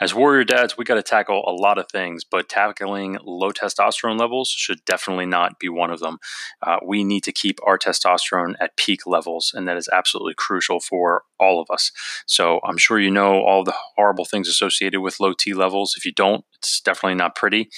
As 0.00 0.14
warrior 0.14 0.44
dads, 0.44 0.76
we 0.76 0.84
got 0.84 0.96
to 0.96 1.02
tackle 1.02 1.42
a 1.46 1.52
lot 1.52 1.78
of 1.78 1.86
things, 1.90 2.22
but 2.24 2.48
tackling 2.48 3.18
low 3.24 3.50
testosterone 3.50 4.18
levels 4.18 4.50
should 4.50 4.84
definitely 4.84 5.26
not 5.26 5.58
be 5.58 5.68
one 5.68 5.90
of 5.90 6.00
them. 6.00 6.18
Uh, 6.62 6.76
we 6.84 7.02
need 7.02 7.24
to 7.24 7.32
keep 7.32 7.58
our 7.66 7.78
testosterone 7.78 8.54
at 8.60 8.76
peak 8.76 9.06
levels, 9.06 9.52
and 9.54 9.66
that 9.66 9.76
is 9.76 9.88
absolutely 9.88 10.34
crucial 10.34 10.80
for 10.80 11.22
all 11.40 11.60
of 11.60 11.68
us. 11.70 11.92
So 12.26 12.60
I'm 12.62 12.76
sure 12.76 13.00
you 13.00 13.10
know 13.10 13.40
all 13.40 13.64
the 13.64 13.74
horrible 13.96 14.26
things 14.26 14.48
associated 14.48 15.00
with 15.00 15.20
low 15.20 15.32
T 15.32 15.54
levels. 15.54 15.94
If 15.96 16.04
you 16.04 16.12
don't, 16.12 16.44
it's 16.54 16.80
definitely 16.80 17.16
not 17.16 17.34
pretty. 17.34 17.70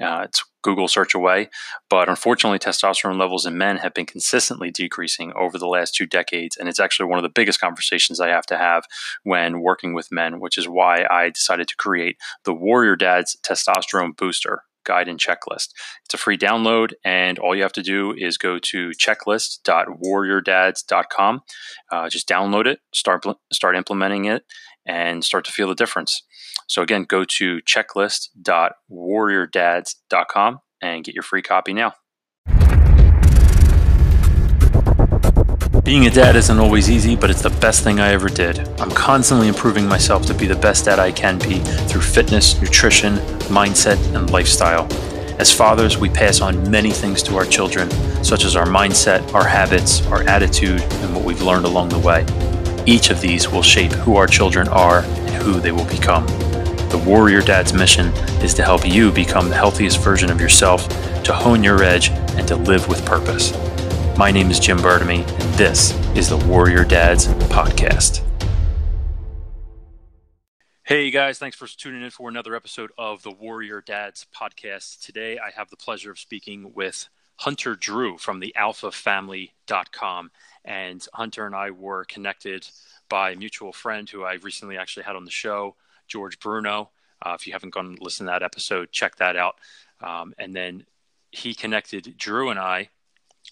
Uh, 0.00 0.22
it's 0.24 0.44
Google 0.64 0.88
search 0.88 1.14
away. 1.14 1.48
But 1.88 2.08
unfortunately, 2.08 2.58
testosterone 2.58 3.20
levels 3.20 3.46
in 3.46 3.56
men 3.56 3.76
have 3.76 3.94
been 3.94 4.06
consistently 4.06 4.72
decreasing 4.72 5.32
over 5.36 5.58
the 5.58 5.68
last 5.68 5.94
two 5.94 6.06
decades. 6.06 6.56
And 6.56 6.68
it's 6.68 6.80
actually 6.80 7.06
one 7.06 7.18
of 7.18 7.22
the 7.22 7.28
biggest 7.28 7.60
conversations 7.60 8.18
I 8.18 8.30
have 8.30 8.46
to 8.46 8.56
have 8.56 8.86
when 9.22 9.60
working 9.60 9.94
with 9.94 10.10
men, 10.10 10.40
which 10.40 10.58
is 10.58 10.66
why 10.66 11.06
I 11.08 11.30
decided 11.30 11.68
to 11.68 11.76
create 11.76 12.16
the 12.44 12.54
Warrior 12.54 12.96
Dads 12.96 13.36
Testosterone 13.44 14.16
Booster 14.16 14.62
guide 14.84 15.08
and 15.08 15.18
checklist. 15.18 15.70
It's 16.04 16.14
a 16.14 16.18
free 16.18 16.38
download, 16.38 16.92
and 17.04 17.38
all 17.38 17.56
you 17.56 17.62
have 17.62 17.72
to 17.72 17.82
do 17.82 18.14
is 18.16 18.38
go 18.38 18.58
to 18.58 18.90
checklist.warriordads.com. 18.90 21.40
Uh, 21.90 22.10
just 22.10 22.28
download 22.28 22.66
it, 22.66 22.80
start 22.92 23.24
start 23.52 23.76
implementing 23.76 24.26
it, 24.26 24.44
and 24.86 25.24
start 25.24 25.44
to 25.46 25.52
feel 25.52 25.68
the 25.68 25.74
difference. 25.74 26.22
So 26.68 26.82
again, 26.82 27.04
go 27.04 27.24
to 27.24 27.60
checklist.warriordads.com 27.62 30.58
and 30.82 31.04
get 31.04 31.14
your 31.14 31.22
free 31.22 31.42
copy 31.42 31.72
now. 31.72 31.94
Being 35.84 36.06
a 36.06 36.10
dad 36.10 36.34
isn't 36.34 36.58
always 36.58 36.88
easy, 36.88 37.14
but 37.14 37.28
it's 37.28 37.42
the 37.42 37.50
best 37.50 37.84
thing 37.84 38.00
I 38.00 38.12
ever 38.12 38.30
did. 38.30 38.58
I'm 38.80 38.90
constantly 38.90 39.48
improving 39.48 39.86
myself 39.86 40.24
to 40.26 40.34
be 40.34 40.46
the 40.46 40.56
best 40.56 40.86
dad 40.86 40.98
I 40.98 41.12
can 41.12 41.38
be 41.38 41.58
through 41.88 42.00
fitness, 42.00 42.58
nutrition, 42.58 43.16
mindset, 43.48 43.98
and 44.16 44.30
lifestyle. 44.30 44.88
As 45.38 45.52
fathers, 45.52 45.98
we 45.98 46.08
pass 46.08 46.40
on 46.40 46.70
many 46.70 46.90
things 46.90 47.22
to 47.24 47.36
our 47.36 47.44
children, 47.44 47.90
such 48.24 48.46
as 48.46 48.56
our 48.56 48.66
mindset, 48.66 49.34
our 49.34 49.46
habits, 49.46 50.06
our 50.06 50.22
attitude, 50.22 50.80
and 50.80 51.14
what 51.14 51.24
we've 51.24 51.42
learned 51.42 51.66
along 51.66 51.90
the 51.90 51.98
way. 51.98 52.24
Each 52.86 53.08
of 53.08 53.22
these 53.22 53.48
will 53.48 53.62
shape 53.62 53.92
who 53.92 54.16
our 54.16 54.26
children 54.26 54.68
are 54.68 55.00
and 55.04 55.42
who 55.42 55.58
they 55.58 55.72
will 55.72 55.86
become. 55.86 56.26
The 56.90 57.02
Warrior 57.06 57.40
Dad's 57.40 57.72
mission 57.72 58.08
is 58.42 58.52
to 58.54 58.62
help 58.62 58.86
you 58.86 59.10
become 59.10 59.48
the 59.48 59.54
healthiest 59.54 60.00
version 60.00 60.30
of 60.30 60.38
yourself, 60.38 60.86
to 61.24 61.32
hone 61.32 61.64
your 61.64 61.82
edge, 61.82 62.10
and 62.10 62.46
to 62.46 62.56
live 62.56 62.86
with 62.86 63.04
purpose. 63.06 63.52
My 64.18 64.30
name 64.30 64.50
is 64.50 64.60
Jim 64.60 64.76
Bertamy, 64.76 65.26
and 65.26 65.54
this 65.54 65.92
is 66.14 66.28
the 66.28 66.36
Warrior 66.36 66.84
Dads 66.84 67.26
Podcast. 67.48 68.20
Hey 70.82 71.10
guys, 71.10 71.38
thanks 71.38 71.56
for 71.56 71.66
tuning 71.66 72.02
in 72.02 72.10
for 72.10 72.28
another 72.28 72.54
episode 72.54 72.92
of 72.98 73.22
the 73.22 73.30
Warrior 73.30 73.80
Dads 73.80 74.26
Podcast. 74.36 75.02
Today 75.02 75.38
I 75.38 75.50
have 75.56 75.70
the 75.70 75.78
pleasure 75.78 76.10
of 76.10 76.18
speaking 76.18 76.74
with 76.74 77.08
Hunter 77.36 77.74
Drew 77.74 78.18
from 78.18 78.40
the 78.40 78.54
alphafamily.com. 78.58 80.30
And 80.64 81.06
Hunter 81.12 81.46
and 81.46 81.54
I 81.54 81.70
were 81.70 82.04
connected 82.04 82.66
by 83.08 83.30
a 83.30 83.36
mutual 83.36 83.72
friend 83.72 84.08
who 84.08 84.24
I 84.24 84.34
recently 84.34 84.78
actually 84.78 85.04
had 85.04 85.16
on 85.16 85.24
the 85.24 85.30
show, 85.30 85.76
George 86.08 86.38
Bruno. 86.38 86.90
Uh, 87.22 87.36
if 87.38 87.46
you 87.46 87.52
haven't 87.52 87.74
gone 87.74 87.86
and 87.86 87.98
listened 88.00 88.26
to 88.28 88.32
that 88.32 88.42
episode, 88.42 88.92
check 88.92 89.16
that 89.16 89.36
out. 89.36 89.56
Um, 90.00 90.34
and 90.38 90.54
then 90.54 90.86
he 91.30 91.54
connected 91.54 92.14
Drew 92.16 92.50
and 92.50 92.58
I, 92.58 92.90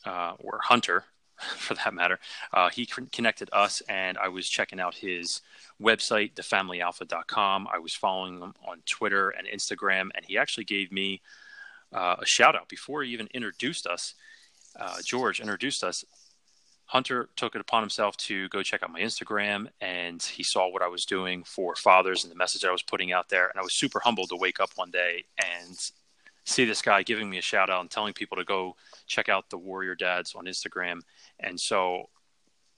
uh, 0.04 0.34
or 0.38 0.60
Hunter 0.62 1.04
for 1.56 1.74
that 1.74 1.94
matter. 1.94 2.18
Uh, 2.52 2.70
he 2.70 2.86
connected 2.86 3.48
us, 3.52 3.82
and 3.88 4.18
I 4.18 4.28
was 4.28 4.48
checking 4.48 4.80
out 4.80 4.94
his 4.94 5.40
website, 5.80 6.34
thefamilyalpha.com. 6.34 7.68
I 7.72 7.78
was 7.78 7.94
following 7.94 8.40
him 8.40 8.54
on 8.66 8.82
Twitter 8.86 9.30
and 9.30 9.46
Instagram, 9.46 10.10
and 10.14 10.24
he 10.26 10.38
actually 10.38 10.64
gave 10.64 10.92
me 10.92 11.20
uh, 11.92 12.16
a 12.20 12.26
shout 12.26 12.56
out 12.56 12.68
before 12.68 13.02
he 13.02 13.12
even 13.12 13.28
introduced 13.34 13.86
us. 13.86 14.14
Uh, 14.78 14.96
George 15.04 15.40
introduced 15.40 15.84
us. 15.84 16.04
Hunter 16.92 17.30
took 17.36 17.54
it 17.54 17.60
upon 17.62 17.82
himself 17.82 18.18
to 18.18 18.50
go 18.50 18.62
check 18.62 18.82
out 18.82 18.92
my 18.92 19.00
Instagram 19.00 19.66
and 19.80 20.22
he 20.22 20.42
saw 20.42 20.68
what 20.68 20.82
I 20.82 20.88
was 20.88 21.06
doing 21.06 21.42
for 21.42 21.74
fathers 21.74 22.22
and 22.22 22.30
the 22.30 22.36
message 22.36 22.66
I 22.66 22.70
was 22.70 22.82
putting 22.82 23.12
out 23.12 23.30
there. 23.30 23.48
And 23.48 23.58
I 23.58 23.62
was 23.62 23.72
super 23.72 23.98
humbled 23.98 24.28
to 24.28 24.36
wake 24.36 24.60
up 24.60 24.72
one 24.74 24.90
day 24.90 25.24
and 25.42 25.74
see 26.44 26.66
this 26.66 26.82
guy 26.82 27.02
giving 27.02 27.30
me 27.30 27.38
a 27.38 27.40
shout 27.40 27.70
out 27.70 27.80
and 27.80 27.90
telling 27.90 28.12
people 28.12 28.36
to 28.36 28.44
go 28.44 28.76
check 29.06 29.30
out 29.30 29.48
the 29.48 29.56
Warrior 29.56 29.94
Dads 29.94 30.34
on 30.34 30.44
Instagram. 30.44 31.00
And 31.40 31.58
so 31.58 32.10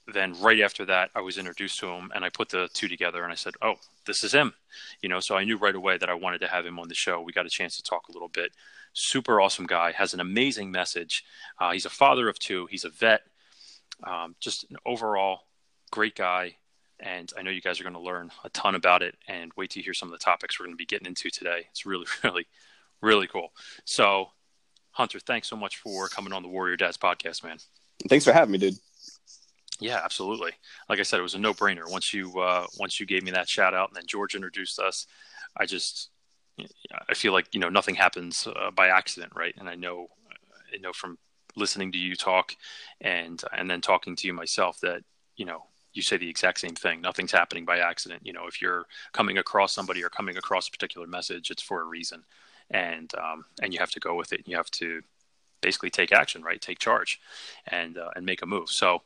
then 0.06 0.40
right 0.40 0.60
after 0.60 0.84
that, 0.84 1.10
I 1.16 1.20
was 1.20 1.36
introduced 1.36 1.80
to 1.80 1.88
him 1.88 2.12
and 2.14 2.24
I 2.24 2.28
put 2.28 2.50
the 2.50 2.68
two 2.72 2.86
together 2.86 3.24
and 3.24 3.32
I 3.32 3.34
said, 3.34 3.54
Oh, 3.62 3.74
this 4.06 4.22
is 4.22 4.32
him. 4.32 4.54
You 5.02 5.08
know, 5.08 5.18
so 5.18 5.34
I 5.36 5.42
knew 5.42 5.56
right 5.56 5.74
away 5.74 5.98
that 5.98 6.08
I 6.08 6.14
wanted 6.14 6.40
to 6.42 6.46
have 6.46 6.64
him 6.64 6.78
on 6.78 6.86
the 6.86 6.94
show. 6.94 7.20
We 7.20 7.32
got 7.32 7.46
a 7.46 7.50
chance 7.50 7.76
to 7.78 7.82
talk 7.82 8.08
a 8.08 8.12
little 8.12 8.28
bit. 8.28 8.52
Super 8.92 9.40
awesome 9.40 9.66
guy, 9.66 9.90
has 9.90 10.14
an 10.14 10.20
amazing 10.20 10.70
message. 10.70 11.24
Uh, 11.58 11.72
he's 11.72 11.84
a 11.84 11.90
father 11.90 12.28
of 12.28 12.38
two, 12.38 12.66
he's 12.66 12.84
a 12.84 12.90
vet 12.90 13.22
um, 14.02 14.34
just 14.40 14.64
an 14.70 14.76
overall 14.84 15.40
great 15.90 16.16
guy. 16.16 16.56
And 17.00 17.30
I 17.36 17.42
know 17.42 17.50
you 17.50 17.60
guys 17.60 17.80
are 17.80 17.84
going 17.84 17.94
to 17.94 18.00
learn 18.00 18.30
a 18.44 18.50
ton 18.50 18.74
about 18.74 19.02
it 19.02 19.16
and 19.28 19.52
wait 19.56 19.70
to 19.70 19.82
hear 19.82 19.94
some 19.94 20.12
of 20.12 20.18
the 20.18 20.24
topics 20.24 20.58
we're 20.58 20.66
going 20.66 20.74
to 20.74 20.78
be 20.78 20.86
getting 20.86 21.06
into 21.06 21.30
today. 21.30 21.66
It's 21.70 21.86
really, 21.86 22.06
really, 22.24 22.46
really 23.00 23.26
cool. 23.26 23.52
So, 23.84 24.30
Hunter, 24.92 25.20
thanks 25.20 25.48
so 25.48 25.56
much 25.56 25.78
for 25.78 26.08
coming 26.08 26.32
on 26.32 26.42
the 26.42 26.48
Warrior 26.48 26.76
Dads 26.76 26.96
podcast, 26.96 27.42
man. 27.42 27.58
Thanks 28.08 28.24
for 28.24 28.32
having 28.32 28.52
me, 28.52 28.58
dude. 28.58 28.74
Yeah, 29.80 30.00
absolutely. 30.04 30.52
Like 30.88 31.00
I 31.00 31.02
said, 31.02 31.18
it 31.18 31.24
was 31.24 31.34
a 31.34 31.38
no 31.38 31.52
brainer. 31.52 31.90
Once 31.90 32.14
you 32.14 32.38
uh, 32.38 32.66
once 32.78 33.00
you 33.00 33.06
gave 33.06 33.24
me 33.24 33.32
that 33.32 33.48
shout 33.48 33.74
out, 33.74 33.88
and 33.88 33.96
then 33.96 34.06
George 34.06 34.36
introduced 34.36 34.78
us, 34.78 35.06
I 35.56 35.66
just 35.66 36.10
I 37.08 37.14
feel 37.14 37.32
like 37.32 37.48
you 37.52 37.60
know 37.60 37.68
nothing 37.68 37.96
happens 37.96 38.46
uh, 38.46 38.70
by 38.70 38.88
accident, 38.88 39.32
right? 39.34 39.54
And 39.58 39.68
I 39.68 39.74
know 39.74 40.08
I 40.72 40.78
know 40.78 40.92
from 40.92 41.18
listening 41.56 41.92
to 41.92 41.98
you 41.98 42.16
talk 42.16 42.56
and 43.00 43.42
and 43.56 43.70
then 43.70 43.80
talking 43.80 44.16
to 44.16 44.26
you 44.26 44.32
myself 44.32 44.80
that 44.80 45.02
you 45.36 45.44
know 45.44 45.64
you 45.92 46.02
say 46.02 46.16
the 46.16 46.28
exact 46.28 46.58
same 46.58 46.74
thing. 46.74 47.00
Nothing's 47.00 47.30
happening 47.30 47.64
by 47.64 47.78
accident. 47.78 48.22
You 48.24 48.32
know 48.32 48.46
if 48.46 48.60
you're 48.60 48.86
coming 49.12 49.38
across 49.38 49.72
somebody 49.72 50.02
or 50.02 50.08
coming 50.08 50.36
across 50.36 50.68
a 50.68 50.70
particular 50.70 51.06
message 51.06 51.50
it's 51.50 51.62
for 51.62 51.80
a 51.80 51.84
reason. 51.84 52.24
And 52.70 53.12
um, 53.14 53.44
and 53.62 53.72
you 53.72 53.80
have 53.80 53.90
to 53.92 54.00
go 54.00 54.14
with 54.14 54.32
it. 54.32 54.40
And 54.40 54.48
you 54.48 54.56
have 54.56 54.70
to 54.72 55.02
basically 55.60 55.90
take 55.90 56.12
action 56.12 56.42
right? 56.42 56.60
Take 56.60 56.78
charge 56.78 57.20
and 57.68 57.98
uh, 57.98 58.10
and 58.16 58.26
make 58.26 58.42
a 58.42 58.46
move. 58.46 58.70
So 58.70 59.02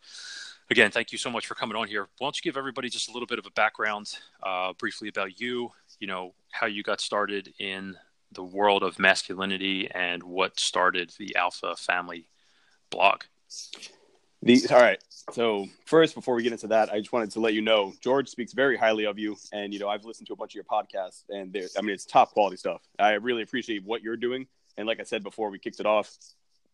again 0.70 0.90
thank 0.90 1.12
you 1.12 1.18
so 1.18 1.30
much 1.30 1.46
for 1.46 1.54
coming 1.54 1.76
on 1.76 1.88
here. 1.88 2.08
Why 2.18 2.26
don't 2.26 2.36
you 2.36 2.48
give 2.48 2.56
everybody 2.56 2.88
just 2.88 3.08
a 3.08 3.12
little 3.12 3.26
bit 3.26 3.38
of 3.38 3.46
a 3.46 3.50
background 3.50 4.12
uh, 4.42 4.72
briefly 4.74 5.08
about 5.08 5.40
you 5.40 5.72
you 6.00 6.06
know 6.06 6.34
how 6.50 6.66
you 6.66 6.82
got 6.82 7.00
started 7.00 7.52
in 7.58 7.96
the 8.32 8.42
world 8.42 8.82
of 8.82 8.98
masculinity 8.98 9.90
and 9.94 10.22
what 10.22 10.60
started 10.60 11.12
the 11.18 11.34
alpha 11.36 11.74
family 11.76 12.28
blog. 12.90 13.22
The, 14.42 14.62
all 14.70 14.80
right. 14.80 15.02
So 15.32 15.66
first, 15.84 16.14
before 16.14 16.34
we 16.34 16.42
get 16.42 16.52
into 16.52 16.68
that, 16.68 16.92
I 16.92 16.98
just 16.98 17.12
wanted 17.12 17.32
to 17.32 17.40
let 17.40 17.54
you 17.54 17.60
know 17.60 17.92
George 18.00 18.28
speaks 18.28 18.52
very 18.52 18.76
highly 18.76 19.04
of 19.04 19.18
you, 19.18 19.36
and 19.52 19.72
you 19.72 19.80
know 19.80 19.88
I've 19.88 20.04
listened 20.04 20.26
to 20.28 20.32
a 20.32 20.36
bunch 20.36 20.52
of 20.52 20.54
your 20.54 20.64
podcasts, 20.64 21.24
and 21.28 21.52
there, 21.52 21.66
I 21.76 21.82
mean 21.82 21.90
it's 21.90 22.04
top 22.04 22.32
quality 22.32 22.56
stuff. 22.56 22.82
I 22.98 23.12
really 23.14 23.42
appreciate 23.42 23.84
what 23.84 24.02
you're 24.02 24.16
doing, 24.16 24.46
and 24.76 24.86
like 24.86 25.00
I 25.00 25.02
said 25.02 25.22
before 25.22 25.50
we 25.50 25.58
kicked 25.58 25.80
it 25.80 25.86
off, 25.86 26.16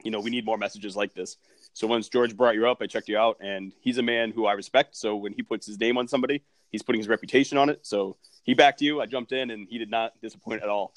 you 0.03 0.11
know 0.11 0.21
we 0.21 0.31
need 0.31 0.45
more 0.45 0.59
messages 0.59 0.95
like 0.95 1.15
this. 1.15 1.37
So 1.73 1.87
once 1.87 2.09
George 2.09 2.37
brought 2.37 2.55
you 2.55 2.69
up, 2.69 2.79
I 2.81 2.87
checked 2.87 3.09
you 3.09 3.19
out, 3.19 3.39
and 3.41 3.73
he's 3.81 3.99
a 3.99 4.03
man 4.03 4.31
who 4.31 4.47
I 4.47 4.53
respect. 4.53 4.95
So 4.97 5.17
when 5.17 5.33
he 5.33 5.43
puts 5.43 5.67
his 5.67 5.81
name 5.81 5.97
on 5.97 6.07
somebody, 6.07 6.43
he's 6.71 6.83
putting 6.83 7.01
his 7.01 7.09
reputation 7.09 7.59
on 7.59 7.71
it. 7.71 7.81
So 7.83 8.17
he 8.45 8.55
backed 8.55 8.83
you. 8.83 9.01
I 9.01 9.07
jumped 9.07 9.33
in, 9.33 9.51
and 9.51 9.67
he 9.69 9.79
did 9.79 9.91
not 9.91 10.13
disappoint 10.21 10.63
at 10.63 10.69
all. 10.69 10.93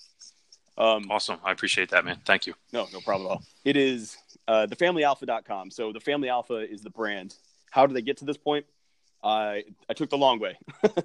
Um, 0.78 1.10
awesome. 1.10 1.38
I 1.44 1.52
appreciate 1.52 1.90
that, 1.90 2.06
man. 2.06 2.20
Thank 2.26 2.46
you. 2.46 2.54
No, 2.72 2.88
no 2.94 3.02
problem 3.02 3.28
at 3.28 3.32
all. 3.32 3.44
It 3.66 3.78
is 3.78 4.18
uh, 4.48 4.68
thefamilyalpha.com. 4.70 5.72
So 5.72 5.92
the 5.92 6.00
Family 6.00 6.30
Alpha 6.30 6.58
is 6.58 6.82
the 6.82 6.90
brand. 6.90 7.36
How 7.72 7.88
did 7.88 7.96
they 7.96 8.02
get 8.02 8.18
to 8.18 8.26
this 8.26 8.38
point? 8.38 8.66
I 9.24 9.64
I 9.90 9.94
took 9.94 10.10
the 10.10 10.18
long 10.18 10.40
way. 10.40 10.58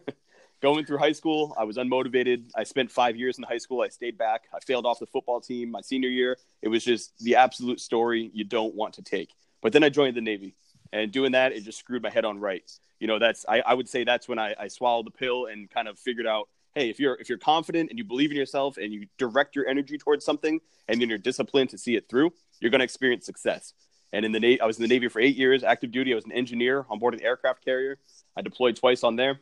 Going 0.61 0.85
through 0.85 0.99
high 0.99 1.13
school, 1.13 1.57
I 1.59 1.65
was 1.65 1.77
unmotivated. 1.77 2.45
I 2.55 2.63
spent 2.63 2.89
five 2.89 3.17
years 3.17 3.37
in 3.37 3.43
high 3.43 3.59
school. 3.59 3.83
I 3.83 3.89
stayed 3.89 4.17
back. 4.17 4.43
I 4.55 4.61
failed 4.61 4.87
off 4.87 5.01
the 5.01 5.07
football 5.07 5.41
team 5.41 5.73
my 5.73 5.81
senior 5.81 6.09
year. 6.09 6.39
It 6.61 6.69
was 6.69 6.85
just 6.85 7.19
the 7.19 7.35
absolute 7.35 7.81
story 7.81 8.31
you 8.33 8.45
don't 8.45 8.73
want 8.75 8.95
to 8.95 9.03
take. 9.03 9.31
But 9.61 9.73
then 9.73 9.83
I 9.83 9.89
joined 9.89 10.17
the 10.17 10.21
Navy, 10.21 10.55
and 10.93 11.11
doing 11.11 11.33
that, 11.33 11.53
it 11.53 11.65
just 11.65 11.81
screwed 11.81 12.03
my 12.03 12.11
head 12.11 12.25
on 12.25 12.39
right. 12.39 12.71
You 13.01 13.09
know, 13.09 13.19
that's 13.19 13.45
I, 13.49 13.61
I 13.61 13.75
would 13.75 13.89
say 13.89 14.05
that's 14.05 14.29
when 14.29 14.39
I, 14.39 14.55
I 14.57 14.69
swallowed 14.69 15.07
the 15.07 15.11
pill 15.11 15.47
and 15.47 15.69
kind 15.69 15.89
of 15.89 15.99
figured 15.99 16.29
out 16.29 16.49
hey, 16.75 16.89
if 16.89 16.99
you're 16.99 17.15
if 17.17 17.29
you're 17.29 17.39
confident 17.39 17.91
and 17.91 17.99
you 17.99 18.05
believe 18.05 18.31
in 18.31 18.37
yourself 18.37 18.77
and 18.77 18.93
you 18.93 19.07
direct 19.19 19.55
your 19.55 19.67
energy 19.67 19.99
towards 19.99 20.25
something 20.25 20.61
and 20.89 21.01
then 21.01 21.09
you're 21.09 21.19
disciplined 21.19 21.71
to 21.71 21.79
see 21.79 21.97
it 21.97 22.09
through, 22.09 22.33
you're 22.61 22.71
going 22.71 22.81
to 22.81 22.85
experience 22.85 23.27
success. 23.27 23.75
And 24.13 24.25
in 24.25 24.33
the 24.33 24.41
Navy, 24.41 24.61
I 24.61 24.67
was 24.67 24.77
in 24.77 24.83
the 24.83 24.89
Navy 24.89 25.09
for 25.09 25.21
eight 25.21 25.37
years, 25.37 25.65
active 25.65 25.91
duty. 25.91 26.13
I 26.13 26.15
was 26.15 26.25
an 26.25 26.33
engineer 26.33 26.85
on 26.91 26.99
board 26.99 27.15
an 27.15 27.23
aircraft 27.23 27.65
carrier. 27.65 27.99
I 28.37 28.43
deployed 28.43 28.77
twice 28.77 29.05
on 29.05 29.17
there, 29.17 29.41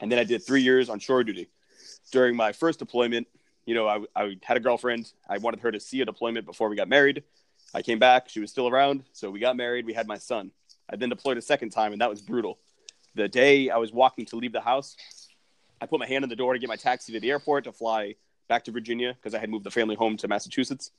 and 0.00 0.10
then 0.10 0.18
I 0.18 0.24
did 0.24 0.44
three 0.44 0.62
years 0.62 0.88
on 0.88 0.98
shore 0.98 1.24
duty. 1.24 1.48
During 2.12 2.36
my 2.36 2.52
first 2.52 2.78
deployment, 2.78 3.26
you 3.66 3.74
know, 3.74 3.86
I, 3.86 4.00
I 4.16 4.36
had 4.42 4.56
a 4.56 4.60
girlfriend. 4.60 5.12
I 5.28 5.38
wanted 5.38 5.60
her 5.60 5.72
to 5.72 5.80
see 5.80 6.00
a 6.00 6.04
deployment 6.04 6.46
before 6.46 6.68
we 6.68 6.76
got 6.76 6.88
married. 6.88 7.24
I 7.74 7.82
came 7.82 7.98
back; 7.98 8.28
she 8.28 8.40
was 8.40 8.50
still 8.50 8.68
around, 8.68 9.04
so 9.12 9.30
we 9.30 9.40
got 9.40 9.56
married. 9.56 9.84
We 9.84 9.92
had 9.92 10.06
my 10.06 10.18
son. 10.18 10.52
I 10.88 10.96
then 10.96 11.10
deployed 11.10 11.36
a 11.36 11.42
second 11.42 11.70
time, 11.70 11.92
and 11.92 12.00
that 12.00 12.08
was 12.08 12.22
brutal. 12.22 12.58
The 13.14 13.28
day 13.28 13.68
I 13.68 13.76
was 13.76 13.92
walking 13.92 14.26
to 14.26 14.36
leave 14.36 14.52
the 14.52 14.60
house, 14.60 14.96
I 15.80 15.86
put 15.86 16.00
my 16.00 16.06
hand 16.06 16.24
on 16.24 16.28
the 16.28 16.36
door 16.36 16.52
to 16.52 16.58
get 16.58 16.68
my 16.68 16.76
taxi 16.76 17.12
to 17.12 17.20
the 17.20 17.30
airport 17.30 17.64
to 17.64 17.72
fly 17.72 18.14
back 18.48 18.64
to 18.64 18.70
Virginia 18.72 19.14
because 19.14 19.34
I 19.34 19.38
had 19.38 19.50
moved 19.50 19.64
the 19.64 19.70
family 19.70 19.94
home 19.94 20.16
to 20.18 20.28
Massachusetts. 20.28 20.90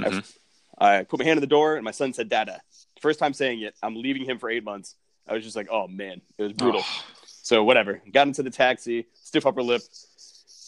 Mhm. 0.00 0.36
I, 0.78 0.98
I 0.98 1.04
put 1.04 1.18
my 1.18 1.24
hand 1.24 1.38
on 1.38 1.40
the 1.40 1.46
door 1.46 1.74
and 1.76 1.84
my 1.84 1.90
son 1.90 2.12
said, 2.12 2.28
Dada. 2.28 2.60
First 3.00 3.18
time 3.18 3.32
saying 3.32 3.60
it, 3.62 3.74
I'm 3.82 3.96
leaving 3.96 4.24
him 4.24 4.38
for 4.38 4.48
eight 4.50 4.64
months. 4.64 4.94
I 5.26 5.34
was 5.34 5.42
just 5.44 5.56
like, 5.56 5.68
oh 5.70 5.88
man, 5.88 6.20
it 6.38 6.42
was 6.42 6.52
brutal. 6.52 6.82
Oh, 6.84 7.04
So 7.26 7.64
whatever. 7.64 8.00
Got 8.12 8.28
into 8.28 8.42
the 8.42 8.50
taxi, 8.50 9.06
stiff 9.14 9.44
upper 9.46 9.62
lip, 9.62 9.82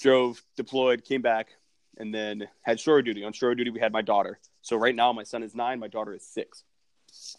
drove, 0.01 0.43
deployed, 0.57 1.05
came 1.05 1.23
back, 1.23 1.49
and 1.99 2.13
then 2.15 2.49
had 2.63 2.81
shore 2.81 3.03
duty. 3.03 3.25
On 3.25 3.33
shore 3.33 3.55
duty, 3.55 3.71
we 3.71 3.81
had 3.81 3.93
my 3.93 4.03
daughter. 4.03 4.39
So 4.63 4.77
right 4.77 4.95
now, 4.95 5.13
my 5.13 5.23
son 5.23 5.43
is 5.43 5.55
nine, 5.55 5.79
my 5.79 5.89
daughter 5.89 6.15
is 6.15 6.25
six. 6.25 6.65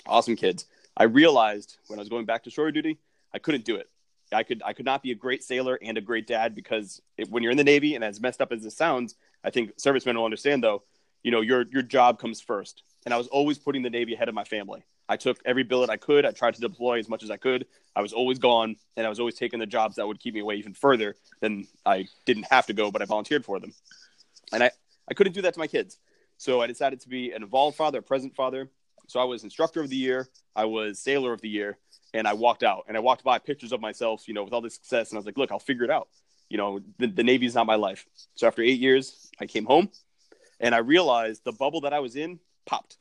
Awesome 0.05 0.35
kids. 0.35 0.65
I 0.97 1.03
realized 1.03 1.77
when 1.87 1.99
I 1.99 2.01
was 2.01 2.09
going 2.09 2.25
back 2.25 2.43
to 2.43 2.49
shore 2.49 2.71
duty, 2.71 2.97
I 3.33 3.39
couldn't 3.39 3.65
do 3.65 3.75
it. 3.75 3.89
I 4.31 4.43
could 4.43 4.61
I 4.65 4.73
could 4.73 4.85
not 4.85 5.03
be 5.03 5.11
a 5.11 5.15
great 5.15 5.43
sailor 5.43 5.77
and 5.81 5.97
a 5.97 6.01
great 6.01 6.27
dad 6.27 6.55
because 6.55 7.01
it, 7.17 7.29
when 7.29 7.43
you're 7.43 7.51
in 7.51 7.57
the 7.57 7.63
Navy 7.63 7.95
and 7.95 8.03
as 8.03 8.21
messed 8.21 8.41
up 8.41 8.51
as 8.51 8.65
it 8.65 8.71
sounds, 8.71 9.15
I 9.43 9.49
think 9.49 9.73
servicemen 9.77 10.17
will 10.17 10.25
understand 10.25 10.63
though. 10.63 10.83
You 11.23 11.31
know 11.31 11.41
your 11.41 11.65
your 11.71 11.83
job 11.83 12.19
comes 12.19 12.41
first, 12.41 12.83
and 13.05 13.13
I 13.13 13.17
was 13.17 13.27
always 13.27 13.57
putting 13.57 13.83
the 13.83 13.89
Navy 13.89 14.13
ahead 14.13 14.29
of 14.29 14.35
my 14.35 14.43
family. 14.43 14.83
I 15.07 15.17
took 15.17 15.39
every 15.43 15.63
billet 15.63 15.89
I 15.89 15.97
could. 15.97 16.25
I 16.25 16.31
tried 16.31 16.53
to 16.55 16.61
deploy 16.61 16.97
as 16.97 17.09
much 17.09 17.21
as 17.21 17.29
I 17.29 17.35
could. 17.35 17.67
I 17.95 18.01
was 18.01 18.13
always 18.13 18.39
gone, 18.39 18.77
and 18.95 19.05
I 19.05 19.09
was 19.09 19.19
always 19.19 19.35
taking 19.35 19.59
the 19.59 19.65
jobs 19.65 19.97
that 19.97 20.07
would 20.07 20.19
keep 20.19 20.33
me 20.33 20.39
away 20.39 20.55
even 20.55 20.73
further 20.73 21.15
than 21.41 21.67
I 21.85 22.07
didn't 22.25 22.47
have 22.49 22.65
to 22.67 22.73
go, 22.73 22.91
but 22.91 23.01
I 23.01 23.05
volunteered 23.05 23.43
for 23.43 23.59
them. 23.59 23.73
And 24.53 24.63
I, 24.63 24.71
I 25.09 25.13
couldn't 25.13 25.33
do 25.33 25.41
that 25.41 25.53
to 25.53 25.59
my 25.59 25.67
kids. 25.67 25.97
So 26.37 26.61
I 26.61 26.67
decided 26.67 27.01
to 27.01 27.09
be 27.09 27.33
an 27.33 27.43
involved 27.43 27.75
father, 27.75 27.99
a 27.99 28.01
present 28.01 28.35
father. 28.35 28.69
So 29.07 29.19
I 29.19 29.25
was 29.25 29.43
instructor 29.43 29.81
of 29.81 29.89
the 29.89 29.97
year, 29.97 30.29
I 30.55 30.63
was 30.63 30.97
sailor 30.97 31.33
of 31.33 31.41
the 31.41 31.49
year, 31.49 31.77
and 32.13 32.27
I 32.27 32.33
walked 32.33 32.63
out 32.63 32.85
and 32.87 32.97
I 32.97 32.99
walked 32.99 33.23
by 33.23 33.39
pictures 33.39 33.71
of 33.71 33.81
myself, 33.81 34.27
you 34.27 34.33
know, 34.33 34.43
with 34.43 34.53
all 34.53 34.61
this 34.61 34.75
success. 34.75 35.09
And 35.09 35.17
I 35.17 35.19
was 35.19 35.25
like, 35.25 35.37
look, 35.37 35.51
I'll 35.51 35.59
figure 35.59 35.83
it 35.83 35.89
out. 35.89 36.07
You 36.49 36.57
know, 36.57 36.81
the, 36.97 37.07
the 37.07 37.23
Navy's 37.23 37.55
not 37.55 37.65
my 37.65 37.75
life. 37.75 38.05
So 38.35 38.47
after 38.47 38.61
eight 38.61 38.79
years, 38.79 39.29
I 39.39 39.45
came 39.45 39.65
home 39.65 39.89
and 40.59 40.75
I 40.75 40.79
realized 40.79 41.43
the 41.43 41.53
bubble 41.53 41.81
that 41.81 41.93
I 41.93 41.99
was 41.99 42.15
in 42.15 42.39
popped. 42.65 42.97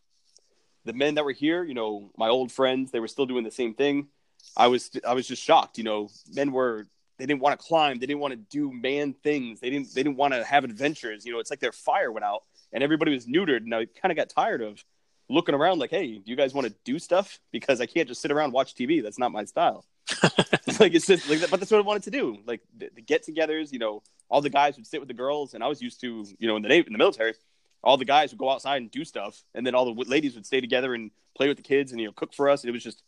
The 0.85 0.93
men 0.93 1.17
that 1.17 1.25
were 1.25 1.33
here, 1.33 1.65
you 1.65 1.75
know, 1.75 2.11
my 2.17 2.29
old 2.29 2.53
friends, 2.53 2.91
they 2.91 3.01
were 3.01 3.09
still 3.09 3.27
doing 3.27 3.45
the 3.45 3.51
same 3.51 3.75
thing. 3.75 4.09
I 4.57 4.69
was, 4.69 4.91
I 5.07 5.15
was 5.15 5.27
just 5.27 5.43
shocked. 5.43 5.77
You 5.79 5.85
know, 5.85 6.09
men 6.33 6.53
were, 6.53 6.87
they 7.19 7.27
didn't 7.27 7.41
want 7.41 7.59
to 7.59 7.67
climb. 7.67 7.99
They 7.99 8.07
didn't 8.07 8.21
want 8.21 8.33
to 8.33 8.39
do 8.39 8.73
man 8.73 9.13
things. 9.13 9.61
They 9.61 9.69
didn't, 9.69 9.95
they 9.95 10.03
didn't 10.03 10.17
want 10.17 10.33
to 10.33 10.43
have 10.43 10.65
adventures. 10.65 11.27
You 11.27 11.33
know, 11.33 11.39
it's 11.39 11.51
like 11.51 11.61
their 11.61 11.73
fire 11.73 12.11
went 12.11 12.25
out 12.25 12.45
and 12.73 12.83
everybody 12.83 13.13
was 13.13 13.27
neutered. 13.27 13.59
And 13.59 13.75
I 13.75 13.85
kind 13.85 14.11
of 14.11 14.17
got 14.17 14.31
tired 14.31 14.63
of 14.63 14.83
looking 15.31 15.55
around 15.55 15.79
like, 15.79 15.91
hey, 15.91 16.19
do 16.19 16.31
you 16.31 16.37
guys 16.37 16.53
want 16.53 16.67
to 16.67 16.75
do 16.85 16.99
stuff? 16.99 17.39
Because 17.53 17.81
I 17.81 17.87
can't 17.87 18.09
just 18.09 18.21
sit 18.21 18.31
around 18.31 18.47
and 18.47 18.53
watch 18.53 18.75
TV. 18.75 19.03
That's 19.03 19.19
not 19.19 19.33
my 19.33 19.45
style. 19.45 19.85
Like 20.81 20.95
it's 20.95 21.07
just 21.07 21.29
like 21.29 21.41
but 21.51 21.61
that's 21.61 21.71
what 21.71 21.79
I 21.79 21.83
wanted 21.83 22.05
to 22.05 22.11
do. 22.11 22.39
Like 22.47 22.63
the, 22.77 22.91
the 22.95 23.03
get-togethers, 23.03 23.73
you 23.73 23.79
know, 23.79 24.03
all 24.31 24.41
the 24.41 24.49
guys 24.49 24.77
would 24.77 24.87
sit 24.87 25.01
with 25.01 25.09
the 25.09 25.15
girls, 25.15 25.53
and 25.53 25.63
I 25.63 25.67
was 25.67 25.83
used 25.83 26.01
to, 26.01 26.25
you 26.39 26.49
know, 26.49 26.57
in 26.57 26.63
the 26.63 26.75
in 26.75 26.93
the 26.93 26.99
military, 26.99 27.35
all 27.83 27.97
the 27.97 28.05
guys 28.05 28.33
would 28.33 28.39
go 28.39 28.49
outside 28.49 28.81
and 28.81 28.91
do 28.91 29.05
stuff, 29.05 29.43
and 29.55 29.67
then 29.67 29.75
all 29.75 29.93
the 29.93 30.05
ladies 30.05 30.35
would 30.37 30.47
stay 30.47 30.61
together 30.61 30.95
and 30.95 31.11
play 31.37 31.49
with 31.49 31.57
the 31.57 31.63
kids 31.63 31.93
and 31.93 32.01
you 32.01 32.07
know 32.07 32.13
cook 32.13 32.33
for 32.33 32.49
us. 32.49 32.63
And 32.63 32.69
it 32.69 32.73
was 32.73 32.83
just 32.83 33.03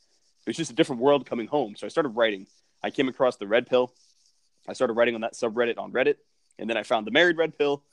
it 0.47 0.51
was 0.51 0.57
just 0.57 0.71
a 0.71 0.75
different 0.75 1.01
world 1.01 1.25
coming 1.25 1.47
home. 1.47 1.77
So 1.77 1.87
I 1.87 1.89
started 1.89 2.11
writing. 2.11 2.47
I 2.83 2.91
came 2.91 3.09
across 3.09 3.37
the 3.37 3.47
red 3.47 3.67
pill. 3.67 3.95
I 4.69 4.75
started 4.75 4.95
writing 4.95 5.15
on 5.15 5.23
that 5.23 5.35
subreddit 5.35 5.79
on 5.79 5.93
Reddit, 5.93 6.17
and 6.59 6.69
then 6.69 6.77
I 6.77 6.83
found 6.83 7.07
the 7.07 7.11
married 7.11 7.39
red 7.39 7.57
pill. 7.57 7.85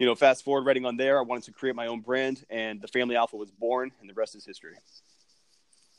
You 0.00 0.06
know, 0.06 0.14
fast 0.14 0.44
forward 0.44 0.64
writing 0.64 0.86
on 0.86 0.96
there, 0.96 1.18
I 1.18 1.20
wanted 1.20 1.44
to 1.44 1.52
create 1.52 1.76
my 1.76 1.86
own 1.86 2.00
brand, 2.00 2.42
and 2.48 2.80
the 2.80 2.88
Family 2.88 3.16
Alpha 3.16 3.36
was 3.36 3.50
born, 3.50 3.92
and 4.00 4.08
the 4.08 4.14
rest 4.14 4.34
is 4.34 4.46
history. 4.46 4.72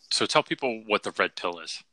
so 0.09 0.25
tell 0.25 0.41
people 0.41 0.81
what 0.87 1.03
the 1.03 1.11
red 1.11 1.35
pill 1.35 1.59
is. 1.59 1.83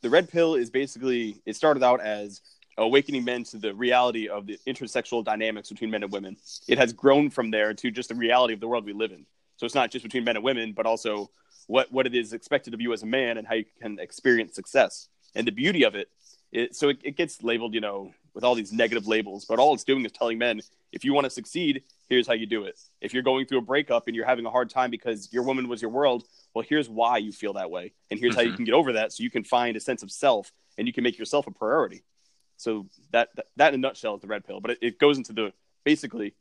the 0.00 0.08
red 0.08 0.30
pill 0.30 0.54
is 0.54 0.70
basically 0.70 1.42
it 1.44 1.56
started 1.56 1.82
out 1.82 2.00
as 2.00 2.40
awakening 2.78 3.24
men 3.24 3.42
to 3.42 3.58
the 3.58 3.74
reality 3.74 4.28
of 4.28 4.46
the 4.46 4.58
intersexual 4.66 5.24
dynamics 5.24 5.68
between 5.68 5.90
men 5.90 6.04
and 6.04 6.12
women 6.12 6.36
it 6.68 6.78
has 6.78 6.92
grown 6.92 7.28
from 7.28 7.50
there 7.50 7.74
to 7.74 7.90
just 7.90 8.08
the 8.08 8.14
reality 8.14 8.54
of 8.54 8.60
the 8.60 8.68
world 8.68 8.84
we 8.86 8.92
live 8.92 9.10
in 9.10 9.26
so 9.56 9.66
it's 9.66 9.74
not 9.74 9.90
just 9.90 10.04
between 10.04 10.24
men 10.24 10.36
and 10.36 10.44
women 10.44 10.72
but 10.72 10.86
also 10.86 11.28
what 11.66 11.90
what 11.92 12.06
it 12.06 12.14
is 12.14 12.32
expected 12.32 12.72
of 12.72 12.80
you 12.80 12.92
as 12.92 13.02
a 13.02 13.06
man 13.06 13.36
and 13.36 13.46
how 13.46 13.54
you 13.54 13.64
can 13.82 13.98
experience 13.98 14.54
success 14.54 15.08
and 15.34 15.46
the 15.46 15.52
beauty 15.52 15.82
of 15.82 15.94
it, 15.94 16.08
it 16.52 16.74
so 16.74 16.88
it, 16.88 16.98
it 17.02 17.16
gets 17.16 17.42
labeled 17.42 17.74
you 17.74 17.80
know 17.80 18.14
with 18.34 18.44
all 18.44 18.54
these 18.54 18.72
negative 18.72 19.06
labels 19.06 19.44
but 19.44 19.58
all 19.58 19.74
it's 19.74 19.84
doing 19.84 20.04
is 20.04 20.12
telling 20.12 20.38
men 20.38 20.60
if 20.92 21.04
you 21.04 21.12
want 21.12 21.24
to 21.24 21.30
succeed 21.30 21.82
here's 22.08 22.26
how 22.26 22.32
you 22.32 22.46
do 22.46 22.64
it. 22.64 22.76
If 23.00 23.14
you're 23.14 23.22
going 23.22 23.46
through 23.46 23.58
a 23.58 23.62
breakup 23.62 24.08
and 24.08 24.16
you're 24.16 24.26
having 24.26 24.44
a 24.44 24.50
hard 24.50 24.68
time 24.68 24.90
because 24.90 25.32
your 25.32 25.44
woman 25.44 25.68
was 25.68 25.80
your 25.80 25.90
world 25.92 26.24
well 26.54 26.64
here's 26.68 26.88
why 26.88 27.18
you 27.18 27.30
feel 27.32 27.52
that 27.54 27.70
way. 27.70 27.92
And 28.10 28.18
here's 28.18 28.34
how 28.34 28.42
you 28.42 28.52
Mhm. 28.52 28.56
can 28.56 28.64
get 28.64 28.74
over 28.74 28.92
that 28.94 29.12
so 29.12 29.22
you 29.22 29.30
can 29.30 29.44
find 29.44 29.76
a 29.76 29.80
sense 29.80 30.02
of 30.02 30.10
self 30.10 30.52
and 30.76 30.86
you 30.88 30.92
can 30.92 31.04
make 31.04 31.18
yourself 31.18 31.46
a 31.46 31.50
priority. 31.52 32.02
So 32.56 32.86
that 33.12 33.28
that, 33.36 33.46
that 33.56 33.74
in 33.74 33.80
a 33.80 33.82
nutshell 33.82 34.16
is 34.16 34.20
the 34.22 34.26
red 34.26 34.44
pill 34.44 34.60
but 34.60 34.72
it, 34.72 34.78
it 34.82 34.98
goes 34.98 35.16
into 35.18 35.32
the 35.32 35.52
basically 35.84 36.34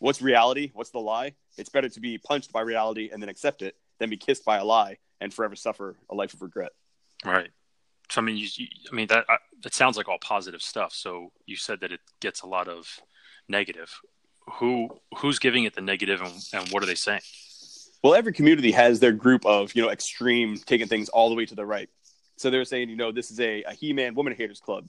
what's 0.00 0.20
reality? 0.20 0.72
What's 0.74 0.90
the 0.90 0.98
lie? 0.98 1.34
It's 1.56 1.68
better 1.68 1.88
to 1.88 2.00
be 2.00 2.18
punched 2.18 2.52
by 2.52 2.62
reality 2.62 3.10
and 3.12 3.22
then 3.22 3.28
accept 3.28 3.62
it 3.62 3.76
than 4.00 4.10
be 4.10 4.16
kissed 4.16 4.44
by 4.44 4.56
a 4.58 4.64
lie 4.64 4.98
and 5.20 5.32
forever 5.32 5.54
suffer 5.54 5.96
a 6.10 6.14
life 6.16 6.34
of 6.34 6.42
regret. 6.42 6.72
Right. 7.24 7.50
So 8.10 8.20
I 8.20 8.24
mean, 8.24 8.36
you, 8.36 8.48
you, 8.54 8.66
I 8.90 8.94
mean 8.94 9.06
that 9.08 9.24
uh, 9.28 9.36
that 9.62 9.74
sounds 9.74 9.96
like 9.96 10.08
all 10.08 10.18
positive 10.18 10.62
stuff. 10.62 10.92
So 10.92 11.32
you 11.46 11.56
said 11.56 11.80
that 11.80 11.92
it 11.92 12.00
gets 12.20 12.42
a 12.42 12.46
lot 12.46 12.68
of 12.68 13.00
negative. 13.48 13.90
Who 14.54 14.88
who's 15.18 15.38
giving 15.38 15.64
it 15.64 15.74
the 15.74 15.80
negative, 15.80 16.20
and, 16.20 16.34
and 16.52 16.68
what 16.70 16.82
are 16.82 16.86
they 16.86 16.94
saying? 16.94 17.22
Well, 18.02 18.14
every 18.14 18.32
community 18.32 18.72
has 18.72 18.98
their 18.98 19.12
group 19.12 19.46
of, 19.46 19.74
you 19.76 19.82
know, 19.82 19.88
extreme 19.88 20.56
taking 20.56 20.88
things 20.88 21.08
all 21.08 21.28
the 21.28 21.36
way 21.36 21.46
to 21.46 21.54
the 21.54 21.64
right. 21.64 21.88
So 22.36 22.50
they're 22.50 22.64
saying, 22.64 22.90
you 22.90 22.96
know, 22.96 23.12
this 23.12 23.30
is 23.30 23.38
a, 23.38 23.62
a 23.62 23.72
He 23.74 23.92
Man 23.92 24.14
Woman 24.16 24.34
Haters 24.34 24.58
Club. 24.58 24.88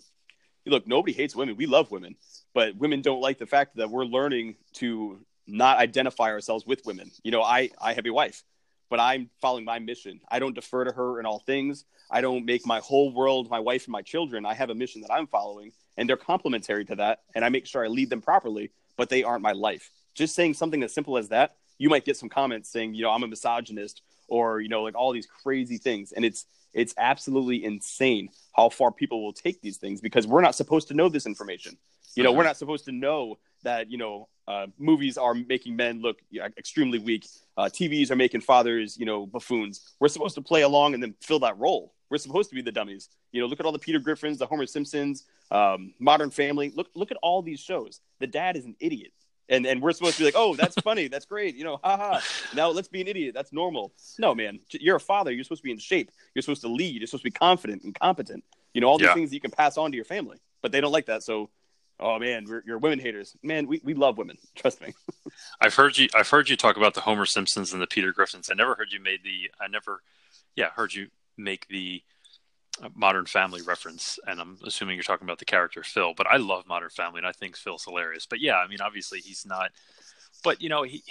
Look, 0.65 0.87
nobody 0.87 1.13
hates 1.13 1.35
women. 1.35 1.55
We 1.55 1.67
love 1.67 1.91
women. 1.91 2.15
But 2.55 2.75
women 2.75 3.01
don't 3.01 3.21
like 3.21 3.37
the 3.37 3.45
fact 3.45 3.75
that 3.75 3.91
we're 3.91 4.05
learning 4.05 4.55
to 4.73 5.19
not 5.45 5.77
identify 5.77 6.29
ourselves 6.29 6.65
with 6.65 6.85
women. 6.85 7.11
You 7.23 7.31
know, 7.31 7.43
I, 7.43 7.69
I 7.79 7.93
have 7.93 8.05
a 8.07 8.09
wife, 8.09 8.43
but 8.89 8.99
I'm 8.99 9.29
following 9.41 9.65
my 9.65 9.79
mission. 9.79 10.19
I 10.29 10.39
don't 10.39 10.53
defer 10.55 10.83
to 10.83 10.91
her 10.91 11.19
in 11.19 11.25
all 11.25 11.39
things. 11.39 11.85
I 12.11 12.21
don't 12.21 12.45
make 12.45 12.65
my 12.65 12.79
whole 12.79 13.11
world 13.11 13.49
my 13.49 13.59
wife 13.59 13.85
and 13.85 13.91
my 13.91 14.01
children. 14.01 14.45
I 14.45 14.53
have 14.53 14.69
a 14.69 14.75
mission 14.75 15.01
that 15.01 15.11
I'm 15.11 15.27
following, 15.27 15.71
and 15.97 16.07
they're 16.07 16.17
complementary 16.17 16.85
to 16.85 16.95
that. 16.97 17.21
And 17.35 17.43
I 17.43 17.49
make 17.49 17.65
sure 17.65 17.83
I 17.83 17.87
lead 17.87 18.09
them 18.09 18.21
properly, 18.21 18.71
but 18.97 19.09
they 19.09 19.23
aren't 19.23 19.41
my 19.41 19.53
life. 19.53 19.89
Just 20.13 20.35
saying 20.35 20.53
something 20.53 20.83
as 20.83 20.93
simple 20.93 21.17
as 21.17 21.29
that, 21.29 21.55
you 21.77 21.89
might 21.89 22.05
get 22.05 22.17
some 22.17 22.29
comments 22.29 22.69
saying, 22.69 22.93
you 22.93 23.01
know, 23.01 23.09
I'm 23.09 23.23
a 23.23 23.27
misogynist 23.27 24.01
or, 24.27 24.61
you 24.61 24.69
know, 24.69 24.83
like 24.83 24.95
all 24.95 25.11
these 25.11 25.27
crazy 25.27 25.77
things. 25.77 26.11
And 26.11 26.23
it's, 26.23 26.45
it's 26.73 26.93
absolutely 26.97 27.63
insane 27.63 28.29
how 28.55 28.69
far 28.69 28.91
people 28.91 29.23
will 29.23 29.33
take 29.33 29.61
these 29.61 29.77
things 29.77 30.01
because 30.01 30.27
we're 30.27 30.41
not 30.41 30.55
supposed 30.55 30.87
to 30.89 30.93
know 30.93 31.09
this 31.09 31.25
information. 31.25 31.77
You 32.15 32.23
know, 32.23 32.31
we're 32.31 32.39
uh-huh. 32.39 32.49
not 32.49 32.57
supposed 32.57 32.85
to 32.85 32.91
know 32.91 33.39
that, 33.63 33.89
you 33.91 33.97
know, 33.97 34.27
uh, 34.47 34.67
movies 34.77 35.17
are 35.17 35.33
making 35.33 35.75
men 35.75 36.01
look 36.01 36.19
extremely 36.57 36.99
weak. 36.99 37.25
Uh, 37.57 37.63
TVs 37.65 38.11
are 38.11 38.15
making 38.15 38.41
fathers, 38.41 38.97
you 38.97 39.05
know, 39.05 39.25
buffoons. 39.25 39.93
We're 39.99 40.09
supposed 40.09 40.35
to 40.35 40.41
play 40.41 40.63
along 40.63 40.93
and 40.93 41.01
then 41.01 41.15
fill 41.21 41.39
that 41.39 41.57
role. 41.57 41.93
We're 42.09 42.17
supposed 42.17 42.49
to 42.49 42.55
be 42.55 42.61
the 42.61 42.71
dummies. 42.71 43.09
You 43.31 43.41
know, 43.41 43.47
look 43.47 43.59
at 43.59 43.65
all 43.65 43.71
the 43.71 43.79
Peter 43.79 43.99
Griffins, 43.99 44.37
the 44.37 44.45
Homer 44.45 44.65
Simpsons, 44.65 45.25
um, 45.49 45.93
Modern 45.99 46.29
Family. 46.29 46.71
Look, 46.75 46.89
look 46.93 47.09
at 47.11 47.17
all 47.23 47.41
these 47.41 47.59
shows. 47.59 48.01
The 48.19 48.27
dad 48.27 48.55
is 48.57 48.65
an 48.65 48.75
idiot, 48.79 49.11
and 49.49 49.65
and 49.65 49.81
we're 49.81 49.93
supposed 49.93 50.17
to 50.17 50.19
be 50.21 50.25
like, 50.25 50.35
oh, 50.37 50.55
that's 50.55 50.75
funny, 50.81 51.07
that's 51.07 51.25
great. 51.25 51.55
You 51.55 51.63
know, 51.63 51.79
haha. 51.83 52.19
Now 52.53 52.69
let's 52.69 52.87
be 52.89 53.01
an 53.01 53.07
idiot. 53.07 53.33
That's 53.33 53.51
normal. 53.53 53.93
No, 54.19 54.35
man, 54.35 54.59
you're 54.71 54.97
a 54.97 54.99
father. 54.99 55.31
You're 55.31 55.43
supposed 55.45 55.61
to 55.61 55.65
be 55.65 55.71
in 55.71 55.79
shape. 55.79 56.11
You're 56.35 56.41
supposed 56.43 56.61
to 56.61 56.67
lead. 56.67 56.97
You're 56.99 57.07
supposed 57.07 57.23
to 57.23 57.31
be 57.31 57.31
confident 57.31 57.83
and 57.83 57.97
competent. 57.97 58.43
You 58.73 58.81
know, 58.81 58.87
all 58.87 58.97
these 58.99 59.07
Yeah. 59.07 59.13
things 59.15 59.29
that 59.29 59.35
you 59.35 59.41
can 59.41 59.51
pass 59.51 59.77
on 59.77 59.91
to 59.91 59.95
your 59.95 60.05
family, 60.05 60.37
but 60.61 60.71
they 60.71 60.81
don't 60.81 60.91
like 60.91 61.05
that. 61.07 61.23
So. 61.23 61.49
Oh 61.99 62.19
man, 62.19 62.45
we're, 62.47 62.63
you're 62.65 62.77
women 62.79 62.99
haters. 62.99 63.35
Man, 63.43 63.67
we, 63.67 63.79
we 63.83 63.93
love 63.93 64.17
women. 64.17 64.37
Trust 64.55 64.81
me. 64.81 64.93
I've 65.61 65.75
heard 65.75 65.97
you. 65.97 66.07
I've 66.15 66.29
heard 66.29 66.49
you 66.49 66.57
talk 66.57 66.75
about 66.77 66.93
the 66.95 67.01
Homer 67.01 67.25
Simpsons 67.25 67.71
and 67.73 67.81
the 67.81 67.87
Peter 67.87 68.11
Griffins. 68.11 68.49
I 68.51 68.55
never 68.55 68.75
heard 68.75 68.91
you 68.91 68.99
made 68.99 69.23
the. 69.23 69.51
I 69.61 69.67
never, 69.67 70.01
yeah, 70.55 70.69
heard 70.75 70.93
you 70.93 71.07
make 71.37 71.67
the 71.67 72.01
uh, 72.81 72.89
Modern 72.95 73.25
Family 73.25 73.61
reference, 73.61 74.19
and 74.27 74.41
I'm 74.41 74.57
assuming 74.65 74.95
you're 74.95 75.03
talking 75.03 75.25
about 75.25 75.39
the 75.39 75.45
character 75.45 75.83
Phil. 75.83 76.13
But 76.15 76.27
I 76.27 76.37
love 76.37 76.67
Modern 76.67 76.89
Family, 76.89 77.19
and 77.19 77.27
I 77.27 77.31
think 77.31 77.55
Phil's 77.55 77.85
hilarious. 77.85 78.25
But 78.25 78.41
yeah, 78.41 78.57
I 78.57 78.67
mean, 78.67 78.81
obviously 78.81 79.19
he's 79.19 79.45
not. 79.45 79.71
But 80.43 80.61
you 80.61 80.69
know, 80.69 80.83
he. 80.83 81.03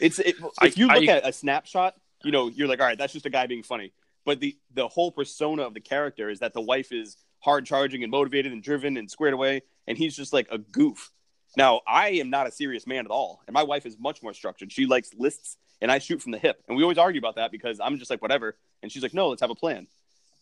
It's 0.00 0.18
it, 0.20 0.36
I- 0.60 0.66
if 0.68 0.78
you 0.78 0.86
look 0.86 1.08
I- 1.08 1.16
at 1.18 1.26
a 1.28 1.32
snapshot, 1.32 1.94
you 2.22 2.30
know, 2.30 2.48
you're 2.48 2.68
like, 2.68 2.80
all 2.80 2.86
right, 2.86 2.98
that's 2.98 3.12
just 3.12 3.26
a 3.26 3.30
guy 3.30 3.46
being 3.46 3.62
funny. 3.64 3.92
But 4.24 4.40
the 4.40 4.56
the 4.72 4.86
whole 4.88 5.10
persona 5.10 5.62
of 5.62 5.74
the 5.74 5.80
character 5.80 6.30
is 6.30 6.38
that 6.40 6.52
the 6.54 6.60
wife 6.60 6.92
is 6.92 7.16
hard 7.40 7.66
charging 7.66 8.02
and 8.02 8.10
motivated 8.10 8.52
and 8.52 8.62
driven 8.62 8.96
and 8.96 9.10
squared 9.10 9.34
away, 9.34 9.62
and 9.86 9.96
he's 9.96 10.16
just 10.16 10.32
like 10.32 10.48
a 10.50 10.58
goof. 10.58 11.10
Now, 11.56 11.80
I 11.86 12.10
am 12.10 12.30
not 12.30 12.46
a 12.46 12.52
serious 12.52 12.86
man 12.86 13.04
at 13.04 13.10
all, 13.10 13.42
and 13.46 13.54
my 13.54 13.62
wife 13.62 13.86
is 13.86 13.96
much 13.98 14.22
more 14.22 14.34
structured. 14.34 14.70
She 14.72 14.86
likes 14.86 15.14
lists, 15.14 15.56
and 15.80 15.90
I 15.90 15.98
shoot 15.98 16.20
from 16.22 16.32
the 16.32 16.38
hip. 16.38 16.62
And 16.68 16.76
we 16.76 16.82
always 16.82 16.98
argue 16.98 17.18
about 17.20 17.36
that 17.36 17.50
because 17.50 17.80
I'm 17.80 17.98
just 17.98 18.10
like 18.10 18.20
whatever, 18.22 18.56
and 18.82 18.92
she's 18.92 19.02
like, 19.02 19.14
no, 19.14 19.28
let's 19.28 19.40
have 19.40 19.50
a 19.50 19.54
plan. 19.54 19.86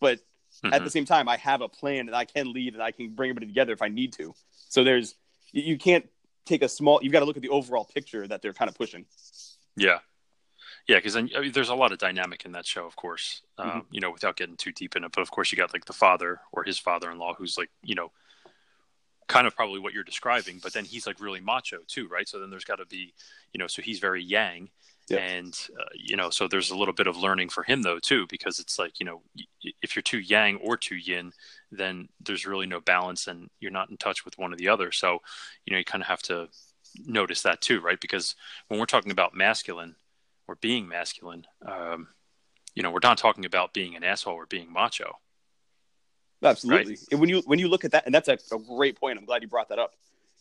But 0.01 0.21
at 0.65 0.81
Mhm. 0.81 0.85
the 0.85 0.91
same 0.91 1.05
time, 1.05 1.29
I 1.29 1.37
have 1.37 1.61
a 1.61 1.69
plan, 1.69 2.07
and 2.09 2.15
I 2.17 2.25
can 2.25 2.53
lead, 2.53 2.75
and 2.75 2.83
I 2.83 2.91
can 2.91 3.11
bring 3.11 3.31
everybody 3.31 3.47
together 3.47 3.73
if 3.73 3.83
I 3.83 3.89
need 3.89 4.13
to. 4.15 4.35
So 4.69 4.85
there's 4.85 5.15
you 5.53 5.79
can't 5.79 6.09
take 6.45 6.63
a 6.63 6.69
small. 6.69 7.01
You've 7.03 7.13
got 7.13 7.21
to 7.21 7.25
look 7.27 7.37
at 7.37 7.43
the 7.43 7.49
overall 7.51 7.85
picture 7.85 8.27
that 8.27 8.43
they're 8.43 8.53
kind 8.53 8.69
of 8.69 8.75
pushing. 8.75 9.07
Yeah, 9.77 10.01
Yeah, 10.89 10.99
because 10.99 11.17
I 11.17 11.23
mean, 11.23 11.53
there's 11.53 11.69
a 11.69 11.75
lot 11.75 11.93
of 11.93 11.99
dynamic 11.99 12.45
in 12.45 12.53
that 12.53 12.67
show, 12.67 12.87
of 12.87 12.95
course. 12.95 13.43
Um, 13.59 13.69
mm-hmm. 13.69 13.79
You 13.91 14.01
know, 14.01 14.11
without 14.11 14.37
getting 14.37 14.57
too 14.57 14.73
deep 14.73 14.95
in 14.95 15.05
it, 15.05 15.13
but 15.13 15.23
of 15.23 15.31
course 15.31 15.51
you 15.51 15.59
got 15.59 15.73
like 15.73 15.85
the 15.85 15.93
father 15.93 16.41
or 16.53 16.63
his 16.63 16.79
father-in-law, 16.79 17.35
who's 17.35 17.59
like, 17.59 17.71
you 17.83 17.97
know, 17.97 18.13
kind 19.29 19.47
of 19.47 19.57
probably 19.57 19.81
what 19.81 19.93
you're 19.93 20.05
describing, 20.05 20.61
but 20.63 20.73
then 20.73 20.85
he's 20.85 21.07
like 21.07 21.21
really 21.21 21.41
macho 21.41 21.79
too, 21.89 22.07
right? 22.07 22.29
So 22.29 22.39
then 22.39 22.51
there's 22.51 22.65
got 22.65 22.77
to 22.77 22.87
be, 22.87 23.13
you 23.53 23.59
know, 23.59 23.67
so 23.67 23.83
he's 23.83 23.99
very 23.99 24.23
yang, 24.23 24.69
yeah. 25.09 25.19
and 25.19 25.59
uh, 25.79 25.85
you 25.95 26.17
know, 26.17 26.31
so 26.31 26.47
there's 26.47 26.71
a 26.71 26.77
little 26.77 26.95
bit 26.95 27.09
of 27.09 27.17
learning 27.17 27.49
for 27.49 27.65
him 27.65 27.83
though 27.83 27.99
too, 27.99 28.27
because 28.29 28.61
it's 28.61 28.79
like 28.79 29.01
you 29.01 29.07
know, 29.07 29.23
if 29.83 29.97
you're 29.97 30.03
too 30.05 30.21
yang 30.21 30.57
or 30.59 30.77
too 30.77 30.97
yin, 30.97 31.33
then 31.73 32.09
there's 32.21 32.47
really 32.47 32.67
no 32.67 32.81
balance, 32.81 33.27
and 33.27 33.51
you're 33.59 33.73
not 33.73 33.91
in 33.91 33.97
touch 33.97 34.25
with 34.25 34.39
one 34.39 34.53
or 34.53 34.57
the 34.57 34.69
other. 34.69 34.93
So, 34.93 35.19
you 35.65 35.73
know, 35.73 35.79
you 35.79 35.85
kind 35.85 36.03
of 36.03 36.09
have 36.09 36.23
to 36.23 36.49
notice 37.05 37.43
that 37.43 37.61
too, 37.61 37.81
right? 37.81 38.01
Because 38.01 38.37
when 38.69 38.79
we're 38.79 38.87
talking 38.87 39.13
about 39.13 39.35
masculine 39.35 39.97
or 40.49 40.57
being 40.57 40.89
masculine, 40.89 41.47
um, 41.67 42.09
you 42.75 42.83
know, 42.83 42.91
we're 42.91 43.01
not 43.03 43.19
talking 43.19 43.45
about 43.45 43.73
being 43.73 43.97
an 43.97 44.05
asshole 44.05 44.35
or 44.35 44.47
being 44.47 44.73
macho. 44.73 45.19
Absolutely. 46.43 46.93
Right? 46.93 47.01
And 47.11 47.21
when 47.21 47.29
you 47.29 47.43
when 47.47 47.59
you 47.59 47.69
look 47.69 47.85
at 47.85 47.93
that, 47.93 48.05
and 48.07 48.15
that's 48.15 48.29
a, 48.29 48.39
a, 48.53 48.59
great 48.59 48.99
point. 48.99 49.19
I'm 49.19 49.25
glad 49.25 49.43
you 49.43 49.49
brought 49.49 49.71
that 49.71 49.79
up. 49.79 49.95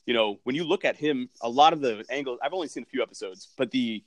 You 0.06 0.14
know, 0.14 0.40
when 0.44 0.56
you 0.56 0.64
look 0.64 0.86
at 0.86 0.98
him, 0.98 1.30
a 1.42 1.50
lot 1.50 1.74
of 1.74 1.82
the 1.82 2.06
angles. 2.10 2.40
I've 2.44 2.54
only 2.54 2.68
seen 2.68 2.84
a 2.84 2.86
few 2.86 3.02
episodes, 3.02 3.48
but 3.58 3.72
the 3.72 4.04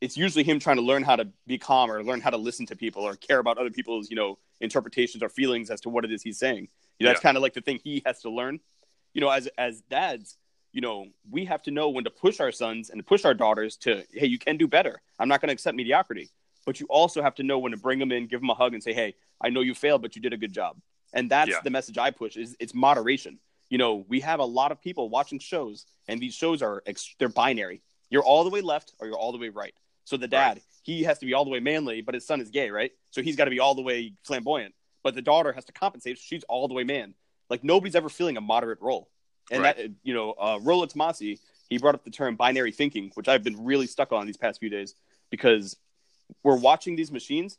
it's 0.00 0.16
usually 0.16 0.44
him 0.44 0.58
trying 0.58 0.76
to 0.76 0.82
learn 0.82 1.02
how 1.02 1.16
to 1.16 1.28
be 1.46 1.56
calm 1.56 1.90
or 1.90 2.02
learn 2.02 2.20
how 2.20 2.30
to 2.30 2.36
listen 2.36 2.66
to 2.66 2.76
people 2.76 3.02
or 3.02 3.14
care 3.14 3.38
about 3.38 3.58
other 3.58 3.70
people's 3.70 4.10
you 4.10 4.16
know 4.16 4.38
interpretations 4.60 5.22
or 5.22 5.28
feelings 5.28 5.70
as 5.70 5.80
to 5.82 5.88
what 5.88 6.04
it 6.04 6.12
is 6.12 6.22
he's 6.22 6.38
saying. 6.38 6.68
You 6.98 7.04
know, 7.04 7.10
that's 7.10 7.22
kind 7.22 7.36
of 7.36 7.42
like 7.42 7.54
the 7.54 7.60
thing 7.60 7.80
he 7.82 8.02
has 8.06 8.22
to 8.22 8.30
learn. 8.30 8.60
You 9.12 9.20
know, 9.20 9.28
as 9.28 9.48
as 9.58 9.82
dads, 9.82 10.38
you 10.74 10.80
know, 10.80 11.06
we 11.30 11.44
have 11.44 11.62
to 11.62 11.70
know 11.70 11.88
when 11.88 12.02
to 12.02 12.10
push 12.10 12.40
our 12.40 12.50
sons 12.50 12.90
and 12.90 12.98
to 12.98 13.04
push 13.04 13.24
our 13.24 13.32
daughters 13.32 13.76
to, 13.76 14.04
hey, 14.12 14.26
you 14.26 14.40
can 14.40 14.56
do 14.56 14.66
better. 14.66 15.00
I'm 15.20 15.28
not 15.28 15.40
going 15.40 15.48
to 15.48 15.52
accept 15.52 15.76
mediocrity. 15.76 16.30
But 16.66 16.80
you 16.80 16.86
also 16.90 17.22
have 17.22 17.36
to 17.36 17.44
know 17.44 17.60
when 17.60 17.70
to 17.70 17.78
bring 17.78 18.00
them 18.00 18.10
in, 18.10 18.26
give 18.26 18.40
them 18.40 18.50
a 18.50 18.54
hug, 18.54 18.74
and 18.74 18.82
say, 18.82 18.92
hey, 18.92 19.14
I 19.40 19.50
know 19.50 19.60
you 19.60 19.74
failed, 19.74 20.02
but 20.02 20.16
you 20.16 20.22
did 20.22 20.32
a 20.32 20.36
good 20.36 20.52
job. 20.52 20.76
And 21.12 21.30
that's 21.30 21.50
yeah. 21.50 21.60
the 21.62 21.70
message 21.70 21.96
I 21.96 22.10
push 22.10 22.36
is 22.36 22.56
it's 22.58 22.74
moderation. 22.74 23.38
You 23.70 23.78
know, 23.78 24.04
we 24.08 24.20
have 24.20 24.40
a 24.40 24.44
lot 24.44 24.72
of 24.72 24.80
people 24.80 25.08
watching 25.08 25.38
shows, 25.38 25.86
and 26.08 26.20
these 26.20 26.34
shows 26.34 26.60
are 26.60 26.82
they're 27.18 27.28
binary. 27.28 27.82
You're 28.10 28.24
all 28.24 28.42
the 28.42 28.50
way 28.50 28.60
left 28.60 28.94
or 28.98 29.06
you're 29.06 29.16
all 29.16 29.30
the 29.30 29.38
way 29.38 29.50
right. 29.50 29.74
So 30.04 30.16
the 30.16 30.26
dad, 30.26 30.56
right. 30.56 30.62
he 30.82 31.04
has 31.04 31.18
to 31.20 31.26
be 31.26 31.34
all 31.34 31.44
the 31.44 31.50
way 31.50 31.60
manly, 31.60 32.00
but 32.00 32.14
his 32.14 32.26
son 32.26 32.40
is 32.40 32.50
gay, 32.50 32.70
right? 32.70 32.90
So 33.10 33.22
he's 33.22 33.36
got 33.36 33.44
to 33.44 33.50
be 33.50 33.60
all 33.60 33.74
the 33.74 33.82
way 33.82 34.14
flamboyant. 34.24 34.74
But 35.04 35.14
the 35.14 35.22
daughter 35.22 35.52
has 35.52 35.66
to 35.66 35.72
compensate. 35.72 36.18
So 36.18 36.22
she's 36.26 36.44
all 36.44 36.66
the 36.66 36.74
way 36.74 36.82
man. 36.82 37.14
Like 37.48 37.62
nobody's 37.62 37.94
ever 37.94 38.08
feeling 38.08 38.36
a 38.36 38.40
moderate 38.40 38.80
role. 38.80 39.08
And 39.50 39.62
right. 39.62 39.76
that, 39.76 39.90
you 40.02 40.14
know, 40.14 40.32
uh, 40.32 40.58
Rollo 40.62 40.86
Tomassi, 40.86 41.38
he 41.68 41.78
brought 41.78 41.94
up 41.94 42.04
the 42.04 42.10
term 42.10 42.36
binary 42.36 42.72
thinking, 42.72 43.10
which 43.14 43.28
I've 43.28 43.42
been 43.42 43.64
really 43.64 43.86
stuck 43.86 44.12
on 44.12 44.26
these 44.26 44.36
past 44.36 44.60
few 44.60 44.70
days 44.70 44.94
because 45.30 45.76
we're 46.42 46.56
watching 46.56 46.96
these 46.96 47.12
machines 47.12 47.58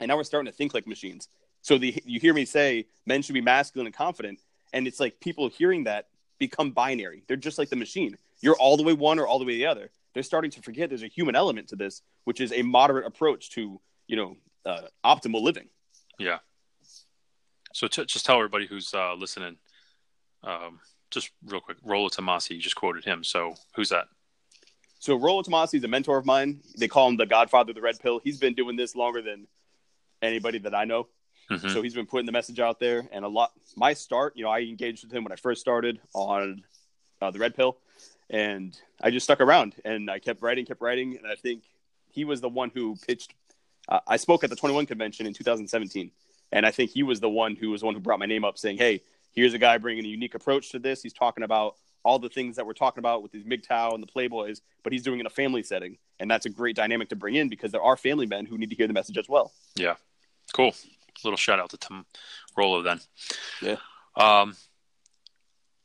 and 0.00 0.08
now 0.08 0.16
we're 0.16 0.24
starting 0.24 0.50
to 0.50 0.56
think 0.56 0.74
like 0.74 0.86
machines. 0.86 1.28
So 1.60 1.78
the, 1.78 1.94
you 2.04 2.18
hear 2.18 2.34
me 2.34 2.44
say 2.44 2.86
men 3.06 3.22
should 3.22 3.34
be 3.34 3.40
masculine 3.40 3.86
and 3.86 3.94
confident. 3.94 4.40
And 4.72 4.86
it's 4.86 4.98
like 4.98 5.20
people 5.20 5.48
hearing 5.48 5.84
that 5.84 6.08
become 6.38 6.72
binary. 6.72 7.22
They're 7.28 7.36
just 7.36 7.58
like 7.58 7.68
the 7.68 7.76
machine. 7.76 8.16
You're 8.40 8.56
all 8.56 8.76
the 8.76 8.82
way 8.82 8.94
one 8.94 9.18
or 9.18 9.26
all 9.26 9.38
the 9.38 9.44
way 9.44 9.56
the 9.56 9.66
other. 9.66 9.90
They're 10.14 10.22
starting 10.22 10.50
to 10.52 10.62
forget 10.62 10.88
there's 10.88 11.02
a 11.02 11.08
human 11.08 11.36
element 11.36 11.68
to 11.68 11.76
this, 11.76 12.02
which 12.24 12.40
is 12.40 12.52
a 12.52 12.62
moderate 12.62 13.06
approach 13.06 13.50
to, 13.50 13.80
you 14.08 14.16
know, 14.16 14.36
uh, 14.66 14.82
optimal 15.04 15.42
living. 15.42 15.68
Yeah. 16.18 16.38
So 17.72 17.86
t- 17.86 18.04
just 18.04 18.26
tell 18.26 18.36
everybody 18.36 18.66
who's 18.66 18.92
uh, 18.92 19.14
listening, 19.14 19.56
um, 20.42 20.80
just 21.12 21.30
real 21.46 21.60
quick, 21.60 21.76
Rollo 21.84 22.08
Tomassi, 22.08 22.50
you 22.50 22.60
just 22.60 22.74
quoted 22.74 23.04
him. 23.04 23.22
So 23.22 23.54
who's 23.74 23.90
that? 23.90 24.08
So 24.98 25.16
Rollo 25.16 25.42
Tomassi 25.42 25.74
is 25.74 25.84
a 25.84 25.88
mentor 25.88 26.18
of 26.18 26.26
mine. 26.26 26.60
They 26.78 26.88
call 26.88 27.08
him 27.08 27.16
the 27.16 27.26
Godfather 27.26 27.70
of 27.70 27.76
the 27.76 27.82
Red 27.82 28.00
Pill. 28.00 28.20
He's 28.22 28.38
been 28.38 28.54
doing 28.54 28.76
this 28.76 28.96
longer 28.96 29.22
than 29.22 29.46
anybody 30.22 30.58
that 30.58 30.74
I 30.74 30.84
know. 30.84 31.08
Mm-hmm. 31.50 31.68
So 31.68 31.82
he's 31.82 31.94
been 31.94 32.06
putting 32.06 32.26
the 32.26 32.32
message 32.32 32.60
out 32.60 32.80
there, 32.80 33.08
and 33.12 33.24
a 33.24 33.28
lot. 33.28 33.52
My 33.76 33.94
start, 33.94 34.34
you 34.36 34.44
know, 34.44 34.50
I 34.50 34.60
engaged 34.60 35.04
with 35.04 35.12
him 35.12 35.24
when 35.24 35.32
I 35.32 35.36
first 35.36 35.60
started 35.60 36.00
on 36.14 36.62
uh, 37.20 37.30
the 37.30 37.38
Red 37.38 37.54
Pill, 37.54 37.76
and 38.30 38.78
I 39.00 39.10
just 39.10 39.24
stuck 39.24 39.40
around 39.40 39.74
and 39.84 40.10
I 40.10 40.18
kept 40.18 40.40
writing, 40.40 40.64
kept 40.64 40.80
writing, 40.80 41.16
and 41.16 41.26
I 41.26 41.34
think 41.34 41.64
he 42.10 42.24
was 42.24 42.40
the 42.40 42.48
one 42.48 42.70
who 42.72 42.96
pitched. 43.06 43.34
Uh, 43.88 44.00
I 44.06 44.16
spoke 44.16 44.44
at 44.44 44.50
the 44.50 44.56
21 44.56 44.86
convention 44.86 45.26
in 45.26 45.34
2017, 45.34 46.10
and 46.52 46.64
I 46.64 46.70
think 46.70 46.90
he 46.90 47.02
was 47.02 47.20
the 47.20 47.28
one 47.28 47.56
who 47.56 47.70
was 47.70 47.80
the 47.80 47.86
one 47.86 47.94
who 47.94 48.00
brought 48.00 48.20
my 48.20 48.26
name 48.26 48.44
up, 48.44 48.56
saying, 48.56 48.78
"Hey, 48.78 49.02
here's 49.32 49.54
a 49.54 49.58
guy 49.58 49.78
bringing 49.78 50.04
a 50.04 50.08
unique 50.08 50.34
approach 50.34 50.70
to 50.70 50.78
this. 50.78 51.02
He's 51.02 51.12
talking 51.12 51.44
about 51.44 51.76
all 52.04 52.18
the 52.18 52.28
things 52.28 52.56
that 52.56 52.66
we're 52.66 52.72
talking 52.72 52.98
about 52.98 53.22
with 53.22 53.32
these 53.32 53.44
MGTOW 53.44 53.94
and 53.94 54.02
the 54.02 54.06
Playboys, 54.06 54.60
but 54.82 54.92
he's 54.92 55.02
doing 55.02 55.18
it 55.18 55.22
in 55.22 55.26
a 55.26 55.30
family 55.30 55.62
setting. 55.62 55.98
And 56.18 56.30
that's 56.30 56.46
a 56.46 56.50
great 56.50 56.76
dynamic 56.76 57.08
to 57.10 57.16
bring 57.16 57.36
in 57.36 57.48
because 57.48 57.72
there 57.72 57.82
are 57.82 57.96
family 57.96 58.26
men 58.26 58.46
who 58.46 58.58
need 58.58 58.70
to 58.70 58.76
hear 58.76 58.86
the 58.86 58.92
message 58.92 59.18
as 59.18 59.28
well. 59.28 59.52
Yeah. 59.76 59.94
Cool. 60.52 60.74
Little 61.24 61.36
shout 61.36 61.60
out 61.60 61.70
to 61.70 61.76
Tom 61.76 62.06
Rollo 62.56 62.82
then. 62.82 63.00
Yeah. 63.60 63.76
Um, 64.16 64.56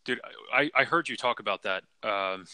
dude, 0.05 0.19
I, 0.51 0.71
I 0.75 0.83
heard 0.83 1.07
you 1.09 1.15
talk 1.17 1.39
about 1.39 1.63
that. 1.63 1.83
Um, 2.01 2.45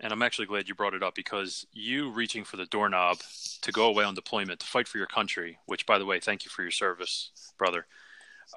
and 0.00 0.12
I'm 0.12 0.22
actually 0.22 0.46
glad 0.46 0.68
you 0.68 0.74
brought 0.74 0.94
it 0.94 1.02
up 1.02 1.14
because 1.14 1.66
you 1.72 2.10
reaching 2.10 2.42
for 2.44 2.56
the 2.56 2.64
doorknob 2.66 3.18
to 3.60 3.70
go 3.70 3.86
away 3.86 4.04
on 4.04 4.14
deployment 4.14 4.60
to 4.60 4.66
fight 4.66 4.88
for 4.88 4.98
your 4.98 5.06
country, 5.06 5.58
which, 5.66 5.84
by 5.84 5.98
the 5.98 6.06
way, 6.06 6.18
thank 6.18 6.44
you 6.44 6.50
for 6.50 6.62
your 6.62 6.70
service, 6.70 7.30
brother. 7.58 7.86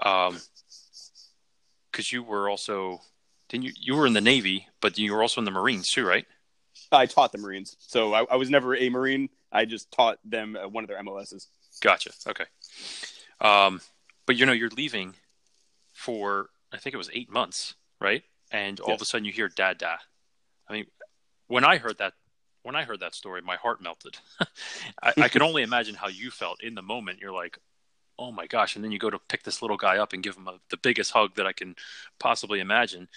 Um, 0.03 0.39
because 1.93 2.11
you 2.11 2.23
were 2.23 2.49
also 2.49 2.99
didn't 3.47 3.65
you 3.65 3.71
you 3.79 3.95
were 3.95 4.05
in 4.05 4.13
the 4.13 4.21
Navy, 4.21 4.67
but 4.81 4.97
you 4.97 5.13
were 5.13 5.21
also 5.21 5.39
in 5.39 5.45
the 5.45 5.51
Marines 5.51 5.89
too, 5.89 6.05
right? 6.05 6.25
I 6.91 7.05
taught 7.05 7.31
the 7.31 7.37
Marines, 7.37 7.77
so 7.79 8.13
I, 8.13 8.25
I 8.29 8.35
was 8.35 8.49
never 8.49 8.75
a 8.75 8.89
Marine. 8.89 9.29
I 9.51 9.65
just 9.65 9.91
taught 9.91 10.17
them 10.25 10.57
one 10.71 10.83
of 10.83 10.89
their 10.89 11.01
MOSs. 11.01 11.47
Gotcha. 11.81 12.11
Okay. 12.27 12.45
Um, 13.39 13.79
but 14.25 14.35
you 14.35 14.45
know, 14.45 14.51
you're 14.51 14.69
leaving 14.69 15.13
for 15.93 16.49
I 16.73 16.77
think 16.77 16.93
it 16.93 16.97
was 16.97 17.09
eight 17.13 17.31
months, 17.31 17.75
right? 18.01 18.23
And 18.51 18.79
all 18.79 18.89
yes. 18.89 18.97
of 18.97 19.01
a 19.03 19.05
sudden 19.05 19.25
you 19.25 19.31
hear 19.31 19.47
"dad, 19.47 19.77
da." 19.77 19.97
I 20.67 20.73
mean, 20.73 20.85
when 21.47 21.63
I 21.63 21.77
heard 21.77 21.99
that, 21.99 22.13
when 22.63 22.75
I 22.75 22.83
heard 22.83 23.01
that 23.01 23.13
story, 23.13 23.41
my 23.41 23.55
heart 23.55 23.81
melted. 23.81 24.17
I, 25.03 25.13
I 25.17 25.27
can 25.29 25.41
only 25.41 25.61
imagine 25.61 25.95
how 25.95 26.07
you 26.07 26.31
felt 26.31 26.63
in 26.63 26.73
the 26.73 26.81
moment. 26.81 27.19
You're 27.19 27.33
like, 27.33 27.59
oh 28.23 28.31
my 28.31 28.47
gosh. 28.47 28.75
And 28.75 28.83
then 28.83 28.91
you 28.91 28.99
go 28.99 29.09
to 29.09 29.19
pick 29.19 29.43
this 29.43 29.61
little 29.61 29.77
guy 29.77 29.97
up 29.97 30.13
and 30.13 30.23
give 30.23 30.37
him 30.37 30.47
a, 30.47 30.59
the 30.69 30.77
biggest 30.77 31.11
hug 31.11 31.35
that 31.35 31.45
i 31.45 31.51
can 31.51 31.75
possibly 32.19 32.59
imagine. 32.59 33.09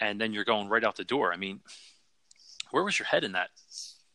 And 0.00 0.20
then 0.20 0.32
you're 0.32 0.44
going 0.44 0.68
right 0.68 0.84
out 0.84 0.96
the 0.96 1.04
door. 1.04 1.32
I 1.32 1.36
mean 1.36 1.60
where 2.70 2.84
was 2.84 2.98
your 2.98 3.06
head 3.06 3.24
in 3.24 3.32
that? 3.32 3.48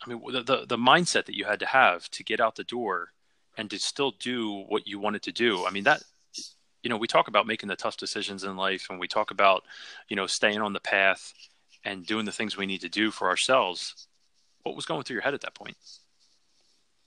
I 0.06 0.10
mean 0.10 0.22
the, 0.32 0.44
the, 0.44 0.66
the 0.68 0.78
mindset 0.78 1.26
that 1.26 1.36
you 1.36 1.46
had 1.46 1.60
to 1.62 1.66
have 1.66 2.10
to 2.12 2.24
get 2.24 2.40
out 2.40 2.56
the 2.56 2.64
door 2.64 3.10
and 3.58 3.70
to 3.72 3.80
still 3.80 4.12
do 4.20 4.64
what 4.68 4.88
you 4.88 5.00
wanted 5.00 5.24
to 5.24 5.32
do. 5.32 5.66
I 5.66 5.72
mean 5.72 5.84
that 5.86 6.04
you 6.84 6.90
know 6.90 6.98
we 6.98 7.08
talk 7.08 7.28
about 7.28 7.48
making 7.48 7.70
the 7.70 7.76
tough 7.76 7.98
decisions 7.98 8.44
in 8.44 8.56
life 8.56 8.88
and 8.90 9.00
we 9.00 9.08
talk 9.08 9.32
about 9.32 9.64
you 10.10 10.16
know 10.16 10.28
staying 10.28 10.62
on 10.62 10.74
the 10.74 10.80
path 10.80 11.34
and 11.84 12.06
doing 12.06 12.26
the 12.26 12.32
things 12.32 12.56
we 12.56 12.68
need 12.68 12.82
to 12.82 12.90
do 12.90 13.10
for 13.10 13.28
ourselves. 13.28 14.08
What 14.62 14.76
was 14.76 14.86
going 14.86 15.04
through 15.04 15.16
your 15.16 15.24
head 15.24 15.34
at 15.34 15.42
that 15.42 15.56
point 15.56 15.76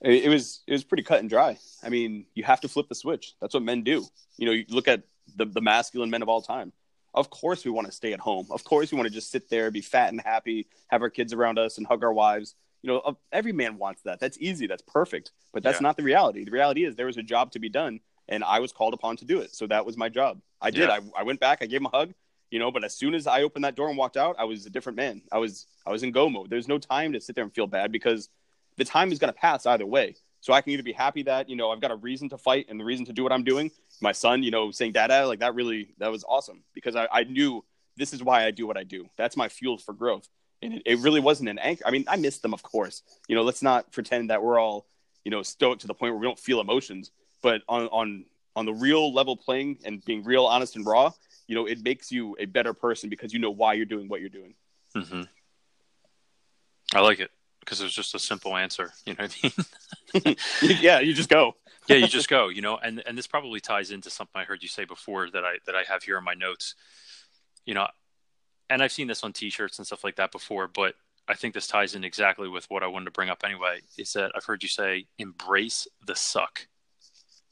it 0.01 0.29
was 0.29 0.61
it 0.67 0.71
was 0.73 0.83
pretty 0.83 1.03
cut 1.03 1.19
and 1.19 1.29
dry. 1.29 1.57
I 1.83 1.89
mean, 1.89 2.25
you 2.35 2.43
have 2.43 2.61
to 2.61 2.67
flip 2.67 2.87
the 2.87 2.95
switch. 2.95 3.33
That's 3.41 3.53
what 3.53 3.63
men 3.63 3.83
do. 3.83 4.05
You 4.37 4.45
know, 4.45 4.51
you 4.51 4.65
look 4.69 4.87
at 4.87 5.03
the 5.35 5.45
the 5.45 5.61
masculine 5.61 6.09
men 6.09 6.21
of 6.21 6.29
all 6.29 6.41
time. 6.41 6.71
Of 7.13 7.29
course, 7.31 7.65
we 7.65 7.71
want 7.71 7.87
to 7.87 7.93
stay 7.93 8.13
at 8.13 8.19
home. 8.19 8.47
Of 8.51 8.63
course, 8.63 8.91
we 8.91 8.97
want 8.97 9.07
to 9.07 9.13
just 9.13 9.31
sit 9.31 9.49
there, 9.49 9.71
be 9.71 9.81
fat 9.81 10.09
and 10.09 10.21
happy, 10.21 10.67
have 10.89 11.01
our 11.01 11.09
kids 11.09 11.33
around 11.33 11.57
us, 11.57 11.79
and 11.79 11.87
hug 11.87 12.03
our 12.03 12.13
wives. 12.13 12.53
You 12.83 12.89
know, 12.89 13.17
every 13.31 13.53
man 13.53 13.79
wants 13.79 14.03
that. 14.03 14.19
That's 14.19 14.37
easy. 14.39 14.67
That's 14.67 14.83
perfect. 14.83 15.31
But 15.51 15.63
that's 15.63 15.79
yeah. 15.79 15.87
not 15.87 15.97
the 15.97 16.03
reality. 16.03 16.43
The 16.43 16.51
reality 16.51 16.85
is 16.85 16.95
there 16.95 17.07
was 17.07 17.17
a 17.17 17.23
job 17.23 17.51
to 17.53 17.59
be 17.59 17.69
done, 17.69 18.01
and 18.29 18.43
I 18.43 18.59
was 18.59 18.71
called 18.71 18.93
upon 18.93 19.17
to 19.17 19.25
do 19.25 19.39
it. 19.39 19.55
So 19.55 19.65
that 19.67 19.83
was 19.83 19.97
my 19.97 20.09
job. 20.09 20.39
I 20.61 20.69
did. 20.69 20.89
Yeah. 20.89 20.99
I, 21.15 21.21
I 21.21 21.23
went 21.23 21.39
back. 21.39 21.59
I 21.61 21.65
gave 21.65 21.79
him 21.79 21.87
a 21.87 21.97
hug. 21.97 22.13
You 22.51 22.59
know, 22.59 22.71
but 22.71 22.85
as 22.85 22.95
soon 22.95 23.13
as 23.13 23.27
I 23.27 23.41
opened 23.41 23.65
that 23.65 23.75
door 23.75 23.89
and 23.89 23.97
walked 23.97 24.15
out, 24.15 24.35
I 24.39 24.45
was 24.45 24.65
a 24.65 24.69
different 24.69 24.95
man. 24.95 25.21
I 25.31 25.39
was 25.39 25.65
I 25.85 25.91
was 25.91 26.03
in 26.03 26.11
go 26.11 26.29
mode. 26.29 26.49
There's 26.49 26.67
no 26.67 26.77
time 26.77 27.13
to 27.13 27.19
sit 27.19 27.35
there 27.35 27.43
and 27.43 27.53
feel 27.53 27.67
bad 27.67 27.91
because 27.91 28.29
the 28.77 28.85
time 28.85 29.11
is 29.11 29.19
going 29.19 29.33
to 29.33 29.39
pass 29.39 29.65
either 29.65 29.85
way. 29.85 30.15
So 30.39 30.53
I 30.53 30.61
can 30.61 30.71
either 30.71 30.83
be 30.83 30.93
happy 30.93 31.23
that, 31.23 31.49
you 31.49 31.55
know, 31.55 31.71
I've 31.71 31.81
got 31.81 31.91
a 31.91 31.95
reason 31.95 32.29
to 32.29 32.37
fight 32.37 32.67
and 32.69 32.79
the 32.79 32.85
reason 32.85 33.05
to 33.07 33.13
do 33.13 33.23
what 33.23 33.31
I'm 33.31 33.43
doing. 33.43 33.71
My 34.01 34.11
son, 34.11 34.43
you 34.43 34.51
know, 34.51 34.71
saying 34.71 34.93
dada, 34.93 35.27
like 35.27 35.39
that 35.39 35.55
really, 35.55 35.89
that 35.97 36.11
was 36.11 36.23
awesome 36.23 36.63
because 36.73 36.95
I, 36.95 37.07
I 37.11 37.23
knew 37.23 37.65
this 37.97 38.13
is 38.13 38.23
why 38.23 38.45
I 38.45 38.51
do 38.51 38.67
what 38.67 38.77
I 38.77 38.83
do. 38.83 39.07
That's 39.17 39.35
my 39.35 39.49
fuel 39.49 39.77
for 39.77 39.93
growth. 39.93 40.27
And 40.61 40.75
it, 40.75 40.83
it 40.85 40.99
really 40.99 41.19
wasn't 41.19 41.49
an 41.49 41.59
anchor. 41.59 41.83
I 41.85 41.91
mean, 41.91 42.05
I 42.07 42.15
missed 42.15 42.43
them, 42.43 42.53
of 42.53 42.63
course. 42.63 43.01
You 43.27 43.35
know, 43.35 43.43
let's 43.43 43.63
not 43.63 43.91
pretend 43.91 44.29
that 44.29 44.41
we're 44.41 44.59
all, 44.59 44.85
you 45.25 45.31
know, 45.31 45.41
stoic 45.41 45.79
to 45.79 45.87
the 45.87 45.93
point 45.93 46.13
where 46.13 46.19
we 46.19 46.27
don't 46.27 46.39
feel 46.39 46.61
emotions. 46.61 47.11
But 47.41 47.63
on, 47.67 47.87
on, 47.87 48.25
on 48.55 48.65
the 48.65 48.73
real 48.73 49.13
level 49.13 49.35
playing 49.35 49.79
and 49.85 50.03
being 50.05 50.23
real, 50.23 50.45
honest, 50.45 50.75
and 50.75 50.85
raw, 50.85 51.11
you 51.47 51.55
know, 51.55 51.65
it 51.65 51.83
makes 51.83 52.11
you 52.11 52.35
a 52.39 52.45
better 52.45 52.73
person 52.73 53.09
because 53.09 53.33
you 53.33 53.39
know 53.39 53.51
why 53.51 53.73
you're 53.73 53.85
doing 53.85 54.07
what 54.07 54.21
you're 54.21 54.29
doing. 54.29 54.53
Mm-hmm. 54.95 55.23
I 56.95 57.01
like 57.01 57.19
it 57.19 57.31
because 57.67 57.81
it 57.81 57.83
was 57.83 57.93
just 57.93 58.15
a 58.15 58.19
simple 58.19 58.55
answer. 58.55 58.93
You 59.05 59.13
know 59.13 59.25
what 59.25 59.35
I 59.43 60.21
mean? 60.23 60.35
yeah, 60.79 61.01
you 61.01 61.13
just 61.13 61.27
go. 61.27 61.55
yeah, 61.87 61.97
you 61.97 62.07
just 62.07 62.29
go. 62.29 62.47
You 62.47 62.61
know, 62.61 62.77
and 62.77 63.03
and 63.05 63.17
this 63.17 63.27
probably 63.27 63.59
ties 63.59 63.91
into 63.91 64.09
something 64.09 64.39
I 64.39 64.45
heard 64.45 64.63
you 64.63 64.69
say 64.69 64.85
before 64.85 65.29
that 65.29 65.43
I 65.43 65.57
that 65.65 65.75
I 65.75 65.83
have 65.83 66.03
here 66.03 66.17
in 66.17 66.23
my 66.23 66.33
notes. 66.33 66.75
You 67.65 67.73
know, 67.73 67.87
and 68.69 68.81
I've 68.81 68.93
seen 68.93 69.07
this 69.07 69.23
on 69.25 69.33
T-shirts 69.33 69.77
and 69.77 69.85
stuff 69.85 70.05
like 70.05 70.15
that 70.15 70.31
before, 70.31 70.69
but 70.69 70.95
I 71.27 71.33
think 71.33 71.53
this 71.53 71.67
ties 71.67 71.95
in 71.95 72.05
exactly 72.05 72.47
with 72.47 72.65
what 72.69 72.81
I 72.81 72.87
wanted 72.87 73.05
to 73.05 73.11
bring 73.11 73.29
up 73.29 73.41
anyway. 73.43 73.81
Is 73.97 74.13
that 74.13 74.31
I've 74.33 74.45
heard 74.45 74.63
you 74.63 74.69
say 74.69 75.07
embrace 75.17 75.87
the 76.05 76.15
suck, 76.15 76.67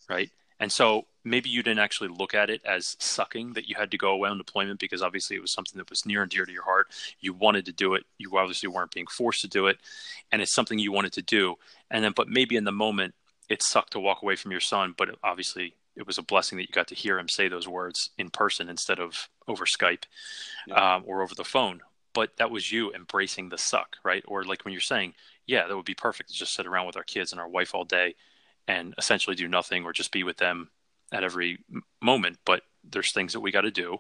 right? 0.10 0.30
And 0.60 0.72
so 0.72 1.06
maybe 1.24 1.50
you 1.50 1.64
didn't 1.64 1.80
actually 1.80 2.10
look 2.10 2.34
at 2.34 2.50
it 2.50 2.62
as 2.64 2.96
sucking 3.00 3.54
that 3.54 3.68
you 3.68 3.76
had 3.76 3.92
to 3.92 3.98
go 3.98 4.12
away 4.12 4.30
on 4.30 4.38
deployment 4.38 4.80
because 4.80 5.02
obviously 5.02 5.36
it 5.36 5.42
was 5.42 5.52
something 5.52 5.78
that 5.78 5.90
was 5.90 6.06
near 6.06 6.22
and 6.22 6.32
dear 6.32 6.46
to 6.46 6.52
your 6.52 6.64
heart. 6.64 6.88
You 7.20 7.34
wanted 7.34 7.66
to 7.66 7.74
do 7.74 7.96
it. 7.96 8.06
You 8.18 8.38
obviously 8.38 8.70
weren't 8.70 8.94
being 8.94 9.08
forced 9.08 9.42
to 9.42 9.48
do 9.48 9.68
it. 9.68 9.78
And 10.32 10.42
it's 10.42 10.54
something 10.54 10.80
you 10.80 10.92
wanted 10.92 11.14
to 11.14 11.22
do. 11.22 11.56
And 11.92 12.04
then, 12.04 12.14
but 12.16 12.30
maybe 12.30 12.56
in 12.56 12.64
the 12.64 12.72
moment 12.72 13.16
it 13.50 13.64
sucked 13.64 13.92
to 13.92 14.00
walk 14.00 14.22
away 14.22 14.36
from 14.36 14.52
your 14.52 14.62
son, 14.62 14.94
but 14.98 15.10
obviously 15.24 15.76
it 15.96 16.08
was 16.08 16.18
a 16.18 16.24
blessing 16.24 16.58
that 16.58 16.64
you 16.64 16.74
got 16.74 16.88
to 16.88 16.96
hear 16.96 17.18
him 17.18 17.30
say 17.30 17.48
those 17.48 17.68
words 17.68 18.10
in 18.18 18.30
person 18.30 18.70
instead 18.70 19.00
of 19.00 19.30
over 19.48 19.66
Skype 19.66 20.04
yeah. 20.68 20.96
um, 20.96 21.04
or 21.06 21.22
over 21.22 21.36
the 21.36 21.44
phone. 21.44 21.82
But 22.14 22.38
that 22.38 22.52
was 22.52 22.72
you 22.72 22.94
embracing 22.94 23.50
the 23.50 23.58
suck, 23.58 23.98
right? 24.04 24.24
Or 24.28 24.44
like 24.44 24.64
when 24.64 24.72
you're 24.72 24.82
saying, 24.82 25.16
yeah, 25.48 25.68
that 25.68 25.76
would 25.76 25.86
be 25.86 25.96
perfect 25.96 26.30
to 26.30 26.36
just 26.36 26.54
sit 26.54 26.66
around 26.66 26.88
with 26.88 26.98
our 26.98 27.04
kids 27.04 27.32
and 27.32 27.42
our 27.42 27.48
wife 27.48 27.76
all 27.76 27.84
day 27.84 28.16
and 28.68 28.94
essentially 28.98 29.36
do 29.36 29.48
nothing 29.48 29.86
or 29.86 29.94
just 29.94 30.12
be 30.12 30.24
with 30.24 30.38
them 30.38 30.70
at 31.12 31.24
every 31.24 31.60
moment. 32.02 32.38
But 32.46 32.64
there's 32.84 33.12
things 33.12 33.34
that 33.34 33.40
we 33.40 33.52
got 33.52 33.62
to 33.62 33.72
do, 33.72 34.00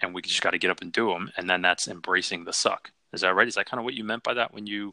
and 0.00 0.14
we 0.14 0.22
just 0.22 0.42
got 0.42 0.50
to 0.50 0.58
get 0.58 0.70
up 0.70 0.82
and 0.82 0.92
do 0.92 1.08
them. 1.08 1.30
And 1.36 1.48
then 1.48 1.62
that's 1.62 1.88
embracing 1.88 2.44
the 2.44 2.52
suck. 2.52 2.90
Is 3.12 3.20
that 3.22 3.34
right? 3.34 3.48
Is 3.48 3.54
that 3.54 3.66
kind 3.66 3.78
of 3.78 3.84
what 3.84 3.94
you 3.94 4.04
meant 4.04 4.22
by 4.22 4.34
that 4.34 4.52
when 4.52 4.66
you 4.66 4.92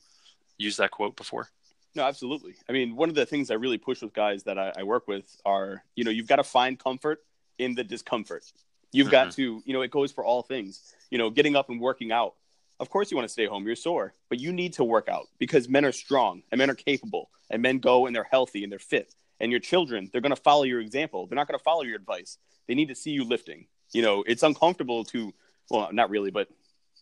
used 0.58 0.77
that 0.77 0.91
quote 0.91 1.15
before? 1.15 1.50
No, 1.96 2.03
absolutely. 2.03 2.56
I 2.70 2.72
mean, 2.72 2.96
one 2.96 3.10
of 3.10 3.15
the 3.15 3.25
things 3.25 3.51
I 3.51 3.56
really 3.56 3.77
push 3.77 4.01
with 4.01 4.13
guys 4.13 4.44
that 4.44 4.58
I, 4.58 4.72
I 4.77 4.84
work 4.84 5.08
with 5.08 5.25
are, 5.44 5.84
you 5.96 6.03
know, 6.03 6.12
you've 6.12 6.27
got 6.27 6.38
to 6.38 6.44
find 6.44 6.80
comfort 6.80 7.20
in 7.58 7.75
the 7.75 7.84
discomfort. 7.84 8.46
You've 8.94 9.08
mm-hmm. 9.08 9.12
got 9.12 9.32
to, 9.34 9.62
you 9.65 9.74
know, 9.74 9.82
it 9.82 9.91
goes 9.91 10.12
for 10.12 10.24
all 10.24 10.41
things. 10.41 10.96
You 11.10 11.18
know, 11.18 11.30
getting 11.30 11.56
up 11.56 11.70
and 11.70 11.82
working 11.82 12.12
out. 12.12 12.36
Of 12.82 12.90
course, 12.90 13.12
you 13.12 13.16
want 13.16 13.26
to 13.26 13.32
stay 13.32 13.46
home. 13.46 13.64
You're 13.68 13.76
sore, 13.76 14.16
but 14.28 14.40
you 14.40 14.52
need 14.52 14.74
to 14.74 14.84
work 14.84 15.08
out 15.08 15.28
because 15.38 15.70
men 15.70 15.86
are 15.86 15.92
strong 15.92 16.42
and 16.52 16.58
men 16.58 16.72
are 16.72 16.76
capable 16.76 17.30
and 17.52 17.62
men 17.62 17.78
go 17.78 18.08
and 18.08 18.16
they're 18.16 18.24
healthy 18.24 18.64
and 18.64 18.72
they're 18.72 18.80
fit. 18.80 19.14
And 19.40 19.52
your 19.52 19.60
children, 19.60 20.10
they're 20.12 20.22
going 20.22 20.36
to 20.36 20.42
follow 20.42 20.64
your 20.64 20.82
example. 20.82 21.28
They're 21.28 21.36
not 21.36 21.48
going 21.48 21.60
to 21.60 21.64
follow 21.64 21.84
your 21.84 21.96
advice. 21.96 22.40
They 22.68 22.74
need 22.74 22.88
to 22.88 22.96
see 22.96 23.12
you 23.12 23.24
lifting. 23.24 23.68
You 23.92 24.02
know, 24.02 24.24
it's 24.26 24.42
uncomfortable 24.42 25.04
to, 25.06 25.32
well, 25.70 25.90
not 25.94 26.10
really, 26.10 26.32
but 26.32 26.48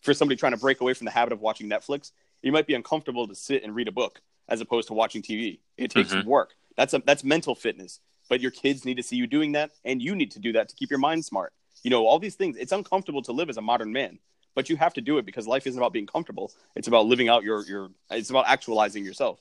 for 0.02 0.12
somebody 0.12 0.36
trying 0.36 0.52
to 0.52 0.58
break 0.58 0.82
away 0.82 0.92
from 0.92 1.06
the 1.06 1.10
habit 1.12 1.32
of 1.32 1.40
watching 1.40 1.70
Netflix, 1.70 2.12
you 2.42 2.52
might 2.52 2.66
be 2.66 2.74
uncomfortable 2.74 3.26
to 3.26 3.34
sit 3.34 3.64
and 3.64 3.74
read 3.74 3.88
a 3.88 3.92
book 3.92 4.20
as 4.50 4.60
opposed 4.60 4.88
to 4.88 4.94
watching 4.94 5.22
TV. 5.22 5.60
It 5.78 5.90
takes 5.90 6.12
mm-hmm. 6.12 6.28
work. 6.28 6.52
That's 6.76 6.92
a, 6.92 7.02
that's 7.06 7.24
mental 7.24 7.54
fitness. 7.54 8.00
But 8.28 8.42
your 8.42 8.50
kids 8.50 8.84
need 8.84 8.98
to 8.98 9.02
see 9.02 9.16
you 9.16 9.26
doing 9.26 9.52
that, 9.52 9.70
and 9.84 10.02
you 10.02 10.14
need 10.14 10.32
to 10.32 10.38
do 10.40 10.52
that 10.52 10.68
to 10.68 10.76
keep 10.76 10.90
your 10.90 10.98
mind 10.98 11.24
smart. 11.24 11.52
You 11.82 11.90
know, 11.90 12.06
all 12.06 12.18
these 12.18 12.34
things. 12.34 12.56
It's 12.58 12.72
uncomfortable 12.72 13.22
to 13.22 13.32
live 13.32 13.48
as 13.48 13.56
a 13.56 13.62
modern 13.62 13.92
man, 13.92 14.18
but 14.60 14.68
you 14.68 14.76
have 14.76 14.92
to 14.92 15.00
do 15.00 15.16
it 15.16 15.24
because 15.24 15.46
life 15.46 15.66
isn't 15.66 15.80
about 15.80 15.94
being 15.94 16.06
comfortable. 16.06 16.52
It's 16.76 16.86
about 16.86 17.06
living 17.06 17.30
out 17.30 17.44
your 17.44 17.64
your. 17.64 17.88
It's 18.10 18.28
about 18.28 18.44
actualizing 18.46 19.06
yourself. 19.06 19.40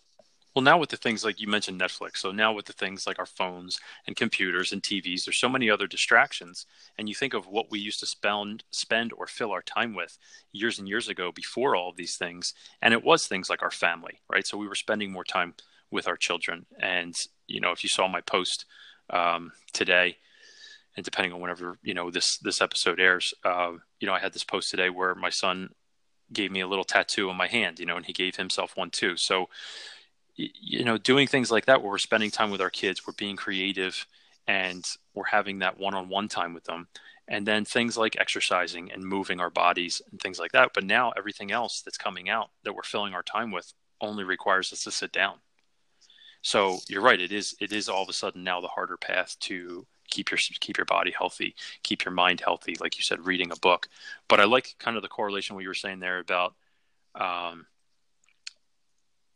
Well, 0.56 0.64
now 0.64 0.78
with 0.78 0.92
the 0.92 0.96
things 0.96 1.26
like 1.26 1.42
you 1.42 1.48
mentioned 1.50 1.80
Netflix, 1.80 2.20
so 2.20 2.32
now 2.32 2.54
with 2.54 2.68
the 2.68 2.74
things 2.74 3.06
like 3.06 3.20
our 3.20 3.26
phones 3.26 3.82
and 4.08 4.16
computers 4.16 4.72
and 4.72 4.82
TVs, 4.82 5.26
there's 5.26 5.38
so 5.38 5.50
many 5.50 5.70
other 5.70 5.88
distractions. 5.88 6.66
And 6.98 7.10
you 7.10 7.16
think 7.16 7.34
of 7.34 7.48
what 7.48 7.70
we 7.70 7.80
used 7.80 8.00
to 8.00 8.06
spend 8.06 8.64
spend 8.72 9.12
or 9.12 9.28
fill 9.28 9.52
our 9.52 9.62
time 9.62 9.94
with 9.94 10.18
years 10.54 10.80
and 10.80 10.88
years 10.88 11.10
ago 11.10 11.34
before 11.34 11.76
all 11.76 11.90
of 11.90 11.98
these 11.98 12.16
things, 12.16 12.54
and 12.82 12.94
it 12.94 13.04
was 13.04 13.28
things 13.28 13.50
like 13.50 13.62
our 13.62 13.72
family, 13.72 14.22
right? 14.30 14.48
So 14.48 14.58
we 14.58 14.70
were 14.70 14.86
spending 14.86 15.12
more 15.12 15.26
time 15.26 15.54
with 15.92 16.08
our 16.08 16.16
children. 16.16 16.66
And 16.80 17.14
you 17.46 17.60
know, 17.60 17.74
if 17.74 17.84
you 17.84 17.90
saw 17.90 18.08
my 18.08 18.22
post 18.22 18.64
um, 19.10 19.52
today, 19.74 20.16
and 20.96 21.04
depending 21.04 21.34
on 21.34 21.40
whenever 21.40 21.78
you 21.84 21.94
know 21.94 22.12
this 22.12 22.38
this 22.40 22.62
episode 22.62 23.00
airs, 23.00 23.34
uh, 23.44 23.74
you 24.00 24.08
know, 24.08 24.14
I 24.14 24.20
had 24.20 24.34
this 24.34 24.44
post 24.44 24.70
today 24.72 24.90
where 24.90 25.16
my 25.16 25.30
son 25.30 25.70
gave 26.32 26.52
me 26.52 26.62
a 26.62 26.68
little 26.68 26.84
tattoo 26.84 27.30
on 27.30 27.36
my 27.38 27.48
hand, 27.48 27.80
you 27.80 27.86
know, 27.86 27.98
and 27.98 28.06
he 28.06 28.14
gave 28.14 28.36
himself 28.36 28.78
one 28.78 28.90
too. 28.90 29.18
So 29.18 29.50
you 30.36 30.86
know, 30.86 30.98
doing 30.98 31.28
things 31.28 31.52
like 31.52 31.66
that 31.66 31.82
where 31.82 31.92
we're 31.92 31.98
spending 31.98 32.32
time 32.32 32.50
with 32.50 32.62
our 32.62 32.70
kids, 32.70 33.06
we're 33.06 33.14
being 33.14 33.36
creative, 33.36 34.06
and 34.48 34.86
we're 35.14 35.26
having 35.26 35.60
that 35.60 35.78
one-on-one 35.78 36.30
time 36.30 36.54
with 36.54 36.64
them. 36.64 36.88
And 37.28 37.46
then 37.46 37.66
things 37.66 37.98
like 37.98 38.16
exercising 38.18 38.92
and 38.92 39.04
moving 39.04 39.40
our 39.40 39.52
bodies 39.52 40.02
and 40.10 40.20
things 40.20 40.40
like 40.40 40.54
that. 40.54 40.72
But 40.74 40.86
now 40.86 41.12
everything 41.12 41.52
else 41.52 41.82
that's 41.82 41.98
coming 41.98 42.30
out 42.30 42.50
that 42.64 42.74
we're 42.74 42.84
filling 42.84 43.14
our 43.14 43.22
time 43.22 43.52
with 43.52 43.72
only 44.02 44.24
requires 44.24 44.74
us 44.74 44.84
to 44.86 44.92
sit 44.92 45.12
down. 45.12 45.36
So 46.42 46.80
you're 46.88 47.04
right. 47.04 47.20
It 47.20 47.32
is. 47.32 47.56
It 47.60 47.72
is 47.72 47.90
all 47.90 48.02
of 48.02 48.10
a 48.10 48.14
sudden 48.14 48.44
now 48.44 48.62
the 48.62 48.68
harder 48.68 48.98
path 48.98 49.36
to 49.42 49.86
keep 50.10 50.32
your 50.32 50.40
keep 50.60 50.78
your 50.78 50.86
body 50.86 51.14
healthy, 51.18 51.56
keep 51.84 52.06
your 52.06 52.14
mind 52.14 52.42
healthy. 52.42 52.76
Like 52.80 52.98
you 52.98 53.04
said, 53.04 53.26
reading 53.26 53.52
a 53.52 53.56
book. 53.58 53.88
But 54.28 54.40
I 54.40 54.46
like 54.46 54.76
kind 54.80 54.98
of 54.98 55.04
the 55.04 55.10
correlation 55.10 55.60
you 55.60 55.68
were 55.68 55.74
saying 55.74 56.00
there 56.00 56.20
about 56.20 56.56
um, 57.16 57.66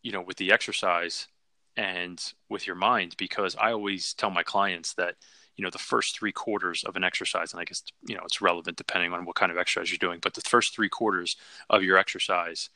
you 0.04 0.12
know, 0.12 0.22
with 0.22 0.38
the 0.38 0.52
exercise 0.52 1.28
and 1.76 2.22
with 2.50 2.68
your 2.68 2.76
mind, 2.76 3.16
because 3.18 3.56
I 3.56 3.72
always 3.72 4.14
tell 4.14 4.30
my 4.30 4.44
clients 4.44 4.94
that, 4.96 5.16
you 5.56 5.64
know, 5.64 5.72
the 5.72 5.80
first 5.80 6.18
three 6.18 6.32
quarters 6.32 6.84
of 6.84 6.96
an 6.96 7.04
exercise, 7.04 7.54
and 7.54 7.60
I 7.60 7.66
guess, 7.66 7.84
you 8.08 8.16
know, 8.16 8.22
it's 8.26 8.42
relevant 8.42 8.78
depending 8.78 9.14
on 9.14 9.26
what 9.26 9.36
kind 9.36 9.52
of 9.52 9.58
exercise 9.58 9.90
you're 9.90 9.98
doing, 9.98 10.20
but 10.22 10.34
the 10.34 10.42
first 10.42 10.76
three 10.76 10.90
quarters 10.90 11.38
of 11.70 11.84
your 11.84 11.98
exercise 11.98 12.70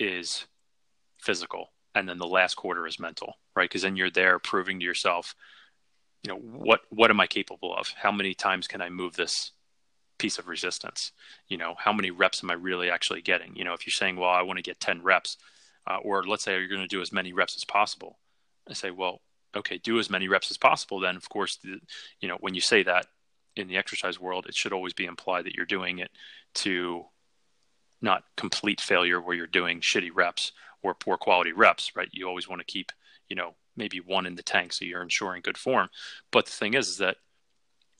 is 0.00 0.46
physical. 1.18 1.72
And 1.94 2.08
then 2.08 2.18
the 2.18 2.26
last 2.26 2.56
quarter 2.56 2.86
is 2.86 2.98
mental, 2.98 3.34
right? 3.54 3.68
Because 3.68 3.82
then 3.82 3.96
you're 3.96 4.10
there 4.10 4.38
proving 4.38 4.80
to 4.80 4.84
yourself, 4.84 5.34
you 6.26 6.32
know, 6.32 6.40
what, 6.40 6.80
what 6.90 7.10
am 7.10 7.20
I 7.20 7.26
capable 7.28 7.72
of? 7.74 7.88
How 7.96 8.10
many 8.10 8.34
times 8.34 8.66
can 8.66 8.82
I 8.82 8.88
move 8.88 9.14
this 9.14 9.52
piece 10.18 10.38
of 10.38 10.48
resistance? 10.48 11.12
You 11.46 11.56
know, 11.56 11.74
how 11.78 11.92
many 11.92 12.10
reps 12.10 12.42
am 12.42 12.50
I 12.50 12.54
really 12.54 12.90
actually 12.90 13.22
getting? 13.22 13.54
You 13.54 13.64
know, 13.64 13.74
if 13.74 13.86
you're 13.86 13.92
saying, 13.92 14.16
well, 14.16 14.30
I 14.30 14.42
want 14.42 14.56
to 14.56 14.62
get 14.62 14.80
10 14.80 15.02
reps, 15.02 15.36
uh, 15.86 15.98
or 16.02 16.24
let's 16.24 16.42
say 16.42 16.58
you're 16.58 16.66
going 16.66 16.80
to 16.80 16.88
do 16.88 17.00
as 17.00 17.12
many 17.12 17.32
reps 17.32 17.54
as 17.54 17.64
possible. 17.64 18.18
I 18.68 18.72
say, 18.72 18.90
well, 18.90 19.20
okay, 19.54 19.78
do 19.78 20.00
as 20.00 20.10
many 20.10 20.26
reps 20.26 20.50
as 20.50 20.56
possible. 20.56 20.98
Then, 20.98 21.14
of 21.14 21.28
course, 21.28 21.58
the, 21.62 21.78
you 22.20 22.28
know, 22.28 22.38
when 22.40 22.54
you 22.54 22.60
say 22.60 22.82
that 22.82 23.06
in 23.54 23.68
the 23.68 23.76
exercise 23.76 24.18
world, 24.18 24.46
it 24.46 24.54
should 24.54 24.72
always 24.72 24.94
be 24.94 25.04
implied 25.04 25.44
that 25.44 25.54
you're 25.54 25.64
doing 25.64 26.00
it 26.00 26.10
to 26.54 27.04
not 28.02 28.24
complete 28.36 28.80
failure 28.80 29.20
where 29.20 29.36
you're 29.36 29.46
doing 29.46 29.80
shitty 29.80 30.10
reps 30.12 30.50
or 30.82 30.92
poor 30.92 31.16
quality 31.16 31.52
reps, 31.52 31.94
right? 31.94 32.08
You 32.10 32.26
always 32.26 32.48
want 32.48 32.60
to 32.60 32.66
keep, 32.66 32.90
you 33.28 33.36
know, 33.36 33.54
maybe 33.76 34.00
one 34.00 34.26
in 34.26 34.34
the 34.34 34.42
tank 34.42 34.72
so 34.72 34.84
you're 34.84 35.02
ensuring 35.02 35.42
good 35.42 35.58
form. 35.58 35.88
But 36.30 36.46
the 36.46 36.52
thing 36.52 36.74
is, 36.74 36.88
is 36.88 36.98
that, 36.98 37.16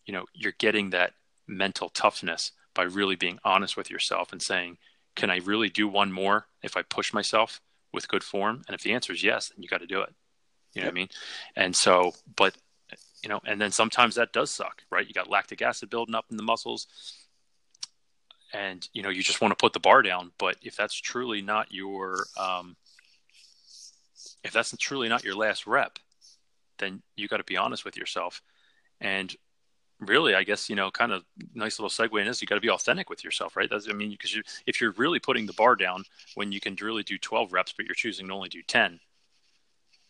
you 0.04 0.12
know, 0.12 0.26
you're 0.34 0.54
getting 0.58 0.90
that 0.90 1.12
mental 1.46 1.88
toughness 1.88 2.52
by 2.74 2.82
really 2.82 3.16
being 3.16 3.38
honest 3.44 3.76
with 3.76 3.90
yourself 3.90 4.32
and 4.32 4.42
saying, 4.42 4.78
can 5.14 5.30
I 5.30 5.38
really 5.38 5.70
do 5.70 5.88
one 5.88 6.12
more 6.12 6.46
if 6.62 6.76
I 6.76 6.82
push 6.82 7.12
myself? 7.12 7.60
with 7.96 8.06
good 8.06 8.22
form? 8.22 8.62
And 8.68 8.74
if 8.76 8.82
the 8.82 8.92
answer 8.92 9.12
is 9.12 9.24
yes, 9.24 9.48
then 9.48 9.62
you 9.62 9.68
got 9.68 9.80
to 9.80 9.86
do 9.86 10.02
it. 10.02 10.14
You 10.74 10.82
know 10.82 10.86
yep. 10.86 10.92
what 10.92 10.98
I 10.98 11.00
mean? 11.00 11.08
And 11.56 11.74
so, 11.74 12.12
but 12.36 12.54
you 13.22 13.28
know, 13.28 13.40
and 13.44 13.60
then 13.60 13.72
sometimes 13.72 14.14
that 14.14 14.32
does 14.32 14.50
suck, 14.52 14.82
right? 14.90 15.08
You 15.08 15.14
got 15.14 15.30
lactic 15.30 15.62
acid 15.62 15.90
building 15.90 16.14
up 16.14 16.26
in 16.30 16.36
the 16.36 16.42
muscles, 16.42 16.86
and 18.52 18.86
you 18.92 19.02
know 19.02 19.08
you 19.08 19.22
just 19.22 19.40
want 19.40 19.52
to 19.52 19.56
put 19.56 19.72
the 19.72 19.80
bar 19.80 20.02
down. 20.02 20.32
But 20.38 20.56
if 20.62 20.76
that's 20.76 20.94
truly 20.94 21.40
not 21.40 21.72
your, 21.72 22.26
um, 22.38 22.76
if 24.46 24.52
that's 24.52 24.76
truly 24.76 25.08
not 25.08 25.24
your 25.24 25.34
last 25.34 25.66
rep, 25.66 25.98
then 26.78 27.02
you 27.16 27.28
got 27.28 27.38
to 27.38 27.44
be 27.44 27.56
honest 27.56 27.84
with 27.84 27.96
yourself. 27.96 28.42
And 29.00 29.34
really, 30.00 30.34
I 30.34 30.44
guess 30.44 30.68
you 30.68 30.76
know, 30.76 30.90
kind 30.90 31.12
of 31.12 31.24
nice 31.54 31.78
little 31.78 31.90
segue 31.90 32.20
in 32.20 32.26
this. 32.26 32.40
You 32.40 32.48
got 32.48 32.56
to 32.56 32.60
be 32.60 32.70
authentic 32.70 33.08
with 33.08 33.24
yourself, 33.24 33.56
right? 33.56 33.68
That's, 33.70 33.88
I 33.88 33.92
mean, 33.92 34.10
because 34.10 34.34
you, 34.34 34.42
if 34.66 34.80
you're 34.80 34.92
really 34.92 35.18
putting 35.18 35.46
the 35.46 35.52
bar 35.54 35.74
down 35.76 36.04
when 36.34 36.52
you 36.52 36.60
can 36.60 36.76
really 36.80 37.02
do 37.02 37.18
12 37.18 37.52
reps, 37.52 37.72
but 37.76 37.86
you're 37.86 37.94
choosing 37.94 38.28
to 38.28 38.32
only 38.34 38.48
do 38.48 38.62
10, 38.62 39.00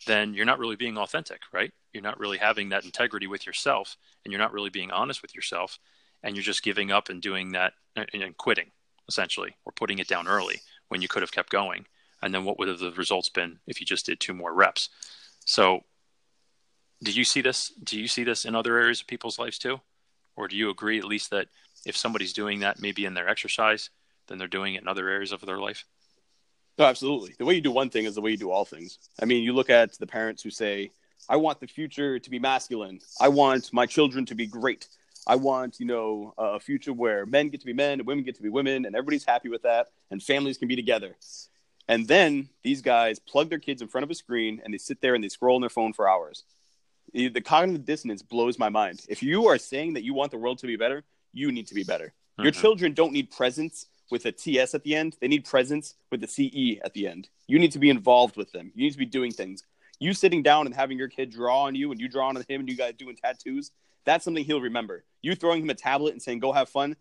then 0.06 0.34
you're 0.34 0.44
not 0.44 0.58
really 0.58 0.76
being 0.76 0.98
authentic, 0.98 1.40
right? 1.52 1.72
You're 1.92 2.02
not 2.02 2.18
really 2.18 2.38
having 2.38 2.68
that 2.70 2.84
integrity 2.84 3.26
with 3.26 3.46
yourself, 3.46 3.96
and 4.24 4.32
you're 4.32 4.40
not 4.40 4.52
really 4.52 4.70
being 4.70 4.90
honest 4.90 5.22
with 5.22 5.34
yourself, 5.34 5.78
and 6.22 6.36
you're 6.36 6.42
just 6.42 6.62
giving 6.62 6.90
up 6.90 7.08
and 7.08 7.22
doing 7.22 7.52
that 7.52 7.72
and 7.94 8.36
quitting 8.36 8.70
essentially, 9.08 9.54
or 9.64 9.72
putting 9.72 10.00
it 10.00 10.08
down 10.08 10.26
early 10.26 10.60
when 10.88 11.00
you 11.00 11.08
could 11.08 11.22
have 11.22 11.32
kept 11.32 11.50
going. 11.50 11.86
And 12.26 12.34
then 12.34 12.44
what 12.44 12.58
would 12.58 12.66
have 12.66 12.80
the 12.80 12.90
results 12.90 13.28
been 13.28 13.60
if 13.68 13.80
you 13.80 13.86
just 13.86 14.04
did 14.04 14.18
two 14.18 14.34
more 14.34 14.52
reps? 14.52 14.88
So 15.44 15.84
do 17.00 17.12
you 17.12 17.24
see 17.24 17.40
this? 17.40 17.72
Do 17.84 18.00
you 18.00 18.08
see 18.08 18.24
this 18.24 18.44
in 18.44 18.56
other 18.56 18.76
areas 18.76 19.00
of 19.00 19.06
people's 19.06 19.38
lives 19.38 19.58
too, 19.58 19.80
or 20.34 20.48
do 20.48 20.56
you 20.56 20.68
agree 20.68 20.98
at 20.98 21.04
least 21.04 21.30
that 21.30 21.46
if 21.86 21.96
somebody's 21.96 22.32
doing 22.32 22.60
that 22.60 22.80
maybe 22.80 23.04
in 23.04 23.14
their 23.14 23.28
exercise, 23.28 23.90
then 24.26 24.38
they're 24.38 24.48
doing 24.48 24.74
it 24.74 24.82
in 24.82 24.88
other 24.88 25.08
areas 25.08 25.30
of 25.30 25.40
their 25.42 25.58
life? 25.58 25.84
No, 26.78 26.84
absolutely. 26.84 27.36
The 27.38 27.44
way 27.44 27.54
you 27.54 27.60
do 27.60 27.70
one 27.70 27.90
thing 27.90 28.06
is 28.06 28.16
the 28.16 28.20
way 28.20 28.32
you 28.32 28.36
do 28.36 28.50
all 28.50 28.64
things. 28.64 28.98
I 29.22 29.24
mean, 29.24 29.44
you 29.44 29.52
look 29.52 29.70
at 29.70 29.96
the 29.96 30.06
parents 30.06 30.42
who 30.42 30.50
say, 30.50 30.90
"I 31.28 31.36
want 31.36 31.60
the 31.60 31.68
future 31.68 32.18
to 32.18 32.30
be 32.30 32.40
masculine. 32.40 32.98
I 33.20 33.28
want 33.28 33.72
my 33.72 33.86
children 33.86 34.26
to 34.26 34.34
be 34.34 34.46
great. 34.46 34.88
I 35.28 35.36
want, 35.36 35.78
you 35.78 35.86
know, 35.86 36.34
a 36.36 36.58
future 36.58 36.92
where 36.92 37.24
men 37.24 37.50
get 37.50 37.60
to 37.60 37.66
be 37.66 37.72
men 37.72 38.00
and 38.00 38.06
women 38.06 38.24
get 38.24 38.34
to 38.34 38.42
be 38.42 38.48
women, 38.48 38.84
and 38.84 38.96
everybody's 38.96 39.24
happy 39.24 39.48
with 39.48 39.62
that, 39.62 39.92
and 40.10 40.20
families 40.20 40.58
can 40.58 40.66
be 40.66 40.74
together." 40.74 41.14
And 41.88 42.08
then 42.08 42.48
these 42.64 42.82
guys 42.82 43.18
plug 43.18 43.48
their 43.48 43.58
kids 43.58 43.80
in 43.80 43.88
front 43.88 44.04
of 44.04 44.10
a 44.10 44.14
screen 44.14 44.60
and 44.64 44.74
they 44.74 44.78
sit 44.78 45.00
there 45.00 45.14
and 45.14 45.22
they 45.22 45.28
scroll 45.28 45.54
on 45.54 45.60
their 45.60 45.70
phone 45.70 45.92
for 45.92 46.08
hours 46.08 46.44
the 47.12 47.40
cognitive 47.40 47.84
dissonance 47.84 48.22
blows 48.22 48.58
my 48.58 48.68
mind. 48.68 49.00
If 49.08 49.22
you 49.22 49.46
are 49.46 49.58
saying 49.58 49.94
that 49.94 50.04
you 50.04 50.14
want 50.14 50.30
the 50.30 50.38
world 50.38 50.58
to 50.58 50.66
be 50.66 50.76
better, 50.76 51.04
you 51.32 51.52
need 51.52 51.66
to 51.68 51.74
be 51.74 51.84
better. 51.84 52.06
Mm-hmm. 52.06 52.42
Your 52.42 52.52
children 52.52 52.92
don't 52.92 53.12
need 53.12 53.30
presents 53.30 53.86
with 54.10 54.26
a 54.26 54.32
TS 54.32 54.74
at 54.74 54.84
the 54.84 54.94
end. 54.94 55.16
They 55.20 55.28
need 55.28 55.44
presence 55.44 55.94
with 56.10 56.20
the 56.20 56.26
CE 56.26 56.80
at 56.84 56.94
the 56.94 57.08
end. 57.08 57.28
You 57.46 57.58
need 57.58 57.72
to 57.72 57.78
be 57.78 57.90
involved 57.90 58.36
with 58.36 58.52
them. 58.52 58.70
You 58.74 58.84
need 58.84 58.92
to 58.92 58.98
be 58.98 59.06
doing 59.06 59.32
things. 59.32 59.64
You 59.98 60.12
sitting 60.12 60.42
down 60.42 60.66
and 60.66 60.74
having 60.74 60.98
your 60.98 61.08
kid 61.08 61.30
draw 61.30 61.62
on 61.62 61.74
you 61.74 61.90
and 61.90 62.00
you 62.00 62.08
draw 62.08 62.28
on 62.28 62.36
him 62.36 62.44
and 62.48 62.68
you 62.68 62.76
guys 62.76 62.94
doing 62.98 63.16
tattoos, 63.16 63.70
that's 64.04 64.24
something 64.24 64.44
he'll 64.44 64.60
remember. 64.60 65.04
You 65.22 65.34
throwing 65.34 65.62
him 65.62 65.70
a 65.70 65.74
tablet 65.74 66.12
and 66.12 66.22
saying, 66.22 66.40
go 66.40 66.52
have 66.52 66.68
fun, 66.68 66.96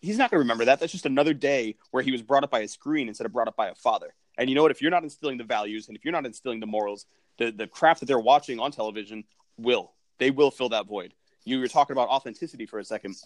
he's 0.00 0.18
not 0.18 0.30
going 0.30 0.38
to 0.38 0.42
remember 0.42 0.64
that. 0.66 0.80
That's 0.80 0.92
just 0.92 1.06
another 1.06 1.34
day 1.34 1.76
where 1.90 2.02
he 2.02 2.12
was 2.12 2.22
brought 2.22 2.44
up 2.44 2.50
by 2.50 2.60
a 2.60 2.68
screen 2.68 3.08
instead 3.08 3.26
of 3.26 3.32
brought 3.32 3.48
up 3.48 3.56
by 3.56 3.68
a 3.68 3.74
father. 3.74 4.14
And 4.38 4.48
you 4.48 4.54
know 4.54 4.62
what? 4.62 4.70
If 4.70 4.80
you're 4.80 4.90
not 4.90 5.02
instilling 5.02 5.38
the 5.38 5.44
values 5.44 5.88
and 5.88 5.96
if 5.96 6.04
you're 6.04 6.12
not 6.12 6.26
instilling 6.26 6.60
the 6.60 6.66
morals, 6.66 7.06
the, 7.38 7.50
the 7.50 7.66
crap 7.66 7.98
that 8.00 8.06
they're 8.06 8.18
watching 8.18 8.60
on 8.60 8.70
television 8.70 9.24
will. 9.58 9.92
They 10.18 10.30
will 10.30 10.50
fill 10.50 10.68
that 10.70 10.86
void. 10.86 11.14
You 11.44 11.58
were 11.58 11.68
talking 11.68 11.94
about 11.94 12.08
authenticity 12.08 12.66
for 12.66 12.78
a 12.78 12.84
second. 12.84 13.16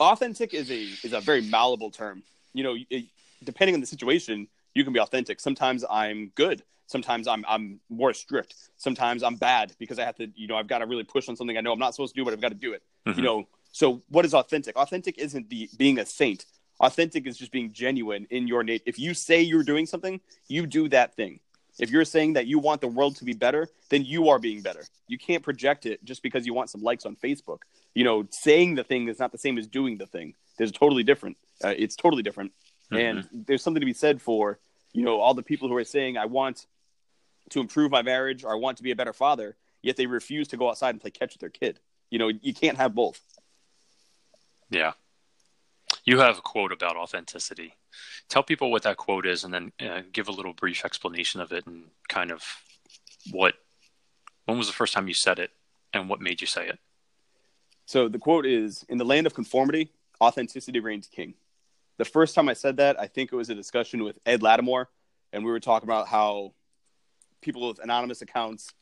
Authentic 0.00 0.54
is 0.54 0.70
a 0.70 0.82
is 1.04 1.12
a 1.12 1.20
very 1.20 1.42
malleable 1.42 1.90
term. 1.90 2.22
You 2.52 2.64
know, 2.64 2.76
it, 2.90 3.04
depending 3.44 3.74
on 3.74 3.80
the 3.80 3.86
situation, 3.86 4.48
you 4.74 4.84
can 4.84 4.92
be 4.92 5.00
authentic. 5.00 5.38
Sometimes 5.40 5.84
I'm 5.88 6.32
good. 6.34 6.62
Sometimes 6.86 7.28
I'm 7.28 7.44
I'm 7.46 7.80
more 7.88 8.12
strict. 8.12 8.54
Sometimes 8.76 9.22
I'm 9.22 9.36
bad 9.36 9.72
because 9.78 9.98
I 9.98 10.04
have 10.04 10.16
to, 10.16 10.28
you 10.34 10.48
know, 10.48 10.56
I've 10.56 10.66
got 10.66 10.78
to 10.78 10.86
really 10.86 11.04
push 11.04 11.28
on 11.28 11.36
something 11.36 11.56
I 11.56 11.60
know 11.60 11.72
I'm 11.72 11.78
not 11.78 11.94
supposed 11.94 12.14
to 12.14 12.20
do, 12.20 12.24
but 12.24 12.32
I've 12.32 12.40
got 12.40 12.50
to 12.50 12.54
do 12.54 12.72
it. 12.72 12.82
Mm-hmm. 13.06 13.18
You 13.18 13.24
know, 13.24 13.48
so 13.74 14.02
what 14.08 14.24
is 14.24 14.34
authentic? 14.34 14.76
Authentic 14.76 15.18
isn't 15.18 15.50
the 15.50 15.68
being 15.76 15.98
a 15.98 16.06
saint. 16.06 16.46
Authentic 16.78 17.26
is 17.26 17.36
just 17.36 17.50
being 17.50 17.72
genuine 17.72 18.24
in 18.30 18.46
your 18.46 18.62
nature. 18.62 18.84
If 18.86 19.00
you 19.00 19.14
say 19.14 19.42
you're 19.42 19.64
doing 19.64 19.84
something, 19.84 20.20
you 20.46 20.64
do 20.68 20.88
that 20.90 21.16
thing. 21.16 21.40
If 21.80 21.90
you're 21.90 22.04
saying 22.04 22.34
that 22.34 22.46
you 22.46 22.60
want 22.60 22.80
the 22.80 22.86
world 22.86 23.16
to 23.16 23.24
be 23.24 23.32
better, 23.32 23.68
then 23.88 24.04
you 24.04 24.28
are 24.28 24.38
being 24.38 24.62
better. 24.62 24.84
You 25.08 25.18
can't 25.18 25.42
project 25.42 25.86
it 25.86 26.04
just 26.04 26.22
because 26.22 26.46
you 26.46 26.54
want 26.54 26.70
some 26.70 26.84
likes 26.84 27.04
on 27.04 27.16
Facebook. 27.16 27.62
You 27.96 28.04
know, 28.04 28.28
saying 28.30 28.76
the 28.76 28.84
thing 28.84 29.08
is 29.08 29.18
not 29.18 29.32
the 29.32 29.38
same 29.38 29.58
as 29.58 29.66
doing 29.66 29.98
the 29.98 30.06
thing. 30.06 30.34
There's 30.56 30.70
totally 30.70 31.02
different. 31.02 31.36
Uh, 31.64 31.74
it's 31.76 31.96
totally 31.96 32.22
different. 32.22 32.52
Mm-hmm. 32.92 32.96
And 32.96 33.46
there's 33.48 33.64
something 33.64 33.80
to 33.80 33.86
be 33.86 33.92
said 33.92 34.22
for, 34.22 34.60
you 34.92 35.02
know, 35.02 35.18
all 35.18 35.34
the 35.34 35.42
people 35.42 35.68
who 35.68 35.74
are 35.74 35.82
saying, 35.82 36.16
I 36.16 36.26
want 36.26 36.64
to 37.50 37.58
improve 37.58 37.90
my 37.90 38.02
marriage 38.02 38.44
or 38.44 38.52
I 38.52 38.56
want 38.56 38.76
to 38.76 38.84
be 38.84 38.92
a 38.92 38.96
better 38.96 39.12
father, 39.12 39.56
yet 39.82 39.96
they 39.96 40.06
refuse 40.06 40.46
to 40.48 40.56
go 40.56 40.68
outside 40.68 40.90
and 40.90 41.00
play 41.00 41.10
catch 41.10 41.34
with 41.34 41.40
their 41.40 41.50
kid. 41.50 41.80
You 42.10 42.20
know, 42.20 42.28
you 42.28 42.54
can't 42.54 42.76
have 42.76 42.94
both. 42.94 43.20
Yeah. 44.70 44.92
You 46.04 46.20
have 46.20 46.38
a 46.38 46.42
quote 46.42 46.72
about 46.72 46.96
authenticity. 46.96 47.74
Tell 48.28 48.42
people 48.42 48.70
what 48.70 48.82
that 48.82 48.96
quote 48.96 49.26
is, 49.26 49.44
and 49.44 49.54
then 49.54 49.72
uh, 49.80 50.02
give 50.12 50.28
a 50.28 50.32
little 50.32 50.52
brief 50.52 50.84
explanation 50.84 51.40
of 51.40 51.52
it, 51.52 51.66
and 51.66 51.84
kind 52.08 52.30
of 52.30 52.44
what. 53.30 53.54
When 54.44 54.58
was 54.58 54.66
the 54.66 54.74
first 54.74 54.92
time 54.92 55.08
you 55.08 55.14
said 55.14 55.38
it, 55.38 55.50
and 55.94 56.08
what 56.08 56.20
made 56.20 56.40
you 56.40 56.46
say 56.46 56.68
it? 56.68 56.78
So 57.86 58.08
the 58.08 58.18
quote 58.18 58.44
is: 58.44 58.84
"In 58.88 58.98
the 58.98 59.04
land 59.04 59.26
of 59.26 59.34
conformity, 59.34 59.92
authenticity 60.20 60.80
reigns 60.80 61.06
king." 61.06 61.34
The 61.96 62.04
first 62.04 62.34
time 62.34 62.48
I 62.48 62.54
said 62.54 62.76
that, 62.78 62.98
I 62.98 63.06
think 63.06 63.32
it 63.32 63.36
was 63.36 63.50
a 63.50 63.54
discussion 63.54 64.02
with 64.02 64.18
Ed 64.26 64.40
Latimore, 64.40 64.86
and 65.32 65.44
we 65.44 65.50
were 65.50 65.60
talking 65.60 65.88
about 65.88 66.08
how 66.08 66.52
people 67.40 67.68
with 67.68 67.78
anonymous 67.78 68.20
accounts, 68.22 68.72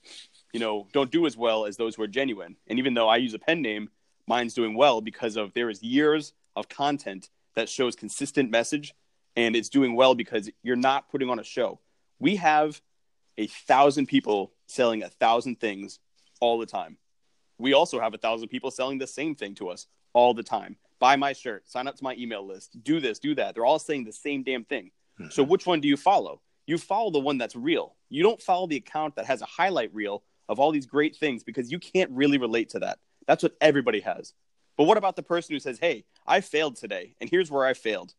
you 0.53 0.61
know, 0.61 0.87
don't 0.92 1.11
do 1.11 1.27
as 1.27 1.37
well 1.37 1.66
as 1.66 1.77
those 1.77 1.97
who 1.97 2.03
are 2.03 2.09
genuine. 2.09 2.57
And 2.68 2.79
even 2.79 2.95
though 2.95 3.09
I 3.09 3.16
use 3.16 3.35
a 3.35 3.38
pen 3.38 3.61
name, 3.61 3.90
mine's 4.27 4.55
doing 4.55 4.75
well 4.75 5.01
because 5.01 5.37
of 5.37 5.53
there 5.55 5.71
is 5.71 5.83
years 5.83 6.33
of 6.57 6.69
content 6.69 7.31
that 7.55 7.69
shows 7.69 7.97
consistent 7.97 8.51
message 8.51 8.95
and 9.37 9.57
it's 9.57 9.69
doing 9.69 9.95
well 9.95 10.15
because 10.15 10.51
you're 10.63 10.77
not 10.77 11.11
putting 11.11 11.31
on 11.31 11.39
a 11.39 11.45
show. 11.45 11.81
We 12.19 12.37
have 12.37 12.81
a 13.39 13.47
thousand 13.47 14.07
people 14.07 14.53
selling 14.67 15.03
a 15.03 15.09
thousand 15.09 15.61
things 15.61 15.99
all 16.41 16.59
the 16.59 16.67
time. 16.67 16.99
We 17.59 17.73
also 17.73 18.01
have 18.01 18.15
a 18.15 18.19
thousand 18.19 18.49
people 18.49 18.71
selling 18.71 18.99
the 18.99 19.07
same 19.07 19.35
thing 19.35 19.55
to 19.57 19.69
us 19.69 19.87
all 20.13 20.35
the 20.35 20.43
time. 20.43 20.77
Buy 20.99 21.17
my 21.17 21.33
shirt, 21.33 21.69
sign 21.69 21.89
up 21.89 21.97
to 21.97 22.05
my 22.05 22.15
email 22.15 22.47
list, 22.47 22.83
do 22.83 23.01
this, 23.01 23.19
do 23.19 23.35
that. 23.35 23.55
They're 23.55 23.65
all 23.65 23.79
saying 23.79 24.05
the 24.05 24.13
same 24.13 24.43
damn 24.43 24.65
thing. 24.65 24.91
Mm-hmm. 25.19 25.31
So 25.31 25.43
which 25.43 25.67
one 25.67 25.81
do 25.81 25.89
you 25.89 25.97
follow? 25.97 26.41
You 26.67 26.79
follow 26.79 27.11
the 27.11 27.19
one 27.19 27.39
that's 27.39 27.57
real. 27.57 27.97
You 28.09 28.23
don't 28.23 28.41
follow 28.41 28.67
the 28.67 28.77
account 28.77 29.17
that 29.17 29.27
has 29.27 29.43
a 29.43 29.47
highlight 29.47 29.93
reel 29.93 30.23
of 30.49 30.61
all 30.61 30.71
these 30.71 30.87
great 30.87 31.17
things 31.17 31.43
because 31.43 31.73
you 31.73 31.79
can't 31.79 32.11
really 32.11 32.39
relate 32.39 32.69
to 32.71 32.81
that. 32.81 32.99
That's 33.33 33.42
what 33.42 33.57
everybody 33.62 34.01
has. 34.01 34.35
But 34.77 34.85
what 34.85 34.99
about 34.99 35.16
the 35.16 35.23
person 35.23 35.55
who 35.55 35.59
says, 35.59 35.79
"Hey, 35.79 36.05
I 36.27 36.42
failed 36.42 36.77
today, 36.77 37.14
and 37.18 37.31
here's 37.31 37.51
where 37.51 37.64
I 37.64 37.73
failed." 37.73 38.12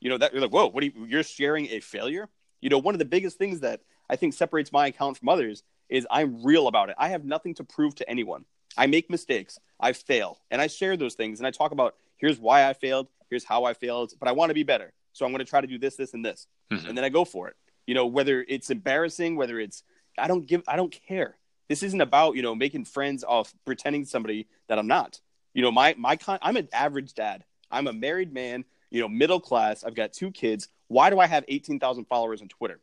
You 0.00 0.08
know 0.08 0.16
that 0.16 0.32
you're 0.32 0.40
like, 0.40 0.50
"Whoa, 0.50 0.68
what? 0.68 0.82
Are 0.82 0.86
you, 0.86 1.04
you're 1.06 1.22
sharing 1.22 1.66
a 1.66 1.80
failure?" 1.80 2.30
You 2.62 2.70
know, 2.70 2.78
one 2.78 2.94
of 2.94 2.98
the 2.98 3.04
biggest 3.04 3.36
things 3.36 3.60
that 3.60 3.82
I 4.08 4.16
think 4.16 4.32
separates 4.32 4.72
my 4.72 4.86
account 4.86 5.18
from 5.18 5.28
others 5.28 5.62
is 5.90 6.06
I'm 6.10 6.42
real 6.42 6.68
about 6.68 6.88
it. 6.88 6.94
I 6.96 7.08
have 7.10 7.22
nothing 7.22 7.52
to 7.56 7.64
prove 7.64 7.96
to 7.96 8.08
anyone. 8.08 8.46
I 8.78 8.86
make 8.86 9.10
mistakes, 9.10 9.58
I 9.78 9.92
fail, 9.92 10.38
and 10.50 10.62
I 10.62 10.68
share 10.68 10.96
those 10.96 11.16
things, 11.16 11.38
and 11.38 11.46
I 11.46 11.50
talk 11.50 11.72
about 11.72 11.96
here's 12.16 12.38
why 12.38 12.66
I 12.66 12.72
failed, 12.72 13.08
here's 13.28 13.44
how 13.44 13.64
I 13.64 13.74
failed, 13.74 14.14
but 14.18 14.26
I 14.26 14.32
want 14.32 14.48
to 14.48 14.54
be 14.54 14.62
better, 14.62 14.94
so 15.12 15.26
I'm 15.26 15.32
going 15.32 15.44
to 15.44 15.50
try 15.50 15.60
to 15.60 15.66
do 15.66 15.78
this, 15.78 15.96
this, 15.96 16.14
and 16.14 16.24
this, 16.24 16.46
mm-hmm. 16.72 16.88
and 16.88 16.96
then 16.96 17.04
I 17.04 17.10
go 17.10 17.26
for 17.26 17.48
it. 17.48 17.56
You 17.86 17.92
know, 17.94 18.06
whether 18.06 18.42
it's 18.48 18.70
embarrassing, 18.70 19.36
whether 19.36 19.60
it's 19.60 19.82
I 20.16 20.28
don't 20.28 20.46
give, 20.46 20.62
I 20.66 20.76
don't 20.76 20.98
care. 21.06 21.36
This 21.68 21.82
isn't 21.82 22.00
about 22.00 22.36
you 22.36 22.42
know 22.42 22.54
making 22.54 22.84
friends 22.84 23.24
off 23.24 23.54
pretending 23.64 24.04
to 24.04 24.08
somebody 24.08 24.46
that 24.68 24.78
I'm 24.78 24.86
not. 24.86 25.20
You 25.54 25.62
know, 25.62 25.70
my 25.70 25.94
my 25.98 26.16
con- 26.16 26.38
I'm 26.42 26.56
an 26.56 26.68
average 26.72 27.14
dad. 27.14 27.44
I'm 27.70 27.86
a 27.86 27.92
married 27.92 28.32
man. 28.32 28.64
You 28.90 29.00
know, 29.00 29.08
middle 29.08 29.40
class. 29.40 29.84
I've 29.84 29.94
got 29.94 30.12
two 30.12 30.30
kids. 30.30 30.68
Why 30.88 31.10
do 31.10 31.18
I 31.18 31.26
have 31.26 31.44
18,000 31.48 32.04
followers 32.04 32.40
on 32.40 32.48
Twitter? 32.48 32.78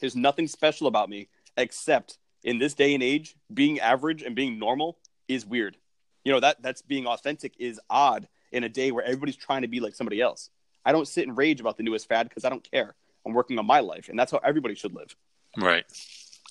There's 0.00 0.14
nothing 0.14 0.46
special 0.46 0.86
about 0.86 1.08
me 1.08 1.28
except 1.56 2.18
in 2.44 2.58
this 2.58 2.74
day 2.74 2.92
and 2.92 3.02
age, 3.02 3.36
being 3.52 3.80
average 3.80 4.22
and 4.22 4.36
being 4.36 4.58
normal 4.58 4.98
is 5.28 5.46
weird. 5.46 5.76
You 6.24 6.32
know 6.32 6.40
that 6.40 6.62
that's 6.62 6.82
being 6.82 7.06
authentic 7.06 7.54
is 7.58 7.80
odd 7.88 8.28
in 8.52 8.64
a 8.64 8.68
day 8.68 8.90
where 8.90 9.04
everybody's 9.04 9.36
trying 9.36 9.62
to 9.62 9.68
be 9.68 9.80
like 9.80 9.94
somebody 9.94 10.20
else. 10.20 10.50
I 10.84 10.92
don't 10.92 11.08
sit 11.08 11.26
and 11.26 11.36
rage 11.36 11.60
about 11.60 11.76
the 11.76 11.82
newest 11.82 12.08
fad 12.08 12.28
because 12.28 12.44
I 12.44 12.48
don't 12.48 12.68
care. 12.68 12.94
I'm 13.24 13.32
working 13.32 13.58
on 13.58 13.66
my 13.66 13.80
life, 13.80 14.08
and 14.08 14.18
that's 14.18 14.32
how 14.32 14.40
everybody 14.42 14.74
should 14.74 14.94
live. 14.94 15.14
Right. 15.56 15.84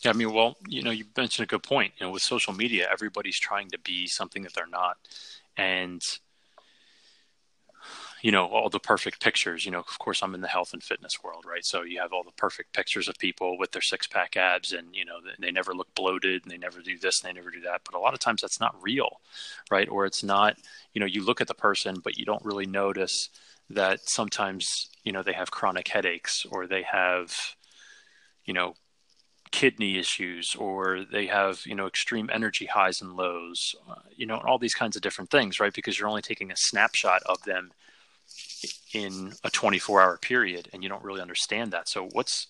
Yeah, 0.02 0.12
I 0.12 0.14
mean, 0.14 0.34
well, 0.34 0.58
you 0.68 0.82
know, 0.82 0.92
you 0.92 1.06
mentioned 1.16 1.44
a 1.44 1.48
good 1.48 1.64
point. 1.64 1.94
You 1.98 2.08
know, 2.08 2.12
with 2.12 2.24
social 2.24 2.54
media, 2.54 2.88
everybody's 2.92 3.40
trying 3.40 3.70
to 3.70 3.80
be 3.80 4.08
something 4.08 4.44
that 4.44 4.54
they're 4.54 4.68
not, 4.68 4.98
and 5.58 6.02
you 8.22 8.32
know 8.32 8.46
all 8.46 8.70
the 8.70 8.80
perfect 8.80 9.22
pictures 9.22 9.66
you 9.66 9.72
know 9.72 9.80
of 9.80 10.00
course 10.00 10.22
i'm 10.22 10.36
in 10.36 10.42
the 10.42 10.48
health 10.48 10.74
and 10.74 10.84
fitness 10.84 11.24
world 11.24 11.44
right? 11.48 11.66
So 11.66 11.84
you 11.84 12.00
have 12.00 12.14
all 12.14 12.24
the 12.24 12.32
perfect 12.32 12.74
pictures 12.74 13.08
of 13.08 13.18
people 13.18 13.58
with 13.58 13.72
their 13.72 13.82
six 13.82 14.08
pack 14.08 14.38
abs 14.38 14.72
and 14.72 14.96
you 14.96 15.06
know 15.06 15.20
they 15.40 15.52
never 15.52 15.74
look 15.74 15.94
bloated 15.96 16.44
and 16.44 16.52
they 16.52 16.58
never 16.58 16.82
do 16.82 16.98
this 16.98 17.22
and 17.22 17.30
they 17.30 17.34
never 17.34 17.50
do 17.52 17.62
that. 17.62 17.82
But 17.84 17.96
a 17.96 18.00
lot 18.00 18.14
of 18.14 18.20
times 18.20 18.42
that's 18.42 18.60
not 18.60 18.76
real 18.82 19.20
right? 19.70 19.90
Or 19.90 20.06
it's 20.06 20.24
not 20.24 20.58
you 20.94 21.00
know 21.00 21.06
you 21.06 21.24
look 21.24 21.42
at 21.42 21.48
the 21.48 21.54
person 21.54 22.00
but 22.04 22.18
you 22.18 22.26
don't 22.26 22.44
really 22.46 22.66
notice 22.66 23.30
that 23.70 24.02
sometimes 24.08 24.90
you 25.04 25.12
know 25.12 25.24
they 25.24 25.34
have 25.34 25.52
chronic 25.52 25.88
headaches 25.88 26.46
or 26.52 26.68
they 26.68 26.84
have 26.84 27.36
you 28.46 28.54
know 28.54 28.76
kidney 29.52 29.98
issues 29.98 30.56
or 30.56 31.04
they 31.12 31.28
have 31.28 31.62
you 31.66 31.76
know 31.76 31.86
extreme 31.86 32.30
energy 32.32 32.66
highs 32.66 33.02
and 33.02 33.16
lows 33.16 33.76
uh, 33.90 33.96
you 34.16 34.26
know 34.26 34.38
all 34.46 34.58
these 34.58 34.74
kinds 34.74 34.96
of 34.96 35.02
different 35.02 35.30
things 35.30 35.60
right? 35.60 35.74
Because 35.74 36.00
you're 36.00 36.08
only 36.08 36.22
taking 36.22 36.52
a 36.52 36.56
snapshot 36.56 37.22
of 37.26 37.42
them 37.44 37.72
in 38.94 39.34
a 39.44 39.50
24 39.50 40.02
hour 40.02 40.18
period 40.18 40.70
and 40.74 40.84
you 40.84 40.90
don't 40.90 41.04
really 41.04 41.22
understand 41.22 41.72
that. 41.72 41.88
So 41.88 42.08
what's 42.12 42.48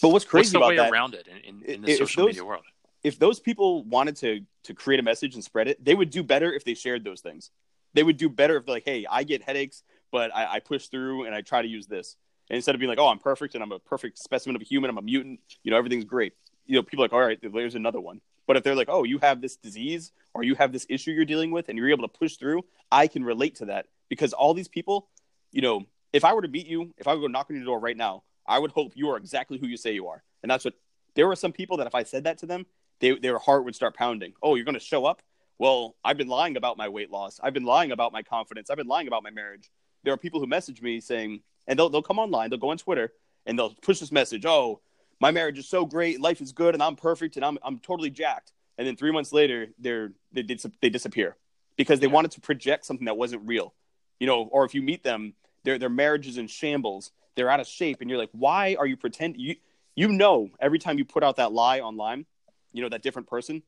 but 0.00 0.10
what's 0.10 0.24
crazy 0.24 0.56
what's 0.56 0.64
the 0.64 0.68
way 0.68 0.76
that, 0.76 0.90
around 0.90 1.14
it 1.14 1.26
in, 1.26 1.62
in, 1.62 1.74
in 1.74 1.82
the 1.82 1.96
social 1.96 2.22
those, 2.22 2.28
media 2.28 2.44
world? 2.44 2.64
if 3.02 3.18
those 3.18 3.40
people 3.40 3.84
wanted 3.84 4.16
to 4.16 4.40
to 4.64 4.74
create 4.74 5.00
a 5.00 5.02
message 5.02 5.34
and 5.34 5.44
spread 5.44 5.68
it 5.68 5.84
they 5.84 5.94
would 5.94 6.10
do 6.10 6.22
better 6.22 6.52
if 6.52 6.64
they 6.64 6.74
shared 6.74 7.04
those 7.04 7.20
things. 7.20 7.50
They 7.94 8.02
would 8.02 8.18
do 8.18 8.28
better 8.28 8.56
if 8.56 8.66
they're 8.66 8.76
like 8.76 8.84
hey 8.84 9.06
i 9.10 9.24
get 9.24 9.42
headaches 9.42 9.82
but 10.12 10.34
i, 10.34 10.54
I 10.54 10.60
push 10.60 10.86
through 10.86 11.24
and 11.24 11.34
i 11.34 11.40
try 11.40 11.62
to 11.62 11.68
use 11.68 11.86
this 11.86 12.16
and 12.50 12.56
instead 12.56 12.74
of 12.74 12.78
being 12.78 12.88
like, 12.88 12.98
oh, 12.98 13.08
I'm 13.08 13.18
perfect 13.18 13.54
and 13.54 13.62
I'm 13.62 13.72
a 13.72 13.78
perfect 13.78 14.18
specimen 14.18 14.56
of 14.56 14.62
a 14.62 14.64
human, 14.64 14.90
I'm 14.90 14.98
a 14.98 15.02
mutant, 15.02 15.40
you 15.62 15.70
know, 15.70 15.76
everything's 15.76 16.04
great. 16.04 16.34
You 16.66 16.76
know, 16.76 16.82
people 16.82 17.04
are 17.04 17.06
like, 17.06 17.12
all 17.12 17.20
right, 17.20 17.38
there's 17.42 17.74
another 17.74 18.00
one. 18.00 18.20
But 18.46 18.56
if 18.56 18.64
they're 18.64 18.74
like, 18.74 18.88
oh, 18.90 19.04
you 19.04 19.18
have 19.18 19.40
this 19.40 19.56
disease 19.56 20.12
or 20.32 20.42
you 20.42 20.54
have 20.54 20.72
this 20.72 20.86
issue 20.88 21.10
you're 21.10 21.26
dealing 21.26 21.50
with 21.50 21.68
and 21.68 21.76
you're 21.76 21.90
able 21.90 22.08
to 22.08 22.18
push 22.18 22.36
through, 22.36 22.64
I 22.90 23.06
can 23.06 23.22
relate 23.22 23.56
to 23.56 23.66
that 23.66 23.86
because 24.08 24.32
all 24.32 24.54
these 24.54 24.68
people, 24.68 25.08
you 25.52 25.60
know, 25.60 25.84
if 26.12 26.24
I 26.24 26.32
were 26.32 26.42
to 26.42 26.48
meet 26.48 26.66
you, 26.66 26.94
if 26.96 27.06
I 27.06 27.14
would 27.14 27.20
go 27.20 27.26
knock 27.26 27.48
on 27.50 27.56
your 27.56 27.64
door 27.66 27.78
right 27.78 27.96
now, 27.96 28.22
I 28.46 28.58
would 28.58 28.70
hope 28.70 28.92
you 28.94 29.10
are 29.10 29.18
exactly 29.18 29.58
who 29.58 29.66
you 29.66 29.76
say 29.76 29.92
you 29.92 30.08
are. 30.08 30.22
And 30.42 30.50
that's 30.50 30.64
what 30.64 30.74
there 31.14 31.28
were 31.28 31.36
some 31.36 31.52
people 31.52 31.76
that 31.78 31.86
if 31.86 31.94
I 31.94 32.04
said 32.04 32.24
that 32.24 32.38
to 32.38 32.46
them, 32.46 32.64
they, 33.00 33.14
their 33.18 33.38
heart 33.38 33.64
would 33.64 33.74
start 33.74 33.94
pounding. 33.94 34.32
Oh, 34.42 34.54
you're 34.54 34.64
going 34.64 34.74
to 34.74 34.80
show 34.80 35.04
up? 35.04 35.20
Well, 35.58 35.96
I've 36.04 36.16
been 36.16 36.28
lying 36.28 36.56
about 36.56 36.78
my 36.78 36.88
weight 36.88 37.10
loss. 37.10 37.40
I've 37.42 37.52
been 37.52 37.64
lying 37.64 37.92
about 37.92 38.12
my 38.12 38.22
confidence. 38.22 38.70
I've 38.70 38.76
been 38.76 38.86
lying 38.86 39.08
about 39.08 39.22
my 39.22 39.30
marriage. 39.30 39.70
There 40.04 40.14
are 40.14 40.16
people 40.16 40.40
who 40.40 40.46
message 40.46 40.80
me 40.80 41.00
saying, 41.00 41.40
and 41.68 41.78
they'll 41.78 41.88
they'll 41.88 42.02
come 42.02 42.18
online, 42.18 42.50
they'll 42.50 42.58
go 42.58 42.70
on 42.70 42.78
Twitter, 42.78 43.12
and 43.46 43.56
they'll 43.56 43.74
push 43.74 44.00
this 44.00 44.10
message: 44.10 44.44
"Oh, 44.44 44.80
my 45.20 45.30
marriage 45.30 45.58
is 45.58 45.68
so 45.68 45.86
great, 45.86 46.20
life 46.20 46.40
is 46.40 46.50
good, 46.50 46.74
and 46.74 46.82
I'm 46.82 46.96
perfect, 46.96 47.36
and 47.36 47.44
I'm 47.44 47.58
I'm 47.62 47.78
totally 47.78 48.10
jacked." 48.10 48.52
And 48.78 48.86
then 48.86 48.96
three 48.96 49.12
months 49.12 49.32
later, 49.32 49.68
they're 49.78 50.12
they 50.32 50.42
dis- 50.42 50.66
they 50.80 50.88
disappear 50.88 51.36
because 51.76 52.00
they 52.00 52.06
yeah. 52.06 52.14
wanted 52.14 52.32
to 52.32 52.40
project 52.40 52.86
something 52.86 53.04
that 53.04 53.16
wasn't 53.16 53.46
real, 53.46 53.74
you 54.18 54.26
know. 54.26 54.48
Or 54.50 54.64
if 54.64 54.74
you 54.74 54.82
meet 54.82 55.04
them, 55.04 55.34
their 55.62 55.78
their 55.78 55.90
marriage 55.90 56.26
is 56.26 56.38
in 56.38 56.48
shambles, 56.48 57.12
they're 57.36 57.50
out 57.50 57.60
of 57.60 57.68
shape, 57.68 58.00
and 58.00 58.10
you're 58.10 58.18
like, 58.18 58.30
"Why 58.32 58.74
are 58.78 58.86
you 58.86 58.96
pretending?" 58.96 59.40
You 59.40 59.56
you 59.94 60.08
know 60.08 60.50
every 60.58 60.78
time 60.78 60.98
you 60.98 61.04
put 61.04 61.22
out 61.22 61.36
that 61.36 61.52
lie 61.52 61.80
online, 61.80 62.24
you 62.72 62.82
know 62.82 62.88
that 62.88 63.02
different 63.02 63.28
person, 63.28 63.62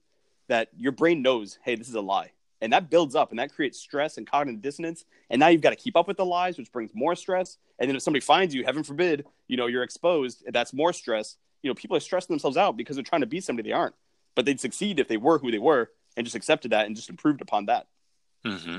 that 0.48 0.68
your 0.76 0.92
brain 0.92 1.20
knows, 1.20 1.58
"Hey, 1.62 1.74
this 1.74 1.88
is 1.88 1.94
a 1.94 2.00
lie." 2.00 2.32
And 2.60 2.72
that 2.72 2.90
builds 2.90 3.14
up 3.14 3.30
and 3.30 3.38
that 3.38 3.52
creates 3.52 3.78
stress 3.78 4.18
and 4.18 4.30
cognitive 4.30 4.60
dissonance 4.60 5.04
and 5.30 5.40
now 5.40 5.48
you've 5.48 5.62
got 5.62 5.70
to 5.70 5.76
keep 5.76 5.96
up 5.96 6.06
with 6.06 6.16
the 6.16 6.24
lies 6.24 6.58
which 6.58 6.70
brings 6.72 6.90
more 6.94 7.14
stress 7.14 7.58
and 7.78 7.88
then 7.88 7.96
if 7.96 8.02
somebody 8.02 8.20
finds 8.20 8.54
you 8.54 8.64
heaven 8.64 8.82
forbid 8.82 9.24
you 9.48 9.56
know 9.56 9.66
you're 9.66 9.82
exposed 9.82 10.42
that's 10.52 10.72
more 10.72 10.92
stress 10.92 11.36
you 11.62 11.70
know 11.70 11.74
people 11.74 11.96
are 11.96 12.00
stressing 12.00 12.32
themselves 12.32 12.56
out 12.56 12.76
because 12.76 12.96
they're 12.96 13.02
trying 13.02 13.22
to 13.22 13.26
be 13.26 13.40
somebody 13.40 13.68
they 13.68 13.74
aren't 13.74 13.94
but 14.34 14.44
they'd 14.44 14.60
succeed 14.60 14.98
if 14.98 15.08
they 15.08 15.16
were 15.16 15.38
who 15.38 15.50
they 15.50 15.58
were 15.58 15.90
and 16.16 16.24
just 16.24 16.36
accepted 16.36 16.72
that 16.72 16.86
and 16.86 16.96
just 16.96 17.10
improved 17.10 17.40
upon 17.40 17.66
that. 17.66 17.86
Mm-hmm. 18.44 18.78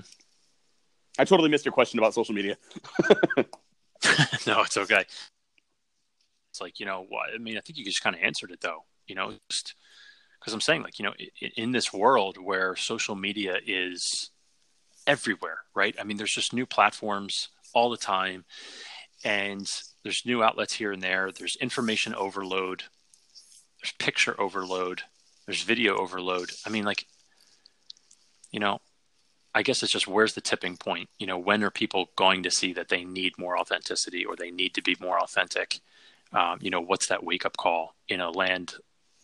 i 1.19 1.25
totally 1.25 1.49
missed 1.49 1.65
your 1.65 1.71
question 1.71 1.99
about 1.99 2.13
social 2.13 2.33
media. 2.33 2.57
No 4.47 4.61
it's 4.61 4.77
okay. 4.77 5.05
It's 6.49 6.59
like 6.59 6.79
you 6.79 6.85
know 6.85 7.07
i 7.33 7.37
mean 7.37 7.57
i 7.57 7.61
think 7.61 7.77
you 7.77 7.85
just 7.85 8.03
kind 8.03 8.15
of 8.15 8.21
answered 8.21 8.51
it 8.51 8.59
though 8.59 8.83
you 9.07 9.15
know 9.15 9.33
just 9.49 9.75
because 10.41 10.53
I'm 10.53 10.61
saying 10.61 10.81
like 10.81 10.97
you 10.97 11.05
know 11.05 11.13
in, 11.55 11.71
this 11.71 11.93
world 11.93 12.37
where 12.37 12.75
social 12.75 13.15
media 13.15 13.59
is 13.65 14.31
everywhere, 15.05 15.59
right? 15.75 15.95
I 15.99 16.03
mean, 16.03 16.17
there's 16.17 16.33
just 16.33 16.53
new 16.53 16.65
platforms 16.65 17.49
all 17.73 17.91
the 17.91 17.97
time, 17.97 18.43
and 19.23 19.71
there's 20.03 20.25
new 20.25 20.43
outlets 20.43 20.73
here 20.73 20.91
and 20.91 21.01
there. 21.01 21.31
There's 21.31 21.55
information 21.57 22.15
overload. 22.15 22.83
There's 23.81 23.93
picture 23.93 24.39
overload. 24.41 25.03
There's 25.45 25.63
video 25.63 25.97
overload. 25.97 26.51
I 26.65 26.69
mean, 26.69 26.85
like, 26.85 27.05
you 28.51 28.59
know, 28.59 28.79
I 29.53 29.63
guess 29.63 29.83
it's 29.83 29.91
just 29.91 30.07
where's 30.07 30.33
the 30.33 30.41
tipping 30.41 30.77
point? 30.77 31.09
You 31.19 31.27
know, 31.27 31.37
when 31.37 31.63
are 31.63 31.71
people 31.71 32.09
going 32.15 32.43
to 32.43 32.51
see 32.51 32.73
that 32.73 32.89
they 32.89 33.03
need 33.03 33.37
more 33.37 33.59
authenticity 33.59 34.25
or 34.25 34.35
they 34.35 34.49
need 34.49 34.73
to 34.75 34.81
be 34.81 34.95
more 34.99 35.19
authentic? 35.19 35.81
Um, 36.33 36.59
you 36.61 36.69
know, 36.69 36.81
what's 36.81 37.07
that 37.07 37.23
wake 37.23 37.45
up 37.45 37.57
call 37.57 37.93
in 38.07 38.21
a 38.21 38.31
land 38.31 38.75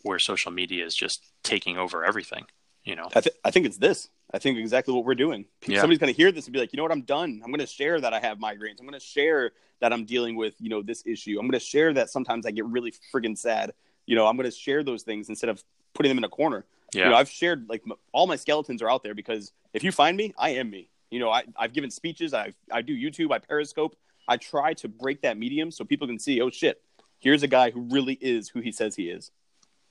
where 0.08 0.18
social 0.18 0.50
media 0.50 0.84
is 0.84 0.94
just 0.96 1.24
taking 1.42 1.76
over 1.76 2.04
everything. 2.04 2.46
You 2.84 2.96
know, 2.96 3.08
I, 3.14 3.20
th- 3.20 3.36
I 3.44 3.50
think 3.50 3.66
it's 3.66 3.76
this. 3.76 4.08
I 4.32 4.38
think 4.38 4.58
exactly 4.58 4.94
what 4.94 5.04
we're 5.04 5.14
doing. 5.14 5.44
Yeah. 5.66 5.80
Somebody's 5.80 5.98
going 5.98 6.12
to 6.12 6.16
hear 6.16 6.32
this 6.32 6.46
and 6.46 6.52
be 6.52 6.58
like, 6.58 6.72
you 6.72 6.78
know 6.78 6.82
what, 6.82 6.92
I'm 6.92 7.02
done. 7.02 7.40
I'm 7.44 7.50
going 7.50 7.60
to 7.60 7.66
share 7.66 8.00
that 8.00 8.12
I 8.14 8.20
have 8.20 8.38
migraines. 8.38 8.80
I'm 8.80 8.86
going 8.86 8.98
to 8.98 9.00
share 9.00 9.52
that 9.80 9.92
I'm 9.92 10.04
dealing 10.04 10.36
with, 10.36 10.54
you 10.58 10.70
know, 10.70 10.82
this 10.82 11.02
issue. 11.06 11.38
I'm 11.38 11.46
going 11.46 11.58
to 11.58 11.64
share 11.64 11.92
that 11.94 12.10
sometimes 12.10 12.46
I 12.46 12.50
get 12.50 12.64
really 12.64 12.92
friggin' 13.12 13.36
sad. 13.36 13.72
You 14.06 14.16
know, 14.16 14.26
I'm 14.26 14.36
going 14.36 14.50
to 14.50 14.56
share 14.56 14.82
those 14.82 15.02
things 15.02 15.28
instead 15.28 15.50
of 15.50 15.62
putting 15.94 16.10
them 16.10 16.18
in 16.18 16.24
a 16.24 16.28
corner. 16.28 16.64
Yeah. 16.94 17.04
You 17.04 17.10
know, 17.10 17.16
I've 17.16 17.28
shared 17.28 17.66
like 17.68 17.82
m- 17.86 17.98
all 18.12 18.26
my 18.26 18.36
skeletons 18.36 18.80
are 18.80 18.90
out 18.90 19.02
there 19.02 19.14
because 19.14 19.52
if 19.74 19.84
you 19.84 19.92
find 19.92 20.16
me, 20.16 20.34
I 20.38 20.50
am 20.50 20.70
me. 20.70 20.88
You 21.10 21.20
know, 21.20 21.30
I, 21.30 21.44
I've 21.56 21.72
given 21.72 21.90
speeches. 21.90 22.32
I 22.32 22.54
I 22.70 22.82
do 22.82 22.96
YouTube. 22.96 23.32
I 23.32 23.38
Periscope. 23.38 23.96
I 24.26 24.36
try 24.36 24.74
to 24.74 24.88
break 24.88 25.22
that 25.22 25.38
medium 25.38 25.70
so 25.70 25.84
people 25.84 26.06
can 26.06 26.18
see. 26.18 26.40
Oh 26.40 26.50
shit, 26.50 26.82
here's 27.18 27.42
a 27.42 27.48
guy 27.48 27.70
who 27.70 27.80
really 27.90 28.18
is 28.20 28.48
who 28.48 28.60
he 28.60 28.72
says 28.72 28.94
he 28.94 29.10
is. 29.10 29.30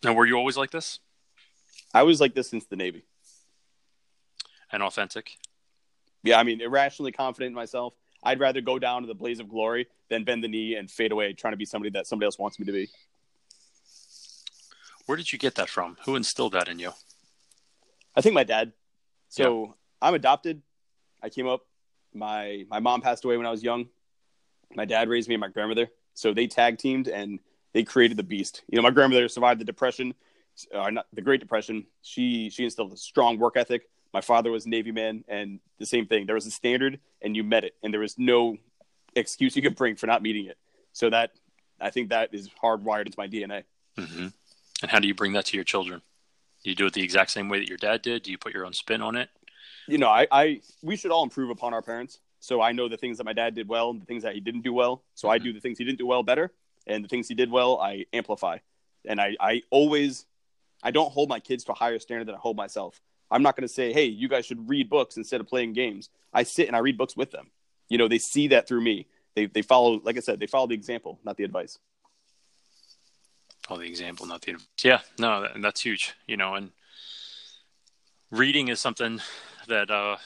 And 0.03 0.15
were 0.15 0.25
you 0.25 0.35
always 0.35 0.57
like 0.57 0.71
this? 0.71 0.99
I 1.93 2.03
was 2.03 2.21
like 2.21 2.35
this 2.35 2.49
since 2.49 2.65
the 2.65 2.75
Navy. 2.75 3.03
And 4.71 4.83
authentic? 4.83 5.37
Yeah, 6.23 6.39
I 6.39 6.43
mean, 6.43 6.61
irrationally 6.61 7.11
confident 7.11 7.49
in 7.49 7.55
myself. 7.55 7.93
I'd 8.23 8.39
rather 8.39 8.61
go 8.61 8.79
down 8.79 9.01
to 9.03 9.07
the 9.07 9.15
blaze 9.15 9.39
of 9.39 9.47
glory 9.47 9.87
than 10.09 10.23
bend 10.23 10.43
the 10.43 10.47
knee 10.47 10.75
and 10.75 10.89
fade 10.89 11.11
away 11.11 11.33
trying 11.33 11.53
to 11.53 11.57
be 11.57 11.65
somebody 11.65 11.91
that 11.91 12.07
somebody 12.07 12.25
else 12.25 12.37
wants 12.37 12.59
me 12.59 12.65
to 12.65 12.71
be. 12.71 12.89
Where 15.05 15.15
did 15.15 15.31
you 15.31 15.39
get 15.39 15.55
that 15.55 15.69
from? 15.69 15.97
Who 16.03 16.15
instilled 16.15 16.53
that 16.53 16.67
in 16.67 16.79
you? 16.79 16.91
I 18.15 18.21
think 18.21 18.35
my 18.35 18.43
dad. 18.43 18.73
So 19.29 19.65
yeah. 19.65 19.71
I'm 20.01 20.13
adopted. 20.15 20.61
I 21.23 21.29
came 21.29 21.47
up. 21.47 21.61
My 22.13 22.65
my 22.69 22.79
mom 22.79 23.01
passed 23.01 23.23
away 23.23 23.37
when 23.37 23.45
I 23.45 23.51
was 23.51 23.63
young. 23.63 23.87
My 24.75 24.85
dad 24.85 25.07
raised 25.07 25.29
me 25.29 25.35
and 25.35 25.41
my 25.41 25.47
grandmother. 25.47 25.87
So 26.13 26.33
they 26.33 26.47
tag 26.47 26.77
teamed 26.77 27.07
and 27.07 27.39
they 27.77 27.83
created 27.83 28.17
the 28.17 28.23
beast. 28.23 28.63
You 28.67 28.75
know, 28.75 28.81
my 28.81 28.89
grandmother 28.89 29.27
survived 29.27 29.61
the 29.61 29.63
depression, 29.63 30.15
uh, 30.73 30.89
not 30.89 31.05
the 31.13 31.21
Great 31.21 31.39
Depression. 31.39 31.85
She 32.01 32.49
she 32.49 32.63
instilled 32.63 32.91
a 32.91 32.97
strong 32.97 33.37
work 33.37 33.55
ethic. 33.55 33.87
My 34.15 34.21
father 34.21 34.49
was 34.49 34.65
a 34.65 34.69
Navy 34.69 34.91
man, 34.91 35.23
and 35.27 35.59
the 35.77 35.85
same 35.85 36.07
thing. 36.07 36.25
There 36.25 36.33
was 36.33 36.47
a 36.47 36.51
standard, 36.51 36.99
and 37.21 37.35
you 37.35 37.43
met 37.43 37.63
it, 37.63 37.75
and 37.83 37.93
there 37.93 38.01
was 38.01 38.17
no 38.17 38.57
excuse 39.15 39.55
you 39.55 39.61
could 39.61 39.75
bring 39.75 39.95
for 39.95 40.07
not 40.07 40.23
meeting 40.23 40.47
it. 40.47 40.57
So 40.91 41.11
that 41.11 41.33
I 41.79 41.91
think 41.91 42.09
that 42.09 42.33
is 42.33 42.49
hardwired 42.49 43.05
into 43.05 43.19
my 43.19 43.27
DNA. 43.27 43.65
Mm-hmm. 43.95 44.27
And 44.81 44.91
how 44.91 44.97
do 44.97 45.07
you 45.07 45.13
bring 45.13 45.33
that 45.33 45.45
to 45.45 45.55
your 45.55 45.63
children? 45.63 46.01
Do 46.63 46.71
you 46.71 46.75
do 46.75 46.87
it 46.87 46.93
the 46.93 47.03
exact 47.03 47.29
same 47.29 47.47
way 47.47 47.59
that 47.59 47.69
your 47.69 47.77
dad 47.77 48.01
did? 48.01 48.23
Do 48.23 48.31
you 48.31 48.39
put 48.39 48.55
your 48.55 48.65
own 48.65 48.73
spin 48.73 49.03
on 49.03 49.15
it? 49.15 49.29
You 49.87 49.99
know, 49.99 50.09
I, 50.09 50.25
I 50.31 50.61
we 50.81 50.95
should 50.95 51.11
all 51.11 51.21
improve 51.21 51.51
upon 51.51 51.75
our 51.75 51.83
parents. 51.83 52.17
So 52.39 52.59
I 52.59 52.71
know 52.71 52.89
the 52.89 52.97
things 52.97 53.19
that 53.19 53.25
my 53.25 53.33
dad 53.33 53.53
did 53.53 53.67
well 53.67 53.91
and 53.91 54.01
the 54.01 54.05
things 54.05 54.23
that 54.23 54.33
he 54.33 54.39
didn't 54.39 54.61
do 54.61 54.73
well. 54.73 55.03
So 55.13 55.27
mm-hmm. 55.27 55.35
I 55.35 55.37
do 55.37 55.53
the 55.53 55.59
things 55.59 55.77
he 55.77 55.85
didn't 55.85 55.99
do 55.99 56.07
well 56.07 56.23
better 56.23 56.51
and 56.87 57.03
the 57.03 57.07
things 57.07 57.27
he 57.27 57.35
did 57.35 57.51
well, 57.51 57.79
I 57.79 58.05
amplify. 58.13 58.57
And 59.05 59.21
I, 59.21 59.35
I 59.39 59.61
always, 59.69 60.25
I 60.83 60.91
don't 60.91 61.11
hold 61.11 61.29
my 61.29 61.39
kids 61.39 61.63
to 61.65 61.71
a 61.71 61.75
higher 61.75 61.99
standard 61.99 62.27
than 62.27 62.35
I 62.35 62.39
hold 62.39 62.57
myself. 62.57 62.99
I'm 63.29 63.43
not 63.43 63.55
going 63.55 63.67
to 63.67 63.73
say, 63.73 63.93
hey, 63.93 64.05
you 64.05 64.27
guys 64.27 64.45
should 64.45 64.69
read 64.69 64.89
books 64.89 65.17
instead 65.17 65.41
of 65.41 65.47
playing 65.47 65.73
games. 65.73 66.09
I 66.33 66.43
sit 66.43 66.67
and 66.67 66.75
I 66.75 66.79
read 66.79 66.97
books 66.97 67.15
with 67.15 67.31
them. 67.31 67.51
You 67.89 67.97
know, 67.97 68.07
they 68.07 68.19
see 68.19 68.49
that 68.49 68.67
through 68.67 68.81
me. 68.81 69.07
They, 69.35 69.45
they 69.45 69.61
follow, 69.61 70.01
like 70.03 70.17
I 70.17 70.21
said, 70.21 70.39
they 70.39 70.47
follow 70.47 70.67
the 70.67 70.73
example, 70.73 71.19
not 71.23 71.37
the 71.37 71.43
advice. 71.43 71.77
Follow 73.67 73.81
the 73.81 73.87
example, 73.87 74.25
not 74.25 74.41
the 74.41 74.53
advice. 74.53 74.67
Yeah, 74.83 74.99
no, 75.19 75.47
that's 75.61 75.81
huge. 75.81 76.15
You 76.25 76.37
know, 76.37 76.55
and 76.55 76.71
reading 78.31 78.69
is 78.69 78.79
something 78.79 79.21
that, 79.67 79.91
uh, 79.91 80.17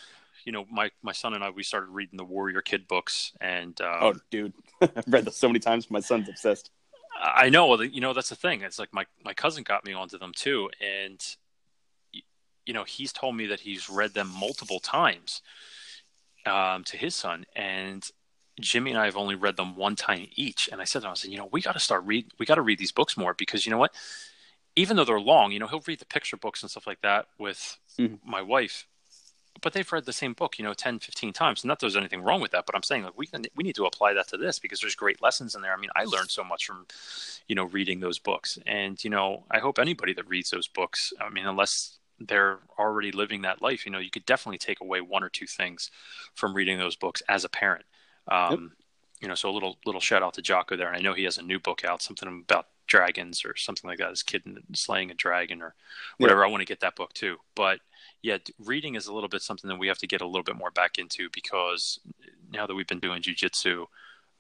you 0.45 0.52
know, 0.52 0.65
my 0.71 0.89
my 1.04 1.12
son 1.12 1.34
and 1.34 1.43
I 1.43 1.50
we 1.50 1.63
started 1.63 1.89
reading 1.89 2.17
the 2.17 2.24
Warrior 2.24 2.62
Kid 2.62 2.88
books, 2.88 3.32
and 3.39 3.80
um, 3.82 3.97
oh, 4.02 4.13
dude, 4.32 4.54
I've 4.81 5.03
read 5.07 5.25
those 5.25 5.37
so 5.37 5.47
many 5.47 5.59
times. 5.59 5.89
My 5.89 5.99
son's 5.99 6.29
obsessed. 6.29 6.71
I 7.21 7.49
know. 7.49 7.79
You 7.81 8.01
know, 8.01 8.13
that's 8.13 8.29
the 8.29 8.35
thing. 8.35 8.61
It's 8.61 8.79
like 8.79 8.93
my 8.93 9.05
my 9.23 9.33
cousin 9.33 9.63
got 9.63 9.85
me 9.85 9.93
onto 9.93 10.17
them 10.17 10.31
too, 10.35 10.69
and 10.81 11.23
you 12.65 12.73
know, 12.73 12.83
he's 12.83 13.11
told 13.11 13.35
me 13.35 13.47
that 13.47 13.59
he's 13.59 13.89
read 13.89 14.13
them 14.13 14.31
multiple 14.39 14.79
times 14.79 15.41
um, 16.45 16.83
to 16.85 16.97
his 16.97 17.15
son, 17.15 17.45
and 17.55 18.07
Jimmy 18.59 18.91
and 18.91 18.99
I 18.99 19.05
have 19.05 19.17
only 19.17 19.35
read 19.35 19.57
them 19.57 19.75
one 19.75 19.95
time 19.95 20.27
each. 20.35 20.69
And 20.71 20.81
I 20.81 20.83
said 20.83 21.01
to 21.01 21.07
him, 21.07 21.11
I 21.11 21.15
said, 21.15 21.31
you 21.31 21.37
know, 21.37 21.49
we 21.51 21.61
got 21.61 21.73
to 21.73 21.79
start 21.79 22.03
read. 22.05 22.27
We 22.39 22.45
got 22.45 22.55
to 22.55 22.61
read 22.61 22.79
these 22.79 22.91
books 22.91 23.17
more 23.17 23.33
because 23.33 23.65
you 23.65 23.71
know 23.71 23.77
what? 23.77 23.93
Even 24.75 24.95
though 24.95 25.03
they're 25.03 25.19
long, 25.19 25.51
you 25.51 25.59
know, 25.59 25.67
he'll 25.67 25.83
read 25.85 25.99
the 25.99 26.05
picture 26.05 26.37
books 26.37 26.61
and 26.61 26.71
stuff 26.71 26.87
like 26.87 27.01
that 27.01 27.27
with 27.37 27.77
mm-hmm. 27.99 28.15
my 28.29 28.41
wife 28.41 28.87
but 29.61 29.73
they've 29.73 29.91
read 29.91 30.05
the 30.05 30.13
same 30.13 30.33
book, 30.33 30.57
you 30.57 30.63
know, 30.63 30.73
10, 30.73 30.99
15 30.99 31.33
times. 31.33 31.65
Not 31.65 31.79
that 31.79 31.85
there's 31.85 31.97
anything 31.97 32.21
wrong 32.21 32.41
with 32.41 32.51
that, 32.51 32.65
but 32.65 32.75
I'm 32.75 32.83
saying 32.83 33.03
like 33.03 33.17
we 33.17 33.27
can, 33.27 33.45
we 33.55 33.63
need 33.63 33.75
to 33.75 33.85
apply 33.85 34.13
that 34.13 34.27
to 34.29 34.37
this 34.37 34.59
because 34.59 34.79
there's 34.79 34.95
great 34.95 35.21
lessons 35.21 35.55
in 35.55 35.61
there. 35.61 35.73
I 35.73 35.77
mean, 35.77 35.89
I 35.95 36.05
learned 36.05 36.29
so 36.29 36.43
much 36.43 36.65
from, 36.65 36.85
you 37.47 37.55
know, 37.55 37.65
reading 37.65 37.99
those 37.99 38.17
books. 38.17 38.57
And, 38.65 39.03
you 39.03 39.09
know, 39.09 39.43
I 39.51 39.59
hope 39.59 39.77
anybody 39.77 40.13
that 40.13 40.27
reads 40.27 40.49
those 40.49 40.67
books, 40.67 41.11
I 41.19 41.29
mean, 41.29 41.45
unless 41.45 41.97
they're 42.27 42.59
already 42.77 43.11
living 43.11 43.41
that 43.41 43.61
life, 43.61 43.85
you 43.85 43.91
know, 43.91 43.99
you 43.99 44.11
could 44.11 44.25
definitely 44.25 44.57
take 44.57 44.81
away 44.81 45.01
one 45.01 45.23
or 45.23 45.29
two 45.29 45.47
things 45.47 45.91
from 46.33 46.53
reading 46.53 46.77
those 46.77 46.95
books 46.95 47.21
as 47.27 47.43
a 47.43 47.49
parent. 47.49 47.85
Um, 48.27 48.51
yep. 48.51 48.71
You 49.21 49.27
know, 49.27 49.35
so 49.35 49.49
a 49.49 49.53
little 49.53 49.77
little 49.85 50.01
shout 50.01 50.23
out 50.23 50.33
to 50.33 50.41
Jocko 50.41 50.75
there, 50.75 50.87
and 50.87 50.97
I 50.97 51.01
know 51.01 51.13
he 51.13 51.25
has 51.25 51.37
a 51.37 51.43
new 51.43 51.59
book 51.59 51.85
out, 51.85 52.01
something 52.01 52.43
about 52.43 52.65
dragons 52.87 53.45
or 53.45 53.55
something 53.55 53.87
like 53.87 53.99
that. 53.99 54.09
His 54.09 54.23
kid 54.23 54.43
slaying 54.73 55.11
a 55.11 55.13
dragon 55.13 55.61
or 55.61 55.75
whatever. 56.17 56.43
I 56.43 56.47
want 56.47 56.61
to 56.61 56.65
get 56.65 56.79
that 56.79 56.95
book 56.95 57.13
too, 57.13 57.37
but 57.53 57.79
yeah, 58.21 58.38
reading 58.60 58.95
is 58.95 59.07
a 59.07 59.13
little 59.13 59.29
bit 59.29 59.41
something 59.41 59.67
that 59.69 59.79
we 59.79 59.88
have 59.88 59.97
to 59.99 60.07
get 60.07 60.21
a 60.21 60.27
little 60.27 60.43
bit 60.43 60.55
more 60.55 60.71
back 60.71 60.97
into 60.97 61.29
because 61.31 61.99
now 62.51 62.67
that 62.67 62.75
we've 62.75 62.88
been 62.88 62.99
doing 62.99 63.21
jujitsu, 63.21 63.86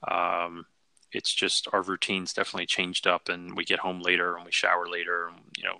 um, 0.09 0.65
it's 1.11 1.33
just 1.33 1.67
our 1.73 1.81
routines 1.81 2.33
definitely 2.33 2.67
changed 2.67 3.07
up, 3.07 3.27
and 3.27 3.55
we 3.55 3.65
get 3.65 3.79
home 3.79 4.01
later 4.01 4.35
and 4.35 4.45
we 4.45 4.51
shower 4.51 4.87
later, 4.87 5.27
and 5.27 5.37
you 5.57 5.63
know, 5.63 5.79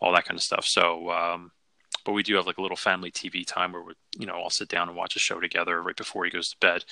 all 0.00 0.12
that 0.12 0.24
kind 0.24 0.38
of 0.38 0.42
stuff. 0.42 0.66
So, 0.66 1.10
um, 1.10 1.52
but 2.04 2.12
we 2.12 2.22
do 2.22 2.36
have 2.36 2.46
like 2.46 2.58
a 2.58 2.62
little 2.62 2.76
family 2.76 3.10
TV 3.10 3.46
time 3.46 3.72
where 3.72 3.82
we, 3.82 3.94
you 4.18 4.26
know, 4.26 4.34
all 4.34 4.50
sit 4.50 4.68
down 4.68 4.88
and 4.88 4.96
watch 4.96 5.16
a 5.16 5.18
show 5.18 5.40
together 5.40 5.82
right 5.82 5.96
before 5.96 6.24
he 6.24 6.30
goes 6.30 6.50
to 6.50 6.56
bed. 6.58 6.84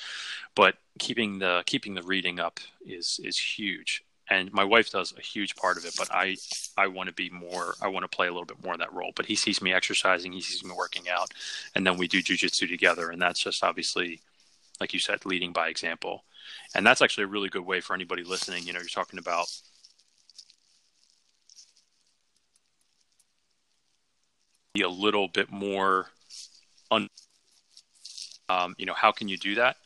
But 0.55 0.77
keeping 0.99 1.39
the 1.39 1.63
keeping 1.67 1.95
the 1.95 2.03
reading 2.03 2.41
up 2.41 2.61
is 2.85 3.21
is 3.23 3.39
huge 3.39 4.03
and 4.31 4.53
my 4.53 4.65
wife 4.65 4.91
does 4.91 5.13
a 5.17 5.21
huge 5.21 5.55
part 5.57 5.77
of 5.77 5.85
it 5.85 5.95
but 5.99 6.09
i 6.13 6.37
i 6.77 6.87
want 6.87 7.09
to 7.09 7.15
be 7.15 7.29
more 7.31 7.75
i 7.83 7.89
want 7.89 8.03
to 8.03 8.17
play 8.17 8.27
a 8.27 8.33
little 8.33 8.47
bit 8.47 8.63
more 8.63 8.75
of 8.75 8.79
that 8.79 8.93
role. 8.93 9.13
But 9.15 9.27
he 9.27 9.35
sees 9.35 9.61
me 9.61 9.73
exercising 9.73 10.33
he 10.33 10.41
sees 10.41 10.65
me 10.65 10.73
working 10.77 11.09
out 11.09 11.31
and 11.75 11.87
then 11.87 11.97
we 11.97 12.09
do 12.09 12.23
jujitsu 12.23 12.69
together 12.69 13.11
and 13.11 13.21
that's 13.21 13.41
just 13.41 13.63
obviously 13.63 14.21
like 14.81 14.93
you 14.93 14.99
said 14.99 15.25
leading 15.25 15.53
by 15.53 15.69
example. 15.69 16.25
And 16.75 16.87
that's 16.87 17.01
actually 17.01 17.25
a 17.25 17.29
really 17.29 17.49
good 17.49 17.65
way 17.65 17.81
for 17.81 17.95
anybody 17.95 18.25
listening 18.25 18.65
you 18.65 18.73
know 18.73 18.81
you're 18.81 18.89
talking 18.89 19.19
about 19.19 19.47
be 24.75 24.83
a 24.83 24.89
little 24.89 25.29
bit 25.29 25.51
more 25.53 26.09
un 26.91 27.09
um, 28.49 28.75
you 28.77 28.85
know 28.87 28.95
how 28.95 29.11
can 29.11 29.29
you 29.29 29.37
do 29.37 29.55
that? 29.55 29.77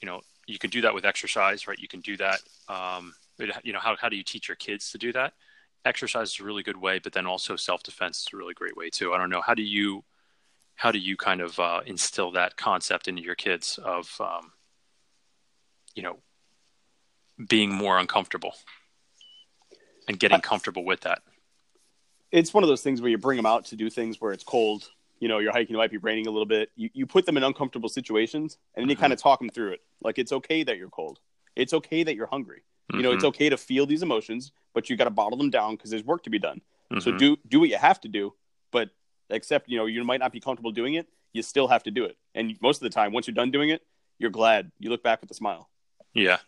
You 0.00 0.06
know 0.06 0.20
you 0.46 0.58
can 0.58 0.70
do 0.70 0.80
that 0.82 0.94
with 0.94 1.04
exercise 1.04 1.66
right? 1.66 1.78
You 1.78 1.88
can 1.88 2.00
do 2.00 2.16
that 2.16 2.40
um, 2.68 3.14
you 3.62 3.72
know 3.72 3.78
how, 3.78 3.96
how 3.96 4.08
do 4.08 4.16
you 4.16 4.22
teach 4.22 4.48
your 4.48 4.56
kids 4.56 4.90
to 4.90 4.98
do 4.98 5.12
that 5.12 5.34
exercise 5.84 6.32
is 6.34 6.40
a 6.40 6.44
really 6.44 6.62
good 6.62 6.76
way 6.76 6.98
but 6.98 7.12
then 7.12 7.26
also 7.26 7.56
self-defense 7.56 8.20
is 8.20 8.28
a 8.32 8.36
really 8.36 8.54
great 8.54 8.76
way 8.76 8.90
too 8.90 9.12
i 9.12 9.18
don't 9.18 9.30
know 9.30 9.40
how 9.40 9.54
do 9.54 9.62
you 9.62 10.04
how 10.74 10.92
do 10.92 10.98
you 10.98 11.16
kind 11.16 11.40
of 11.40 11.58
uh, 11.58 11.80
instill 11.86 12.30
that 12.30 12.56
concept 12.56 13.08
into 13.08 13.22
your 13.22 13.34
kids 13.34 13.78
of 13.82 14.20
um, 14.20 14.52
you 15.94 16.02
know 16.02 16.18
being 17.48 17.72
more 17.72 17.98
uncomfortable 17.98 18.54
and 20.08 20.18
getting 20.18 20.40
comfortable 20.40 20.84
with 20.84 21.00
that 21.00 21.22
it's 22.30 22.52
one 22.52 22.62
of 22.62 22.68
those 22.68 22.82
things 22.82 23.00
where 23.00 23.10
you 23.10 23.18
bring 23.18 23.36
them 23.36 23.46
out 23.46 23.64
to 23.64 23.76
do 23.76 23.88
things 23.88 24.20
where 24.20 24.32
it's 24.32 24.44
cold 24.44 24.90
you 25.20 25.28
know, 25.28 25.38
you're 25.38 25.52
hiking, 25.52 25.74
it 25.74 25.78
might 25.78 25.90
be 25.90 25.96
raining 25.96 26.26
a 26.26 26.30
little 26.30 26.46
bit. 26.46 26.70
You, 26.76 26.90
you 26.92 27.06
put 27.06 27.26
them 27.26 27.36
in 27.36 27.42
uncomfortable 27.42 27.88
situations 27.88 28.58
and 28.74 28.82
then 28.82 28.88
you 28.90 28.96
Mhm. 28.96 29.00
kind 29.00 29.12
of 29.12 29.18
talk 29.18 29.40
them 29.40 29.48
through 29.48 29.72
it. 29.72 29.82
Like, 30.00 30.18
it's 30.18 30.32
okay 30.32 30.62
that 30.62 30.76
you're 30.78 30.90
cold. 30.90 31.18
It's 31.56 31.72
okay 31.72 32.04
that 32.04 32.14
you're 32.14 32.28
hungry. 32.28 32.62
You 32.92 33.02
know, 33.02 33.12
it's 33.12 33.24
Mhm. 33.24 33.28
okay 33.28 33.48
to 33.50 33.56
feel 33.56 33.84
these 33.86 34.02
emotions, 34.02 34.52
but 34.72 34.88
you 34.88 34.96
got 34.96 35.04
to 35.04 35.10
bottle 35.10 35.36
them 35.36 35.50
down 35.50 35.76
because 35.76 35.90
there's 35.90 36.04
work 36.04 36.22
to 36.24 36.30
be 36.30 36.38
done. 36.38 36.62
So 37.00 37.12
Mhm. 37.12 37.18
do 37.18 37.36
do 37.46 37.60
what 37.60 37.68
you 37.68 37.76
have 37.76 38.00
to 38.00 38.08
do, 38.08 38.34
but 38.70 38.90
except 39.28 39.68
you 39.68 39.76
know 39.76 39.86
you 39.86 40.02
might 40.04 40.20
not 40.20 40.32
be 40.32 40.40
comfortable 40.40 40.72
doing 40.72 40.94
it. 40.94 41.06
You 41.34 41.42
still 41.42 41.68
have 41.68 41.82
to 41.82 41.90
do 41.90 42.04
it, 42.04 42.16
and 42.34 42.56
most 42.62 42.76
of 42.78 42.84
the 42.84 42.90
time, 42.90 43.12
once 43.12 43.26
you're 43.26 43.34
done 43.34 43.50
doing 43.50 43.68
it, 43.68 43.86
you're 44.18 44.30
glad. 44.30 44.72
You 44.78 44.88
look 44.88 45.02
back 45.02 45.20
with 45.20 45.30
a 45.30 45.34
smile. 45.34 45.68
Yeah. 46.14 46.38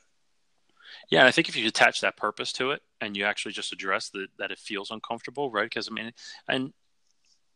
Yeah, 1.10 1.20
and 1.20 1.28
I 1.28 1.30
think 1.30 1.48
if 1.48 1.56
you 1.56 1.66
attach 1.68 2.00
that 2.00 2.16
purpose 2.16 2.52
to 2.54 2.70
it 2.70 2.82
and 3.00 3.16
you 3.16 3.24
actually 3.24 3.52
just 3.52 3.72
address 3.72 4.08
that 4.10 4.28
that 4.38 4.50
it 4.50 4.58
feels 4.58 4.90
uncomfortable, 4.90 5.50
right? 5.50 5.68
Because 5.68 5.88
I 5.88 5.92
mean, 5.92 6.12
and 6.48 6.72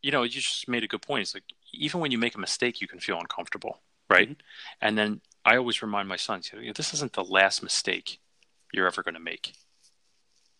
you 0.02 0.10
know, 0.10 0.22
you 0.22 0.28
just 0.28 0.68
made 0.68 0.84
a 0.84 0.88
good 0.88 1.02
point. 1.02 1.22
It's 1.22 1.34
like 1.34 1.44
even 1.72 2.00
when 2.00 2.10
you 2.10 2.18
make 2.18 2.34
a 2.34 2.40
mistake, 2.40 2.80
you 2.80 2.86
can 2.86 3.00
feel 3.00 3.18
uncomfortable, 3.18 3.82
right? 4.10 4.28
Mhm. 4.30 4.36
And 4.82 4.98
then 4.98 5.20
I 5.44 5.56
always 5.56 5.80
remind 5.82 6.08
my 6.08 6.16
sons, 6.16 6.52
you 6.52 6.66
know, 6.66 6.72
this 6.74 6.92
isn't 6.92 7.14
the 7.14 7.24
last 7.24 7.62
mistake 7.62 8.20
you're 8.74 8.86
ever 8.86 9.02
going 9.02 9.14
to 9.14 9.20
make. 9.20 9.54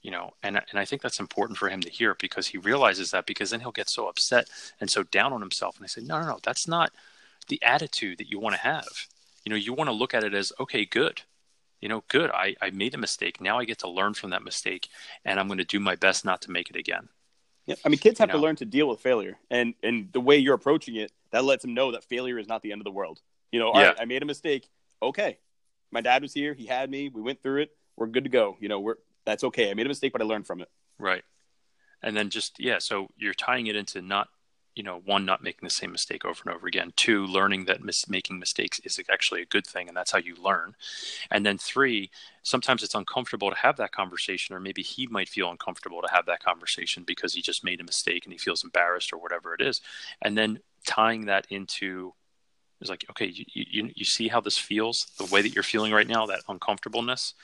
You 0.02 0.10
know, 0.10 0.34
and 0.42 0.56
and 0.56 0.78
I 0.78 0.84
think 0.84 1.00
that's 1.00 1.18
important 1.20 1.58
for 1.58 1.70
him 1.70 1.80
to 1.80 1.90
hear 1.90 2.14
because 2.14 2.48
he 2.48 2.58
realizes 2.58 3.10
that 3.10 3.24
because 3.26 3.50
then 3.50 3.60
he'll 3.60 3.72
get 3.72 3.88
so 3.88 4.06
upset 4.06 4.48
and 4.80 4.90
so 4.90 5.02
down 5.02 5.32
on 5.32 5.40
himself. 5.40 5.76
And 5.76 5.84
I 5.84 5.88
said, 5.88 6.04
no, 6.06 6.20
no, 6.20 6.26
no, 6.26 6.38
that's 6.42 6.68
not 6.68 6.92
the 7.48 7.62
attitude 7.62 8.18
that 8.18 8.30
you 8.30 8.38
want 8.38 8.54
to 8.54 8.60
have. 8.60 8.86
You 9.44 9.50
know, 9.50 9.56
you 9.56 9.72
want 9.72 9.88
to 9.88 9.94
look 9.94 10.12
at 10.12 10.24
it 10.24 10.34
as 10.34 10.52
okay, 10.60 10.84
good 10.84 11.22
you 11.84 11.88
know, 11.90 12.02
good. 12.08 12.30
I, 12.30 12.56
I 12.62 12.70
made 12.70 12.94
a 12.94 12.98
mistake. 12.98 13.42
Now 13.42 13.58
I 13.58 13.66
get 13.66 13.80
to 13.80 13.90
learn 13.90 14.14
from 14.14 14.30
that 14.30 14.42
mistake, 14.42 14.88
and 15.22 15.38
I'm 15.38 15.48
going 15.48 15.58
to 15.58 15.66
do 15.66 15.78
my 15.78 15.96
best 15.96 16.24
not 16.24 16.40
to 16.42 16.50
make 16.50 16.70
it 16.70 16.76
again. 16.76 17.10
Yeah, 17.66 17.74
I 17.84 17.90
mean, 17.90 17.98
kids 17.98 18.18
have 18.20 18.30
You 18.30 18.32
know. 18.32 18.38
to 18.38 18.42
learn 18.42 18.56
to 18.56 18.64
deal 18.64 18.88
with 18.88 19.00
failure, 19.00 19.36
and 19.50 19.74
and 19.82 20.08
the 20.10 20.20
way 20.20 20.38
you're 20.38 20.54
approaching 20.54 20.96
it, 20.96 21.12
that 21.30 21.44
lets 21.44 21.60
them 21.60 21.74
know 21.74 21.92
that 21.92 22.02
failure 22.04 22.38
is 22.38 22.48
not 22.48 22.62
the 22.62 22.72
end 22.72 22.80
of 22.80 22.86
the 22.86 22.90
world. 22.90 23.20
You 23.52 23.60
know, 23.60 23.70
Yeah. 23.74 23.88
right, 23.88 23.96
I 24.00 24.06
made 24.06 24.22
a 24.22 24.26
mistake. 24.26 24.66
Okay, 25.02 25.36
my 25.90 26.00
dad 26.00 26.22
was 26.22 26.32
here. 26.32 26.54
He 26.54 26.64
had 26.64 26.90
me. 26.90 27.10
We 27.10 27.20
went 27.20 27.42
through 27.42 27.62
it. 27.62 27.76
We're 27.96 28.06
good 28.06 28.24
to 28.24 28.30
go. 28.30 28.56
You 28.60 28.68
know, 28.68 28.80
we're 28.80 28.96
that's 29.24 29.44
okay. 29.44 29.70
I 29.70 29.74
made 29.74 29.86
a 29.86 29.88
mistake, 29.88 30.12
but 30.12 30.20
I 30.20 30.24
learned 30.24 30.46
from 30.46 30.60
it. 30.60 30.68
Right. 30.98 31.24
And 32.02 32.16
then 32.16 32.28
just, 32.28 32.60
yeah, 32.60 32.78
so 32.78 33.08
you're 33.16 33.32
tying 33.32 33.66
it 33.66 33.76
into 33.76 34.02
not, 34.02 34.28
you 34.74 34.82
know, 34.82 35.00
one, 35.04 35.24
not 35.24 35.42
making 35.42 35.66
the 35.66 35.70
same 35.70 35.92
mistake 35.92 36.24
over 36.24 36.42
and 36.44 36.54
over 36.54 36.66
again. 36.66 36.92
Two, 36.96 37.24
learning 37.24 37.64
that 37.66 37.82
mis- 37.82 38.08
making 38.08 38.38
mistakes 38.38 38.80
is 38.80 39.00
actually 39.10 39.40
a 39.40 39.46
good 39.46 39.66
thing, 39.66 39.88
and 39.88 39.96
that's 39.96 40.10
how 40.10 40.18
you 40.18 40.34
learn. 40.34 40.74
And 41.30 41.46
then 41.46 41.56
three, 41.56 42.10
sometimes 42.42 42.82
it's 42.82 42.94
uncomfortable 42.94 43.50
to 43.50 43.56
have 43.56 43.76
that 43.76 43.92
conversation, 43.92 44.54
or 44.54 44.60
maybe 44.60 44.82
he 44.82 45.06
might 45.06 45.28
feel 45.28 45.50
uncomfortable 45.50 46.02
to 46.02 46.12
have 46.12 46.26
that 46.26 46.42
conversation 46.42 47.04
because 47.04 47.32
he 47.32 47.40
just 47.40 47.64
made 47.64 47.80
a 47.80 47.84
mistake 47.84 48.26
and 48.26 48.32
he 48.32 48.38
feels 48.38 48.64
embarrassed 48.64 49.12
or 49.12 49.18
whatever 49.18 49.54
it 49.54 49.62
is. 49.62 49.80
And 50.20 50.36
then 50.36 50.58
tying 50.86 51.26
that 51.26 51.46
into 51.48 52.12
is 52.80 52.90
like, 52.90 53.06
okay, 53.10 53.26
you, 53.26 53.44
you, 53.54 53.90
you 53.94 54.04
see 54.04 54.28
how 54.28 54.40
this 54.40 54.58
feels, 54.58 55.06
the 55.18 55.32
way 55.32 55.40
that 55.40 55.54
you're 55.54 55.62
feeling 55.62 55.92
right 55.92 56.08
now, 56.08 56.26
that 56.26 56.42
uncomfortableness. 56.48 57.34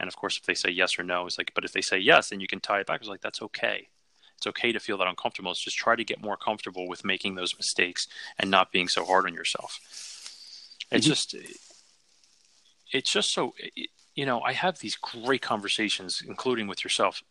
And 0.00 0.08
of 0.08 0.16
course, 0.16 0.36
if 0.38 0.44
they 0.44 0.54
say 0.54 0.70
yes 0.70 0.98
or 0.98 1.02
no, 1.02 1.26
it's 1.26 1.38
like, 1.38 1.52
but 1.54 1.64
if 1.64 1.72
they 1.72 1.80
say 1.80 1.98
yes, 1.98 2.28
then 2.28 2.40
you 2.40 2.46
can 2.46 2.60
tie 2.60 2.80
it 2.80 2.86
back. 2.86 3.00
It's 3.00 3.08
like, 3.08 3.20
that's 3.20 3.42
okay. 3.42 3.88
It's 4.36 4.46
okay 4.46 4.70
to 4.70 4.78
feel 4.78 4.96
that 4.98 5.08
uncomfortable. 5.08 5.50
It's 5.50 5.60
just 5.62 5.76
try 5.76 5.96
to 5.96 6.04
get 6.04 6.22
more 6.22 6.36
comfortable 6.36 6.86
with 6.86 7.04
making 7.04 7.34
those 7.34 7.56
mistakes 7.56 8.06
and 8.38 8.50
not 8.50 8.70
being 8.70 8.86
so 8.86 9.04
hard 9.04 9.26
on 9.26 9.34
yourself. 9.34 9.80
It's 10.92 11.04
Mhm. 11.06 11.08
just, 11.08 11.34
it's 12.92 13.10
just 13.12 13.32
so, 13.32 13.54
you 14.14 14.24
know, 14.24 14.40
I 14.40 14.52
have 14.52 14.78
these 14.78 14.96
great 14.96 15.42
conversations, 15.42 16.22
including 16.24 16.68
with 16.68 16.84
yourself, 16.84 17.22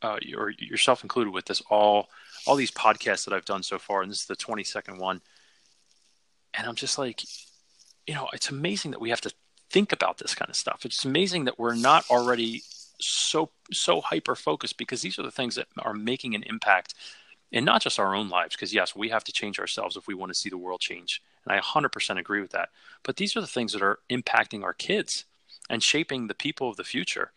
uh, 0.00 0.18
or 0.36 0.50
yourself 0.50 1.02
included 1.02 1.32
with 1.32 1.44
this 1.44 1.60
all, 1.68 2.08
all 2.46 2.56
these 2.56 2.70
podcasts 2.70 3.24
that 3.26 3.34
I've 3.34 3.44
done 3.44 3.62
so 3.62 3.78
far. 3.78 4.02
And 4.02 4.10
this 4.10 4.20
is 4.20 4.26
the 4.26 4.34
22nd 4.36 4.98
one. 4.98 5.20
And 6.54 6.66
I'm 6.66 6.74
just 6.74 6.98
like, 6.98 7.22
you 8.06 8.14
know, 8.14 8.28
it's 8.32 8.50
amazing 8.50 8.90
that 8.92 9.00
we 9.00 9.10
have 9.10 9.20
to 9.20 9.32
think 9.72 9.92
about 9.92 10.18
this 10.18 10.34
kind 10.34 10.50
of 10.50 10.56
stuff. 10.56 10.84
It's 10.84 11.04
amazing 11.04 11.46
that 11.46 11.58
we're 11.58 11.74
not 11.74 12.04
already 12.10 12.62
so 13.00 13.50
so 13.72 14.00
hyper 14.00 14.36
focused 14.36 14.78
because 14.78 15.02
these 15.02 15.18
are 15.18 15.22
the 15.22 15.30
things 15.30 15.56
that 15.56 15.66
are 15.78 15.94
making 15.94 16.34
an 16.34 16.44
impact 16.44 16.94
in 17.50 17.64
not 17.64 17.82
just 17.82 17.98
our 17.98 18.14
own 18.14 18.28
lives 18.28 18.54
because 18.54 18.72
yes 18.72 18.94
we 18.94 19.08
have 19.08 19.24
to 19.24 19.32
change 19.32 19.58
ourselves 19.58 19.96
if 19.96 20.06
we 20.06 20.14
want 20.14 20.32
to 20.32 20.38
see 20.38 20.48
the 20.48 20.56
world 20.56 20.80
change 20.80 21.20
and 21.44 21.52
i 21.52 21.60
100% 21.60 22.18
agree 22.18 22.40
with 22.40 22.52
that 22.52 22.68
but 23.02 23.16
these 23.16 23.36
are 23.36 23.40
the 23.40 23.46
things 23.46 23.72
that 23.72 23.82
are 23.82 23.98
impacting 24.08 24.62
our 24.62 24.72
kids 24.72 25.24
and 25.68 25.82
shaping 25.82 26.28
the 26.28 26.34
people 26.34 26.70
of 26.70 26.76
the 26.76 26.84
future 26.84 27.32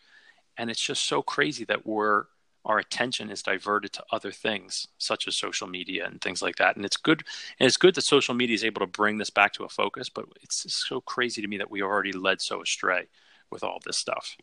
and 0.56 0.70
it's 0.70 0.80
just 0.80 1.04
so 1.04 1.20
crazy 1.20 1.64
that 1.64 1.84
we're 1.84 2.26
our 2.66 2.78
attention 2.78 3.30
is 3.30 3.42
diverted 3.42 3.92
to 3.92 4.04
other 4.12 4.32
things 4.32 4.86
such 4.98 5.26
as 5.26 5.36
social 5.36 5.66
media 5.66 6.04
and 6.04 6.20
things 6.20 6.42
like 6.42 6.56
that 6.56 6.76
and 6.76 6.84
it's 6.84 6.96
good 6.96 7.22
and 7.58 7.66
it's 7.66 7.76
good 7.76 7.94
that 7.94 8.02
social 8.02 8.34
media 8.34 8.54
is 8.54 8.64
able 8.64 8.80
to 8.80 8.86
bring 8.86 9.18
this 9.18 9.30
back 9.30 9.52
to 9.52 9.64
a 9.64 9.68
focus 9.68 10.08
but 10.08 10.26
it's 10.42 10.66
so 10.86 11.00
crazy 11.00 11.40
to 11.40 11.48
me 11.48 11.56
that 11.56 11.70
we 11.70 11.82
already 11.82 12.12
led 12.12 12.40
so 12.40 12.60
astray 12.60 13.06
with 13.50 13.62
all 13.62 13.78
this 13.86 13.96
stuff 13.96 14.36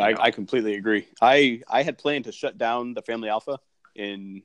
I, 0.00 0.14
I 0.18 0.30
completely 0.30 0.74
agree. 0.74 1.08
I 1.20 1.62
I 1.68 1.82
had 1.82 1.98
planned 1.98 2.24
to 2.24 2.32
shut 2.32 2.56
down 2.56 2.94
the 2.94 3.02
Family 3.02 3.28
Alpha 3.28 3.58
in 3.94 4.42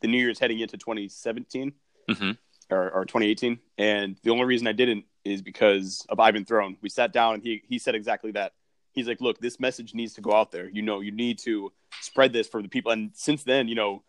the 0.00 0.08
New 0.08 0.18
Year's 0.18 0.38
heading 0.38 0.60
into 0.60 0.76
2017 0.76 1.72
hmm 2.10 2.30
or, 2.68 2.90
or 2.90 3.04
2018, 3.04 3.60
and 3.78 4.16
the 4.24 4.30
only 4.30 4.44
reason 4.44 4.66
I 4.66 4.72
didn't 4.72 5.04
is 5.24 5.40
because 5.40 6.04
of 6.08 6.18
Ivan 6.18 6.44
Throne. 6.44 6.76
We 6.82 6.88
sat 6.88 7.12
down 7.12 7.34
and 7.34 7.42
he 7.42 7.62
he 7.68 7.78
said 7.78 7.94
exactly 7.94 8.32
that. 8.32 8.52
He's 8.96 9.06
like, 9.06 9.20
"Look, 9.20 9.38
this 9.38 9.60
message 9.60 9.94
needs 9.94 10.14
to 10.14 10.20
go 10.20 10.34
out 10.34 10.50
there. 10.50 10.68
You 10.68 10.82
know, 10.82 11.00
you 11.00 11.12
need 11.12 11.38
to 11.40 11.72
spread 12.00 12.32
this 12.32 12.48
for 12.48 12.60
the 12.60 12.68
people." 12.68 12.90
And 12.90 13.12
since 13.14 13.44
then, 13.44 13.68
you 13.68 13.76
know, 13.76 14.02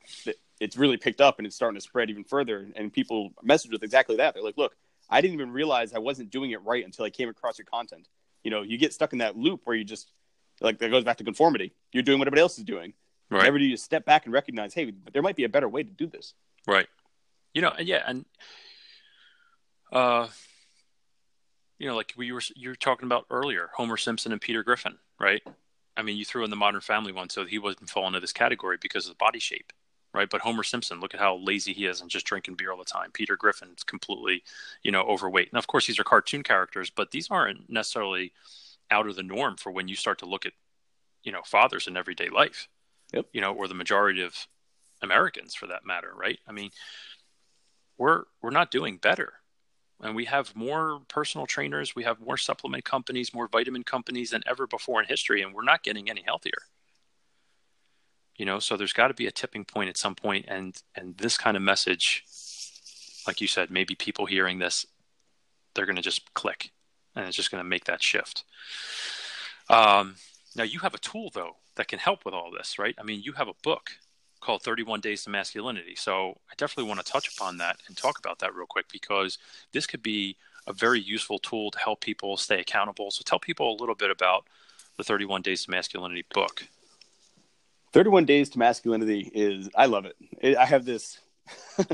it's 0.59 0.75
really 0.75 0.97
picked 0.97 1.21
up 1.21 1.37
and 1.37 1.45
it's 1.45 1.55
starting 1.55 1.75
to 1.75 1.81
spread 1.81 2.09
even 2.09 2.23
further. 2.23 2.67
And 2.75 2.91
people 2.91 3.31
message 3.43 3.71
with 3.71 3.83
exactly 3.83 4.15
that. 4.17 4.33
They're 4.33 4.43
like, 4.43 4.57
"Look, 4.57 4.75
I 5.09 5.21
didn't 5.21 5.35
even 5.35 5.51
realize 5.51 5.93
I 5.93 5.99
wasn't 5.99 6.31
doing 6.31 6.51
it 6.51 6.63
right 6.63 6.83
until 6.83 7.05
I 7.05 7.11
came 7.11 7.29
across 7.29 7.59
your 7.59 7.65
content." 7.65 8.07
You 8.43 8.49
know, 8.49 8.63
you 8.63 8.77
get 8.77 8.93
stuck 8.93 9.13
in 9.13 9.19
that 9.19 9.37
loop 9.37 9.61
where 9.65 9.75
you 9.75 9.83
just 9.83 10.09
like 10.61 10.79
that 10.79 10.89
goes 10.89 11.03
back 11.03 11.17
to 11.17 11.23
conformity. 11.23 11.73
You're 11.91 12.03
doing 12.03 12.17
what 12.19 12.27
everybody 12.27 12.41
else 12.41 12.57
is 12.57 12.63
doing. 12.63 12.93
right 13.29 13.43
Never 13.43 13.59
do 13.59 13.65
you 13.65 13.77
step 13.77 14.05
back 14.05 14.25
and 14.25 14.33
recognize, 14.33 14.73
hey, 14.73 14.93
there 15.13 15.21
might 15.21 15.35
be 15.35 15.43
a 15.43 15.49
better 15.49 15.69
way 15.69 15.83
to 15.83 15.91
do 15.91 16.07
this. 16.07 16.33
Right. 16.65 16.87
You 17.53 17.61
know, 17.61 17.73
and 17.77 17.87
yeah, 17.87 18.03
and 18.05 18.25
uh, 19.91 20.27
you 21.79 21.87
know, 21.87 21.95
like 21.95 22.13
we 22.17 22.31
were 22.31 22.41
you 22.55 22.69
were 22.69 22.75
talking 22.75 23.05
about 23.05 23.25
earlier, 23.29 23.69
Homer 23.75 23.97
Simpson 23.97 24.31
and 24.31 24.41
Peter 24.41 24.63
Griffin, 24.63 24.97
right? 25.19 25.41
I 25.95 26.01
mean, 26.03 26.17
you 26.17 26.25
threw 26.25 26.43
in 26.43 26.49
the 26.49 26.55
Modern 26.55 26.81
Family 26.81 27.11
one, 27.11 27.29
so 27.29 27.45
he 27.45 27.59
wouldn't 27.59 27.89
fall 27.89 28.07
into 28.07 28.19
this 28.19 28.33
category 28.33 28.77
because 28.79 29.05
of 29.05 29.11
the 29.11 29.17
body 29.17 29.39
shape, 29.39 29.73
right? 30.13 30.29
But 30.29 30.41
Homer 30.41 30.63
Simpson, 30.63 30.99
look 30.99 31.13
at 31.13 31.19
how 31.19 31.37
lazy 31.37 31.73
he 31.73 31.85
is 31.85 32.01
and 32.01 32.09
just 32.09 32.25
drinking 32.25 32.55
beer 32.55 32.71
all 32.71 32.77
the 32.77 32.85
time. 32.85 33.11
Peter 33.11 33.35
Griffin's 33.35 33.83
completely, 33.83 34.43
you 34.83 34.91
know, 34.91 35.01
overweight. 35.03 35.49
And 35.51 35.57
of 35.57 35.67
course, 35.67 35.87
these 35.87 35.99
are 35.99 36.03
cartoon 36.03 36.43
characters, 36.43 36.89
but 36.89 37.11
these 37.11 37.29
aren't 37.29 37.69
necessarily 37.69 38.31
out 38.91 39.07
of 39.07 39.15
the 39.15 39.23
norm 39.23 39.57
for 39.57 39.71
when 39.71 39.87
you 39.87 39.95
start 39.95 40.19
to 40.19 40.25
look 40.25 40.45
at, 40.45 40.53
you 41.23 41.31
know, 41.31 41.41
fathers 41.43 41.87
in 41.87 41.97
everyday 41.97 42.29
life. 42.29 42.67
Yep. 43.13 43.27
You 43.33 43.41
know, 43.41 43.53
or 43.53 43.67
the 43.67 43.73
majority 43.73 44.21
of 44.21 44.47
Americans, 45.01 45.55
for 45.55 45.67
that 45.67 45.85
matter, 45.85 46.11
right? 46.15 46.39
I 46.47 46.51
mean, 46.51 46.71
we're 47.97 48.23
we're 48.41 48.51
not 48.51 48.69
doing 48.69 48.97
better 48.97 49.33
and 50.01 50.15
we 50.15 50.25
have 50.25 50.55
more 50.55 51.01
personal 51.07 51.45
trainers 51.47 51.95
we 51.95 52.03
have 52.03 52.19
more 52.19 52.37
supplement 52.37 52.83
companies 52.83 53.33
more 53.33 53.47
vitamin 53.47 53.83
companies 53.83 54.31
than 54.31 54.43
ever 54.45 54.67
before 54.67 55.01
in 55.01 55.07
history 55.07 55.41
and 55.41 55.53
we're 55.53 55.63
not 55.63 55.83
getting 55.83 56.09
any 56.09 56.21
healthier. 56.25 56.63
You 58.35 58.45
know 58.45 58.59
so 58.59 58.77
there's 58.77 58.93
got 58.93 59.07
to 59.07 59.13
be 59.13 59.27
a 59.27 59.31
tipping 59.31 59.65
point 59.65 59.89
at 59.89 59.97
some 59.97 60.15
point 60.15 60.45
and 60.47 60.81
and 60.95 61.17
this 61.17 61.37
kind 61.37 61.57
of 61.57 61.63
message 61.63 62.23
like 63.25 63.41
you 63.41 63.47
said 63.47 63.71
maybe 63.71 63.95
people 63.95 64.25
hearing 64.25 64.59
this 64.59 64.85
they're 65.73 65.85
going 65.85 65.95
to 65.95 66.01
just 66.01 66.33
click 66.33 66.71
and 67.15 67.27
it's 67.27 67.35
just 67.35 67.51
going 67.51 67.63
to 67.63 67.69
make 67.69 67.85
that 67.85 68.03
shift. 68.03 68.43
Um, 69.69 70.15
now 70.55 70.63
you 70.63 70.79
have 70.79 70.93
a 70.93 70.99
tool 70.99 71.29
though 71.33 71.55
that 71.75 71.87
can 71.87 71.99
help 71.99 72.25
with 72.25 72.33
all 72.33 72.51
this 72.51 72.77
right? 72.77 72.95
I 72.99 73.03
mean 73.03 73.21
you 73.23 73.33
have 73.33 73.47
a 73.47 73.53
book 73.63 73.91
called 74.39 74.61
31 74.63 75.01
Days 75.01 75.23
to 75.23 75.29
Masculinity. 75.29 75.95
So 75.95 76.37
I 76.49 76.53
definitely 76.57 76.89
want 76.89 77.05
to 77.05 77.11
touch 77.11 77.33
upon 77.35 77.57
that 77.57 77.77
and 77.87 77.97
talk 77.97 78.19
about 78.19 78.39
that 78.39 78.55
real 78.55 78.65
quick 78.67 78.85
because 78.91 79.37
this 79.71 79.85
could 79.87 80.03
be 80.03 80.37
a 80.67 80.73
very 80.73 80.99
useful 80.99 81.39
tool 81.39 81.71
to 81.71 81.79
help 81.79 82.01
people 82.01 82.37
stay 82.37 82.59
accountable. 82.59 83.11
So 83.11 83.23
tell 83.25 83.39
people 83.39 83.71
a 83.71 83.77
little 83.79 83.95
bit 83.95 84.11
about 84.11 84.45
the 84.97 85.03
31 85.03 85.41
Days 85.41 85.63
to 85.65 85.71
Masculinity 85.71 86.25
book. 86.33 86.63
31 87.93 88.25
Days 88.25 88.49
to 88.49 88.59
Masculinity 88.59 89.31
is, 89.33 89.69
I 89.75 89.85
love 89.85 90.05
it. 90.05 90.15
it 90.41 90.57
I 90.57 90.65
have 90.65 90.85
this. 90.85 91.19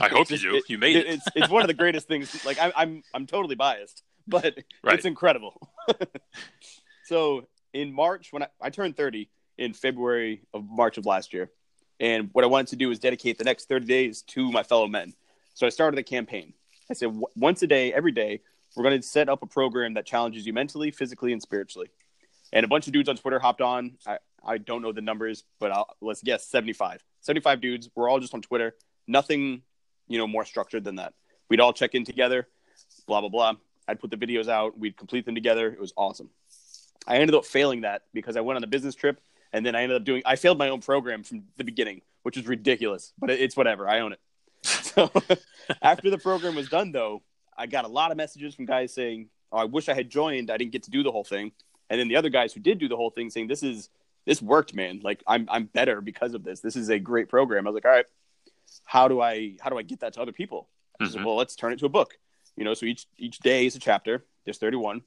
I 0.01 0.07
hope 0.07 0.29
you 0.31 0.37
do. 0.37 0.61
You 0.67 0.77
made 0.77 0.95
it. 0.95 1.07
It's, 1.07 1.27
it's 1.35 1.49
one 1.49 1.61
of 1.61 1.67
the 1.67 1.73
greatest 1.73 2.07
things. 2.07 2.43
Like, 2.45 2.57
I, 2.59 2.73
I'm, 2.75 3.03
I'm 3.13 3.27
totally 3.27 3.55
biased, 3.55 4.03
but 4.27 4.57
Right. 4.83 4.95
it's 4.95 5.05
incredible. 5.05 5.69
so 7.03 7.47
in 7.73 7.93
March, 7.93 8.33
when 8.33 8.43
I, 8.43 8.47
I 8.61 8.69
turned 8.69 8.97
30 8.97 9.29
in 9.57 9.73
February 9.73 10.41
of 10.53 10.65
March 10.67 10.97
of 10.97 11.05
last 11.05 11.33
year, 11.33 11.51
and 12.03 12.29
what 12.33 12.43
I 12.43 12.47
wanted 12.47 12.67
to 12.67 12.75
do 12.75 12.89
was 12.89 12.99
dedicate 12.99 13.37
the 13.37 13.45
next 13.45 13.69
30 13.69 13.85
days 13.85 14.23
to 14.23 14.51
my 14.51 14.61
fellow 14.61 14.87
men. 14.87 15.13
So 15.53 15.65
I 15.65 15.69
started 15.69 15.97
a 15.97 16.03
campaign. 16.03 16.53
I 16.91 16.95
said, 16.95 17.17
once 17.33 17.63
a 17.63 17.67
day, 17.67 17.93
every 17.93 18.11
day, 18.11 18.41
we're 18.75 18.83
going 18.83 18.99
to 18.99 19.07
set 19.07 19.29
up 19.29 19.41
a 19.41 19.45
program 19.45 19.93
that 19.93 20.05
challenges 20.05 20.45
you 20.45 20.51
mentally, 20.51 20.91
physically, 20.91 21.31
and 21.31 21.41
spiritually. 21.41 21.87
And 22.51 22.65
a 22.65 22.67
bunch 22.67 22.87
of 22.87 22.93
dudes 22.93 23.07
on 23.07 23.15
Twitter 23.15 23.39
hopped 23.39 23.61
on. 23.61 23.93
I, 24.05 24.17
I 24.45 24.57
don't 24.57 24.81
know 24.81 24.91
the 24.91 24.99
numbers, 24.99 25.45
but 25.61 25.71
I'll, 25.71 25.87
let's 26.01 26.21
guess 26.21 26.45
75. 26.45 27.01
75 27.21 27.61
dudes. 27.61 27.89
We're 27.95 28.09
all 28.09 28.19
just 28.19 28.33
on 28.33 28.41
Twitter. 28.41 28.75
Nothing 29.07 29.61
you 30.09 30.17
know 30.17 30.27
more 30.27 30.43
structured 30.43 30.83
than 30.83 30.95
that. 30.97 31.13
We'd 31.49 31.61
all 31.61 31.71
check 31.71 31.95
in 31.95 32.03
together, 32.03 32.49
blah 33.07 33.21
blah 33.21 33.29
blah. 33.29 33.53
I'd 33.87 34.01
put 34.01 34.11
the 34.11 34.17
videos 34.17 34.49
out. 34.49 34.77
We'd 34.77 34.97
complete 34.97 35.25
them 35.25 35.35
together. 35.35 35.71
It 35.71 35.79
was 35.79 35.93
awesome. 35.95 36.29
I 37.07 37.15
ended 37.15 37.35
up 37.35 37.45
failing 37.45 37.81
that 37.81 38.03
because 38.13 38.35
I 38.35 38.41
went 38.41 38.57
on 38.57 38.63
a 38.63 38.67
business 38.67 38.95
trip 38.95 39.21
and 39.53 39.65
then 39.65 39.75
I 39.75 39.83
ended 39.83 39.95
up 39.95 40.03
doing. 40.03 40.23
I 40.25 40.35
failed 40.35 40.57
my 40.57 40.69
own 40.69 40.81
program 40.81 41.23
from 41.23 41.43
the 41.57 41.63
beginning, 41.63 42.01
which 42.23 42.35
is 42.37 42.45
ridiculous, 42.47 43.13
but 43.17 43.29
it's 43.29 43.55
whatever. 43.55 43.87
I 43.87 43.99
own 44.01 44.13
it. 44.13 44.19
So 44.63 45.09
after 45.81 46.09
the 46.09 46.17
program 46.17 46.55
was 46.55 46.69
done, 46.69 46.91
though, 46.91 47.23
I 47.57 47.65
got 47.67 47.85
a 47.85 47.87
lot 47.87 48.11
of 48.11 48.17
messages 48.17 48.53
from 48.55 48.65
guys 48.65 48.93
saying, 48.93 49.29
"Oh, 49.51 49.57
I 49.57 49.63
wish 49.65 49.87
I 49.89 49.93
had 49.93 50.09
joined. 50.09 50.51
I 50.51 50.57
didn't 50.57 50.71
get 50.71 50.83
to 50.83 50.91
do 50.91 51.03
the 51.03 51.11
whole 51.11 51.23
thing." 51.23 51.51
And 51.89 51.99
then 51.99 52.07
the 52.07 52.15
other 52.15 52.29
guys 52.29 52.53
who 52.53 52.59
did 52.59 52.79
do 52.79 52.87
the 52.87 52.95
whole 52.97 53.09
thing 53.11 53.29
saying, 53.29 53.47
"This 53.47 53.63
is 53.63 53.89
this 54.25 54.41
worked, 54.41 54.73
man. 54.73 54.99
Like 55.03 55.23
I'm 55.27 55.47
I'm 55.49 55.65
better 55.65 56.01
because 56.01 56.33
of 56.33 56.43
this. 56.43 56.59
This 56.59 56.75
is 56.75 56.89
a 56.89 56.99
great 56.99 57.29
program." 57.29 57.65
I 57.67 57.69
was 57.71 57.75
like, 57.75 57.85
"All 57.85 57.91
right, 57.91 58.05
how 58.85 59.07
do 59.07 59.21
I 59.21 59.55
how 59.59 59.69
do 59.69 59.77
I 59.77 59.83
get 59.83 59.99
that 60.01 60.13
to 60.13 60.21
other 60.21 60.31
people?" 60.31 60.69
I 60.99 61.07
said, 61.07 61.21
Mhm. 61.21 61.25
"Well, 61.25 61.35
let's 61.35 61.55
turn 61.55 61.73
it 61.73 61.79
to 61.79 61.85
a 61.85 61.89
book." 61.89 62.17
You 62.55 62.63
know, 62.63 62.73
so 62.73 62.85
each 62.85 63.07
each 63.17 63.39
day 63.39 63.65
is 63.65 63.75
a 63.75 63.79
chapter. 63.79 64.23
There's 64.45 64.57
31, 64.59 65.01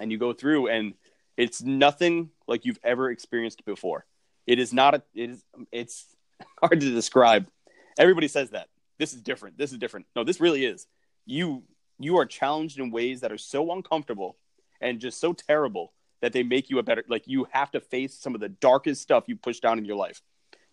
and 0.00 0.10
you 0.10 0.18
go 0.18 0.32
through, 0.32 0.68
and 0.68 0.94
it's 1.36 1.62
nothing 1.62 2.30
like 2.52 2.64
you've 2.64 2.78
ever 2.84 3.10
experienced 3.10 3.64
before. 3.64 4.04
It 4.46 4.58
is 4.58 4.72
not 4.72 4.94
a. 4.94 5.02
It 5.14 5.30
is. 5.30 5.44
It's 5.72 6.06
hard 6.60 6.80
to 6.80 6.90
describe. 6.90 7.48
Everybody 7.98 8.28
says 8.28 8.50
that 8.50 8.68
this 8.98 9.14
is 9.14 9.22
different. 9.22 9.58
This 9.58 9.72
is 9.72 9.78
different. 9.78 10.06
No, 10.14 10.22
this 10.22 10.40
really 10.40 10.64
is. 10.64 10.86
You 11.26 11.64
you 11.98 12.18
are 12.18 12.26
challenged 12.26 12.78
in 12.78 12.90
ways 12.90 13.20
that 13.20 13.32
are 13.32 13.38
so 13.38 13.72
uncomfortable 13.72 14.36
and 14.80 15.00
just 15.00 15.20
so 15.20 15.32
terrible 15.32 15.92
that 16.20 16.32
they 16.32 16.42
make 16.42 16.70
you 16.70 16.78
a 16.78 16.82
better. 16.82 17.04
Like 17.08 17.26
you 17.26 17.46
have 17.50 17.70
to 17.72 17.80
face 17.80 18.14
some 18.14 18.34
of 18.34 18.40
the 18.40 18.48
darkest 18.48 19.02
stuff 19.02 19.24
you 19.26 19.36
push 19.36 19.60
down 19.60 19.78
in 19.78 19.84
your 19.84 19.96
life. 19.96 20.20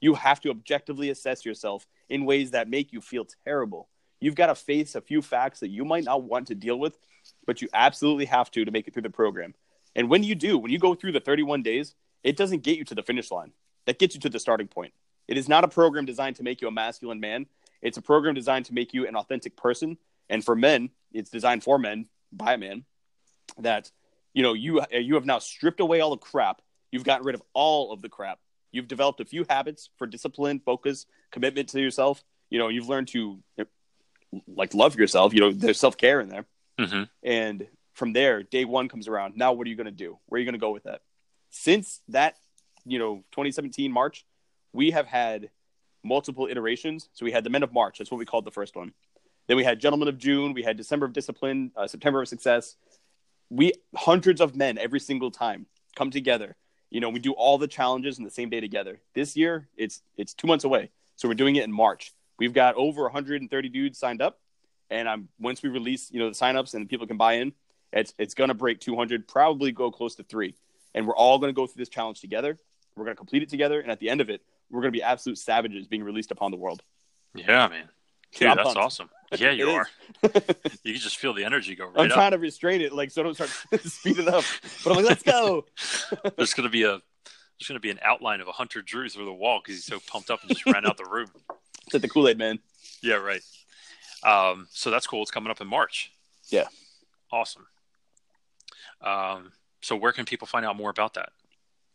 You 0.01 0.15
have 0.15 0.39
to 0.41 0.49
objectively 0.49 1.09
assess 1.09 1.45
yourself 1.45 1.86
in 2.09 2.25
ways 2.25 2.51
that 2.51 2.69
make 2.69 2.93
you 2.93 3.01
feel 3.01 3.25
terrible. 3.45 3.89
You've 4.19 4.36
got 4.36 4.47
to 4.47 4.55
face 4.55 4.95
a 4.95 5.01
few 5.01 5.21
facts 5.21 5.59
that 5.61 5.69
you 5.69 5.86
might 5.86 6.03
not 6.03 6.23
want 6.23 6.47
to 6.47 6.55
deal 6.55 6.77
with, 6.77 6.97
but 7.45 7.61
you 7.61 7.69
absolutely 7.73 8.25
have 8.25 8.51
to 8.51 8.65
to 8.65 8.71
make 8.71 8.88
it 8.88 8.93
through 8.93 9.03
the 9.03 9.09
program. 9.09 9.53
And 9.95 10.09
when 10.09 10.23
you 10.23 10.35
do, 10.35 10.57
when 10.57 10.71
you 10.71 10.79
go 10.79 10.95
through 10.95 11.13
the 11.13 11.19
31 11.19 11.63
days, 11.63 11.95
it 12.23 12.37
doesn't 12.37 12.63
get 12.63 12.77
you 12.77 12.85
to 12.85 12.95
the 12.95 13.03
finish 13.03 13.31
line. 13.31 13.51
That 13.85 13.99
gets 13.99 14.15
you 14.15 14.21
to 14.21 14.29
the 14.29 14.39
starting 14.39 14.67
point. 14.67 14.93
It 15.27 15.37
is 15.37 15.47
not 15.47 15.63
a 15.63 15.67
program 15.67 16.05
designed 16.05 16.35
to 16.37 16.43
make 16.43 16.61
you 16.61 16.67
a 16.67 16.71
masculine 16.71 17.19
man. 17.19 17.47
It's 17.81 17.97
a 17.97 18.01
program 18.01 18.35
designed 18.35 18.65
to 18.65 18.73
make 18.73 18.93
you 18.93 19.07
an 19.07 19.15
authentic 19.15 19.55
person. 19.55 19.97
And 20.29 20.43
for 20.43 20.55
men, 20.55 20.89
it's 21.13 21.29
designed 21.29 21.63
for 21.63 21.79
men 21.79 22.07
by 22.31 22.53
a 22.53 22.57
man 22.57 22.85
that 23.57 23.91
you 24.33 24.43
know 24.43 24.53
you 24.53 24.81
you 24.91 25.15
have 25.15 25.25
now 25.25 25.39
stripped 25.39 25.79
away 25.79 26.01
all 26.01 26.11
the 26.11 26.17
crap. 26.17 26.61
You've 26.91 27.03
gotten 27.03 27.25
rid 27.25 27.35
of 27.35 27.41
all 27.53 27.91
of 27.91 28.01
the 28.01 28.09
crap. 28.09 28.39
You've 28.71 28.87
developed 28.87 29.19
a 29.19 29.25
few 29.25 29.45
habits 29.49 29.89
for 29.97 30.05
discipline, 30.05 30.59
focus, 30.59 31.05
commitment 31.31 31.69
to 31.69 31.81
yourself. 31.81 32.23
You 32.49 32.59
know, 32.59 32.67
you've 32.67 32.89
learned 32.89 33.07
to 33.09 33.39
like 34.47 34.73
love 34.73 34.95
yourself. 34.95 35.33
You 35.33 35.41
know, 35.41 35.51
there's 35.51 35.79
self 35.79 35.97
care 35.97 36.21
in 36.21 36.29
there. 36.29 36.45
hmm 36.79 37.03
And 37.23 37.67
from 37.99 38.13
there, 38.13 38.41
day 38.41 38.65
one 38.65 38.87
comes 38.87 39.07
around. 39.07 39.35
Now, 39.35 39.53
what 39.53 39.67
are 39.67 39.69
you 39.69 39.75
going 39.75 39.85
to 39.85 39.91
do? 39.91 40.17
Where 40.27 40.37
are 40.37 40.39
you 40.39 40.45
going 40.45 40.53
to 40.53 40.59
go 40.59 40.71
with 40.71 40.83
that? 40.83 41.01
Since 41.51 42.01
that, 42.07 42.37
you 42.85 42.97
know, 42.97 43.17
2017 43.31 43.91
March, 43.91 44.25
we 44.73 44.91
have 44.91 45.05
had 45.05 45.49
multiple 46.03 46.47
iterations. 46.47 47.09
So 47.13 47.25
we 47.25 47.31
had 47.31 47.43
the 47.43 47.49
Men 47.49 47.61
of 47.61 47.73
March. 47.73 47.97
That's 47.99 48.09
what 48.09 48.17
we 48.17 48.25
called 48.25 48.45
the 48.45 48.51
first 48.51 48.75
one. 48.75 48.93
Then 49.47 49.57
we 49.57 49.63
had 49.63 49.79
Gentlemen 49.79 50.07
of 50.07 50.17
June. 50.17 50.53
We 50.53 50.63
had 50.63 50.77
December 50.77 51.05
of 51.05 51.13
Discipline, 51.13 51.71
uh, 51.75 51.87
September 51.87 52.21
of 52.21 52.27
Success. 52.27 52.77
We 53.49 53.73
hundreds 53.95 54.41
of 54.41 54.55
men 54.55 54.77
every 54.77 54.99
single 54.99 55.31
time 55.31 55.65
come 55.95 56.11
together. 56.11 56.55
You 56.91 57.01
know, 57.01 57.09
we 57.09 57.19
do 57.19 57.33
all 57.33 57.57
the 57.57 57.67
challenges 57.67 58.17
in 58.17 58.23
the 58.23 58.31
same 58.31 58.49
day 58.49 58.59
together. 58.59 59.01
This 59.13 59.35
year, 59.35 59.67
it's 59.75 60.01
it's 60.17 60.33
two 60.35 60.47
months 60.47 60.65
away, 60.65 60.91
so 61.15 61.27
we're 61.27 61.33
doing 61.33 61.55
it 61.55 61.63
in 61.63 61.71
March. 61.71 62.13
We've 62.37 62.53
got 62.53 62.75
over 62.75 63.03
130 63.03 63.69
dudes 63.69 63.97
signed 63.97 64.21
up, 64.21 64.39
and 64.91 65.09
I'm 65.09 65.29
once 65.39 65.63
we 65.63 65.69
release, 65.69 66.11
you 66.11 66.19
know, 66.19 66.29
the 66.29 66.35
signups 66.35 66.75
and 66.75 66.87
people 66.87 67.07
can 67.07 67.17
buy 67.17 67.33
in, 67.33 67.53
it's 67.91 68.13
it's 68.17 68.33
gonna 68.33 68.53
break 68.53 68.79
200, 68.79 69.27
probably 69.27 69.71
go 69.71 69.91
close 69.91 70.15
to 70.15 70.23
three, 70.23 70.55
and 70.93 71.07
we're 71.07 71.15
all 71.15 71.39
gonna 71.39 71.53
go 71.53 71.67
through 71.67 71.81
this 71.81 71.89
challenge 71.89 72.21
together. 72.21 72.57
We're 72.95 73.05
gonna 73.05 73.15
complete 73.15 73.43
it 73.43 73.49
together, 73.49 73.79
and 73.81 73.91
at 73.91 73.99
the 73.99 74.09
end 74.09 74.21
of 74.21 74.29
it, 74.29 74.41
we're 74.69 74.81
gonna 74.81 74.91
be 74.91 75.03
absolute 75.03 75.37
savages 75.37 75.87
being 75.87 76.03
released 76.03 76.31
upon 76.31 76.51
the 76.51 76.57
world. 76.57 76.81
Yeah, 77.35 77.67
man. 77.67 77.89
Dude, 78.35 78.47
I'm 78.49 78.57
that's 78.57 78.67
pumped. 78.67 78.79
awesome. 78.79 79.09
Yeah, 79.37 79.51
you 79.51 79.69
are. 79.71 79.87
You 80.83 80.93
can 80.93 81.01
just 81.01 81.17
feel 81.17 81.33
the 81.33 81.43
energy 81.45 81.75
go 81.75 81.85
right 81.85 81.93
I'm 81.95 82.01
right 82.03 82.11
up. 82.11 82.15
trying 82.15 82.31
to 82.31 82.37
restrain 82.37 82.81
it, 82.81 82.93
like 82.93 83.11
so 83.11 83.23
don't 83.23 83.33
start 83.35 83.49
speeding 83.85 84.27
up. 84.27 84.43
But 84.83 84.91
I'm 84.91 84.97
like, 84.97 85.05
let's 85.05 85.23
go. 85.23 85.65
There's 86.37 86.53
gonna 86.53 86.69
be 86.69 86.83
a 86.83 86.89
there's 87.59 87.67
gonna 87.67 87.79
be 87.79 87.89
an 87.89 87.99
outline 88.03 88.39
of 88.41 88.47
a 88.47 88.51
Hunter 88.51 88.81
Drew 88.81 89.09
through 89.09 89.25
the 89.25 89.33
wall 89.33 89.59
because 89.63 89.75
he's 89.75 89.85
so 89.85 89.99
pumped 90.07 90.29
up 90.29 90.41
and 90.41 90.49
just 90.49 90.65
ran 90.65 90.85
out 90.85 90.97
the 90.97 91.05
room. 91.05 91.27
It's 91.85 91.93
like 91.93 92.01
the 92.01 92.09
Kool 92.09 92.27
Aid 92.27 92.37
Man. 92.37 92.59
Yeah, 93.01 93.15
right. 93.15 93.41
Um, 94.23 94.67
so 94.71 94.91
that's 94.91 95.07
cool. 95.07 95.21
It's 95.21 95.31
coming 95.31 95.49
up 95.51 95.61
in 95.61 95.67
March. 95.67 96.11
Yeah. 96.49 96.67
Awesome. 97.31 97.65
Um, 99.01 99.51
so 99.81 99.95
where 99.95 100.11
can 100.11 100.25
people 100.25 100.47
find 100.47 100.65
out 100.65 100.75
more 100.75 100.89
about 100.89 101.15
that? 101.15 101.29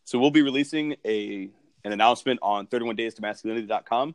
So 0.05 0.19
we'll 0.19 0.31
be 0.31 0.43
releasing 0.43 0.97
a 1.05 1.51
an 1.85 1.93
announcement 1.93 2.41
on 2.43 2.67
31days 2.67 3.15
to 3.15 3.23
masculinity.com. 3.23 4.15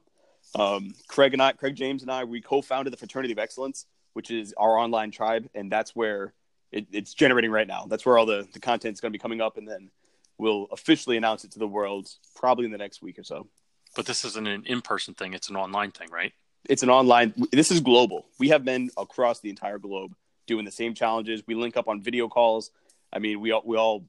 Um, 0.55 0.93
Craig 1.07 1.33
and 1.33 1.41
I, 1.41 1.51
Craig 1.51 1.75
James 1.75 2.01
and 2.01 2.11
I, 2.11 2.23
we 2.23 2.41
co-founded 2.41 2.91
the 2.91 2.97
Fraternity 2.97 3.31
of 3.31 3.37
Excellence, 3.37 3.85
which 4.13 4.31
is 4.31 4.53
our 4.57 4.77
online 4.77 5.11
tribe, 5.11 5.47
and 5.53 5.71
that's 5.71 5.95
where 5.95 6.33
it, 6.71 6.87
it's 6.91 7.13
generating 7.13 7.51
right 7.51 7.67
now. 7.67 7.85
That's 7.87 8.05
where 8.05 8.17
all 8.17 8.25
the 8.25 8.47
the 8.53 8.59
content 8.59 8.93
is 8.93 9.01
going 9.01 9.11
to 9.11 9.17
be 9.17 9.21
coming 9.21 9.41
up, 9.41 9.57
and 9.57 9.67
then 9.67 9.91
we'll 10.37 10.67
officially 10.71 11.17
announce 11.17 11.43
it 11.43 11.51
to 11.51 11.59
the 11.59 11.67
world 11.67 12.09
probably 12.35 12.65
in 12.65 12.71
the 12.71 12.77
next 12.77 13.01
week 13.01 13.19
or 13.19 13.23
so. 13.23 13.47
But 13.95 14.05
this 14.05 14.23
isn't 14.25 14.47
an 14.47 14.63
in-person 14.65 15.15
thing; 15.15 15.33
it's 15.33 15.49
an 15.49 15.55
online 15.55 15.91
thing, 15.91 16.09
right? 16.11 16.33
It's 16.67 16.83
an 16.83 16.89
online. 16.89 17.33
This 17.51 17.71
is 17.71 17.81
global. 17.81 18.25
We 18.39 18.49
have 18.49 18.63
men 18.63 18.89
across 18.97 19.39
the 19.39 19.49
entire 19.49 19.77
globe 19.77 20.13
doing 20.50 20.66
the 20.66 20.72
same 20.72 20.93
challenges. 20.95 21.43
We 21.47 21.54
link 21.56 21.78
up 21.78 21.88
on 21.88 22.02
video 22.02 22.28
calls. 22.28 22.72
I 23.14 23.20
mean, 23.20 23.39
we 23.39 23.52
all 23.52 23.62
we 23.64 23.78
all 23.78 24.04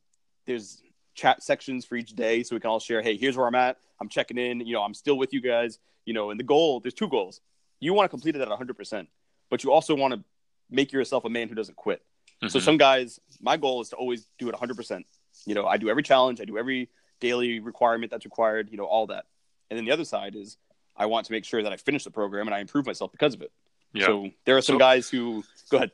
there's 0.46 0.82
chat 1.14 1.42
sections 1.42 1.84
for 1.84 1.96
each 1.96 2.14
day, 2.16 2.42
so 2.42 2.56
we 2.56 2.60
can 2.60 2.70
all 2.70 2.80
share. 2.80 3.02
Hey, 3.02 3.16
here's 3.16 3.36
where 3.36 3.46
I'm 3.46 3.54
at. 3.54 3.76
I'm 4.00 4.08
checking 4.08 4.38
in. 4.38 4.60
You 4.66 4.72
know, 4.72 4.82
I'm 4.82 4.94
still 4.94 5.18
with 5.18 5.32
you 5.34 5.40
guys. 5.42 5.78
You 6.06 6.14
know, 6.14 6.30
and 6.30 6.40
the 6.40 6.44
goal 6.44 6.80
there's 6.80 6.94
two 6.94 7.08
goals. 7.08 7.40
You 7.78 7.92
want 7.94 8.06
to 8.06 8.08
complete 8.08 8.34
it 8.34 8.40
at 8.40 8.48
100, 8.48 8.74
percent 8.76 9.08
but 9.50 9.62
you 9.64 9.72
also 9.72 9.94
want 9.96 10.14
to 10.14 10.22
make 10.70 10.92
yourself 10.92 11.24
a 11.24 11.28
man 11.28 11.48
who 11.48 11.54
doesn't 11.54 11.76
quit. 11.76 12.02
So 12.48 12.58
Mhm. 12.58 12.62
some 12.62 12.76
guys, 12.78 13.20
my 13.40 13.56
goal 13.58 13.80
is 13.82 13.90
to 13.90 13.96
always 13.96 14.26
do 14.38 14.48
it 14.48 14.54
100. 14.54 14.76
percent 14.76 15.06
You 15.44 15.54
know, 15.54 15.66
I 15.66 15.76
do 15.76 15.88
every 15.90 16.02
challenge. 16.02 16.40
I 16.40 16.44
do 16.46 16.56
every 16.56 16.88
daily 17.20 17.60
requirement 17.60 18.10
that's 18.10 18.24
required. 18.24 18.70
You 18.70 18.78
know, 18.78 18.84
all 18.86 19.06
that. 19.08 19.26
And 19.68 19.76
then 19.76 19.84
the 19.84 19.90
other 19.92 20.04
side 20.06 20.34
is 20.36 20.56
I 20.96 21.06
want 21.06 21.26
to 21.26 21.32
make 21.32 21.44
sure 21.44 21.62
that 21.62 21.72
I 21.72 21.76
finish 21.76 22.04
the 22.04 22.10
program 22.10 22.46
and 22.48 22.54
I 22.54 22.60
improve 22.60 22.86
myself 22.86 23.12
because 23.12 23.34
of 23.34 23.42
it. 23.42 23.52
yeah. 23.92 24.06
So 24.06 24.30
there 24.44 24.56
are 24.56 24.62
some 24.62 24.74
So- 24.76 24.78
guys 24.78 25.10
who 25.10 25.42
go 25.70 25.78
ahead. 25.78 25.90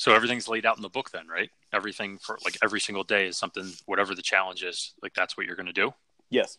So 0.00 0.14
everything's 0.14 0.48
laid 0.48 0.64
out 0.64 0.78
in 0.78 0.82
the 0.82 0.88
book, 0.88 1.10
then, 1.10 1.28
right? 1.28 1.50
Everything 1.74 2.16
for 2.16 2.38
like 2.42 2.56
every 2.62 2.80
single 2.80 3.04
day 3.04 3.26
is 3.26 3.36
something, 3.36 3.70
whatever 3.84 4.14
the 4.14 4.22
challenge 4.22 4.62
is, 4.62 4.94
like 5.02 5.12
that's 5.12 5.36
what 5.36 5.44
you're 5.44 5.56
going 5.56 5.66
to 5.66 5.74
do. 5.74 5.92
Yes. 6.30 6.56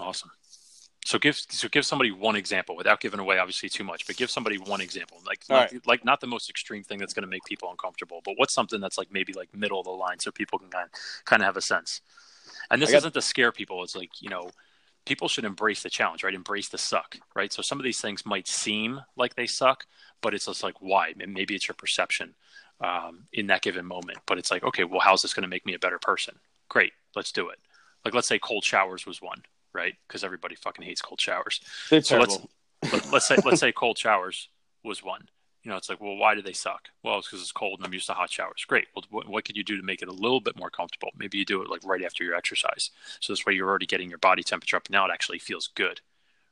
Awesome. 0.00 0.30
So 1.04 1.18
give 1.18 1.36
so 1.36 1.68
give 1.68 1.84
somebody 1.84 2.12
one 2.12 2.34
example 2.34 2.74
without 2.74 3.00
giving 3.00 3.20
away 3.20 3.36
obviously 3.36 3.68
too 3.68 3.84
much, 3.84 4.06
but 4.06 4.16
give 4.16 4.30
somebody 4.30 4.56
one 4.56 4.80
example, 4.80 5.18
like 5.26 5.42
All 5.50 5.58
not, 5.58 5.86
like 5.86 6.02
not 6.06 6.22
the 6.22 6.26
most 6.26 6.48
extreme 6.48 6.82
thing 6.82 6.98
that's 6.98 7.12
going 7.12 7.24
to 7.24 7.28
make 7.28 7.44
people 7.44 7.70
uncomfortable, 7.70 8.22
but 8.24 8.36
what's 8.38 8.54
something 8.54 8.80
that's 8.80 8.96
like 8.96 9.12
maybe 9.12 9.34
like 9.34 9.54
middle 9.54 9.78
of 9.78 9.84
the 9.84 9.90
line 9.90 10.18
so 10.18 10.30
people 10.30 10.58
can 10.58 10.70
kind 10.70 10.88
kind 11.26 11.42
of 11.42 11.46
have 11.46 11.58
a 11.58 11.60
sense. 11.60 12.00
And 12.70 12.80
this 12.80 12.90
got- 12.90 12.98
isn't 12.98 13.12
to 13.12 13.20
scare 13.20 13.52
people. 13.52 13.84
It's 13.84 13.94
like 13.94 14.22
you 14.22 14.30
know, 14.30 14.48
people 15.04 15.28
should 15.28 15.44
embrace 15.44 15.82
the 15.82 15.90
challenge, 15.90 16.24
right? 16.24 16.32
Embrace 16.32 16.70
the 16.70 16.78
suck, 16.78 17.18
right? 17.36 17.52
So 17.52 17.60
some 17.60 17.78
of 17.78 17.84
these 17.84 18.00
things 18.00 18.24
might 18.24 18.48
seem 18.48 19.02
like 19.14 19.34
they 19.34 19.46
suck, 19.46 19.84
but 20.22 20.32
it's 20.32 20.46
just 20.46 20.62
like 20.62 20.80
why? 20.80 21.12
Maybe 21.18 21.54
it's 21.54 21.68
your 21.68 21.74
perception 21.74 22.34
um, 22.82 23.24
in 23.32 23.46
that 23.48 23.62
given 23.62 23.86
moment. 23.86 24.18
But 24.26 24.38
it's 24.38 24.50
like, 24.50 24.64
okay, 24.64 24.84
well, 24.84 25.00
how's 25.00 25.22
this 25.22 25.34
going 25.34 25.42
to 25.42 25.48
make 25.48 25.64
me 25.66 25.74
a 25.74 25.78
better 25.78 25.98
person? 25.98 26.38
Great, 26.68 26.92
let's 27.14 27.32
do 27.32 27.48
it. 27.48 27.58
Like, 28.04 28.14
let's 28.14 28.28
say 28.28 28.38
cold 28.38 28.64
showers 28.64 29.06
was 29.06 29.22
one, 29.22 29.42
right? 29.72 29.94
Because 30.08 30.24
everybody 30.24 30.54
fucking 30.56 30.84
hates 30.84 31.00
cold 31.02 31.20
showers. 31.20 31.60
They're 31.90 32.02
So 32.02 32.18
let's- 32.18 32.36
terrible. 32.36 32.50
Let, 32.92 33.12
let's 33.12 33.28
say 33.28 33.36
let's 33.44 33.60
say 33.64 33.70
cold 33.70 33.96
showers 33.96 34.48
was 34.82 35.04
one. 35.04 35.28
You 35.62 35.70
know, 35.70 35.76
it's 35.76 35.88
like, 35.88 36.00
well, 36.00 36.16
why 36.16 36.34
do 36.34 36.42
they 36.42 36.52
suck? 36.52 36.88
Well, 37.04 37.18
it's 37.18 37.28
because 37.28 37.40
it's 37.40 37.52
cold 37.52 37.78
and 37.78 37.86
I'm 37.86 37.92
used 37.94 38.08
to 38.08 38.14
hot 38.14 38.28
showers. 38.32 38.64
Great. 38.66 38.88
Well, 38.96 39.04
what, 39.10 39.28
what 39.28 39.44
could 39.44 39.56
you 39.56 39.62
do 39.62 39.76
to 39.76 39.82
make 39.84 40.02
it 40.02 40.08
a 40.08 40.12
little 40.12 40.40
bit 40.40 40.58
more 40.58 40.70
comfortable? 40.70 41.10
Maybe 41.16 41.38
you 41.38 41.44
do 41.44 41.62
it 41.62 41.70
like 41.70 41.84
right 41.84 42.02
after 42.02 42.24
your 42.24 42.34
exercise. 42.34 42.90
So 43.20 43.32
this 43.32 43.46
way 43.46 43.52
you're 43.52 43.68
already 43.68 43.86
getting 43.86 44.08
your 44.08 44.18
body 44.18 44.42
temperature 44.42 44.76
up. 44.76 44.90
Now 44.90 45.04
it 45.06 45.12
actually 45.14 45.38
feels 45.38 45.68
good, 45.68 46.00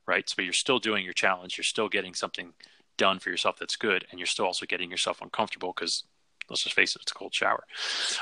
right? 0.07 0.29
So 0.29 0.41
you're 0.41 0.53
still 0.53 0.79
doing 0.79 1.03
your 1.03 1.11
challenge. 1.11 1.57
You're 1.57 1.65
still 1.65 1.89
getting 1.89 2.13
something 2.13 2.53
done 2.95 3.19
for 3.19 3.29
yourself 3.31 3.57
that's 3.59 3.75
good, 3.75 4.05
and 4.11 4.17
you're 4.19 4.27
still 4.27 4.45
also 4.45 4.65
getting 4.65 4.89
yourself 4.89 5.21
uncomfortable 5.21 5.73
because 5.75 6.05
let's 6.51 6.63
just 6.63 6.75
face 6.75 6.95
it, 6.95 7.01
it's 7.01 7.11
a 7.11 7.15
cold 7.15 7.33
shower. 7.33 7.63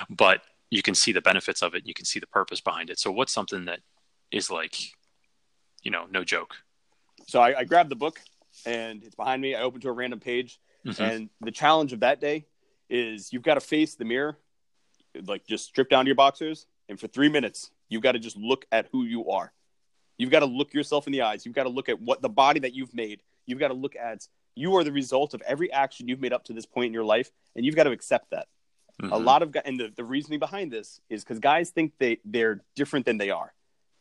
But 0.10 0.42
you 0.70 0.82
can 0.82 0.96
see 0.96 1.12
the 1.12 1.22
benefits 1.22 1.62
of 1.62 1.74
it. 1.74 1.86
You 1.86 1.94
can 1.94 2.06
see 2.06 2.20
the 2.20 2.28
purpose 2.28 2.62
behind 2.62 2.90
it. 2.90 3.00
So 3.00 3.12
what's 3.12 3.34
something 3.34 3.66
that 3.66 3.80
is 4.32 4.50
like, 4.52 4.76
you 5.84 5.92
know, 5.92 6.06
no 6.12 6.24
joke? 6.24 6.56
So 7.28 7.42
I, 7.42 7.60
I 7.60 7.64
grabbed 7.64 7.90
the 7.90 7.96
book 7.96 8.20
and 8.66 9.04
it's 9.04 9.16
behind 9.16 9.42
me. 9.42 9.56
I 9.56 9.62
open 9.62 9.82
to 9.82 9.90
a 9.90 9.92
random 9.92 10.20
page, 10.20 10.60
Mhm. 10.86 11.00
and 11.00 11.30
the 11.42 11.52
challenge 11.52 11.92
of 11.92 12.00
that 12.02 12.22
day 12.22 12.46
is 12.90 13.34
you've 13.34 13.44
got 13.44 13.56
to 13.56 13.60
face 13.62 13.96
the 13.96 14.06
mirror, 14.06 14.38
like 15.26 15.46
just 15.46 15.66
strip 15.66 15.90
down 15.90 16.06
to 16.06 16.10
your 16.10 16.16
boxers, 16.16 16.68
and 16.88 17.00
for 17.00 17.08
three 17.08 17.30
minutes 17.30 17.72
you've 17.90 18.02
got 18.04 18.14
to 18.14 18.20
just 18.20 18.38
look 18.38 18.66
at 18.72 18.88
who 18.92 19.04
you 19.04 19.30
are. 19.30 19.52
You've 20.18 20.30
got 20.32 20.40
to 20.42 20.46
look 20.46 20.74
yourself 20.74 21.08
in 21.08 21.14
the 21.14 21.22
eyes. 21.22 21.46
You've 21.46 21.56
got 21.56 21.64
to 21.64 21.70
look 21.70 21.90
at 21.90 22.00
what 22.02 22.22
the 22.22 22.30
body 22.30 22.60
that 22.62 22.74
you've 22.74 22.94
made. 22.94 23.22
You've 23.46 23.60
got 23.60 23.70
to 23.70 23.74
look 23.74 23.96
at 23.96 24.28
you 24.60 24.76
are 24.76 24.84
the 24.84 24.92
result 24.92 25.34
of 25.34 25.42
every 25.42 25.72
action 25.72 26.08
you've 26.08 26.20
made 26.20 26.34
up 26.34 26.44
to 26.46 26.54
this 26.54 26.66
point 26.66 26.88
in 26.88 26.94
your 26.94 27.04
life, 27.04 27.32
and 27.56 27.66
you've 27.66 27.76
got 27.76 27.86
to 27.86 27.92
accept 27.92 28.32
that. 28.32 28.48
Mm-hmm. 29.02 29.14
A 29.14 29.18
lot 29.18 29.42
of 29.42 29.52
guys, 29.52 29.64
and 29.66 29.80
the, 29.80 29.92
the 29.96 30.04
reasoning 30.04 30.40
behind 30.40 30.72
this 30.72 31.00
is 31.10 31.24
because 31.24 31.40
guys 31.40 31.70
think 31.70 31.94
they 32.00 32.20
they're 32.26 32.62
different 32.76 33.06
than 33.06 33.18
they 33.18 33.30
are, 33.30 33.54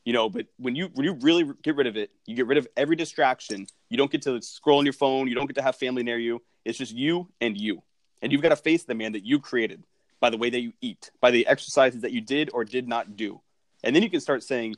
you 0.04 0.12
know. 0.12 0.28
But 0.28 0.46
when 0.58 0.74
you 0.74 0.90
when 0.94 1.04
you 1.04 1.12
really 1.20 1.44
get 1.62 1.76
rid 1.76 1.86
of 1.86 1.96
it, 1.96 2.10
you 2.26 2.34
get 2.34 2.48
rid 2.48 2.58
of 2.58 2.66
every 2.76 2.96
distraction. 2.96 3.66
You 3.88 3.96
don't 3.96 4.10
get 4.10 4.22
to 4.22 4.42
scroll 4.42 4.78
on 4.78 4.84
your 4.84 4.92
phone. 4.92 5.28
You 5.28 5.36
don't 5.36 5.46
get 5.46 5.54
to 5.56 5.62
have 5.62 5.76
family 5.76 6.02
near 6.02 6.18
you. 6.18 6.42
It's 6.64 6.76
just 6.76 6.92
you 6.92 7.28
and 7.40 7.56
you, 7.56 7.82
and 8.20 8.32
you've 8.32 8.42
got 8.42 8.48
to 8.48 8.56
face 8.56 8.82
the 8.84 8.94
man 8.94 9.12
that 9.12 9.24
you 9.24 9.38
created 9.38 9.84
by 10.20 10.30
the 10.30 10.36
way 10.36 10.50
that 10.50 10.60
you 10.60 10.72
eat, 10.80 11.12
by 11.20 11.30
the 11.30 11.46
exercises 11.46 12.00
that 12.02 12.10
you 12.10 12.20
did 12.20 12.50
or 12.52 12.64
did 12.64 12.88
not 12.88 13.16
do, 13.16 13.40
and 13.84 13.94
then 13.94 14.02
you 14.02 14.10
can 14.10 14.20
start 14.20 14.42
saying, 14.42 14.74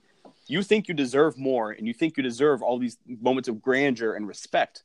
you 0.47 0.63
think 0.63 0.89
you 0.89 0.95
deserve 0.95 1.39
more, 1.39 1.71
and 1.71 1.87
you 1.87 1.95
think 1.95 2.17
you 2.17 2.23
deserve 2.23 2.61
all 2.61 2.79
these 2.79 2.99
moments 3.07 3.49
of 3.49 3.63
grandeur 3.63 4.15
and 4.15 4.29
respect. 4.29 4.83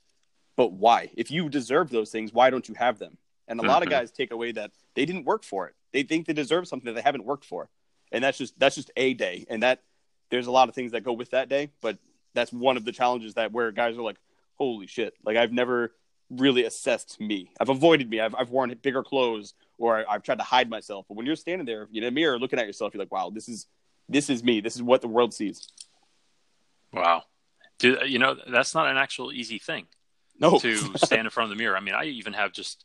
But 0.55 0.71
why? 0.71 1.11
If 1.15 1.31
you 1.31 1.49
deserve 1.49 1.89
those 1.89 2.11
things, 2.11 2.33
why 2.33 2.49
don't 2.49 2.67
you 2.67 2.75
have 2.75 2.99
them? 2.99 3.17
And 3.47 3.59
a 3.59 3.63
mm-hmm. 3.63 3.69
lot 3.69 3.83
of 3.83 3.89
mm-hmm. 3.89 3.99
guys 3.99 4.11
take 4.11 4.31
away 4.31 4.51
that 4.53 4.71
they 4.95 5.05
didn't 5.05 5.25
work 5.25 5.43
for 5.43 5.67
it. 5.67 5.75
They 5.93 6.03
think 6.03 6.25
they 6.25 6.33
deserve 6.33 6.67
something 6.67 6.85
that 6.85 6.95
they 6.95 7.05
haven't 7.05 7.25
worked 7.25 7.45
for. 7.45 7.69
And 8.11 8.23
that's 8.23 8.37
just 8.37 8.57
that's 8.59 8.75
just 8.75 8.91
a 8.95 9.13
day. 9.13 9.45
And 9.49 9.63
that 9.63 9.81
there's 10.29 10.47
a 10.47 10.51
lot 10.51 10.69
of 10.69 10.75
things 10.75 10.91
that 10.93 11.01
go 11.01 11.13
with 11.13 11.31
that 11.31 11.49
day, 11.49 11.71
but 11.81 11.97
that's 12.33 12.51
one 12.51 12.77
of 12.77 12.85
the 12.85 12.91
challenges 12.91 13.35
that 13.35 13.51
where 13.51 13.71
guys 13.71 13.97
are 13.97 14.01
like, 14.01 14.17
holy 14.55 14.87
shit. 14.87 15.13
Like 15.23 15.37
I've 15.37 15.51
never 15.51 15.93
really 16.29 16.65
assessed 16.65 17.19
me. 17.19 17.51
I've 17.59 17.69
avoided 17.69 18.09
me. 18.09 18.19
I've, 18.19 18.35
I've 18.35 18.49
worn 18.49 18.75
bigger 18.81 19.03
clothes 19.03 19.53
or 19.77 20.09
I've 20.09 20.23
tried 20.23 20.39
to 20.39 20.43
hide 20.43 20.69
myself. 20.69 21.05
But 21.07 21.17
when 21.17 21.25
you're 21.25 21.35
standing 21.35 21.65
there 21.65 21.87
in 21.93 22.03
a 22.03 22.11
mirror 22.11 22.39
looking 22.39 22.59
at 22.59 22.65
yourself, 22.65 22.93
you're 22.93 23.01
like, 23.01 23.11
wow, 23.11 23.29
this 23.29 23.47
is 23.47 23.67
this 24.07 24.29
is 24.29 24.43
me. 24.43 24.61
This 24.61 24.75
is 24.75 24.83
what 24.83 25.01
the 25.01 25.07
world 25.07 25.33
sees. 25.33 25.67
Wow. 26.93 27.23
Dude, 27.79 28.03
you 28.07 28.19
know, 28.19 28.35
that's 28.47 28.73
not 28.73 28.87
an 28.87 28.97
actual 28.97 29.31
easy 29.31 29.59
thing. 29.59 29.87
No. 30.39 30.59
to 30.59 30.97
stand 30.97 31.25
in 31.25 31.29
front 31.29 31.51
of 31.51 31.57
the 31.57 31.61
mirror. 31.61 31.77
I 31.77 31.79
mean, 31.79 31.95
I 31.95 32.05
even 32.05 32.33
have 32.33 32.51
just 32.51 32.83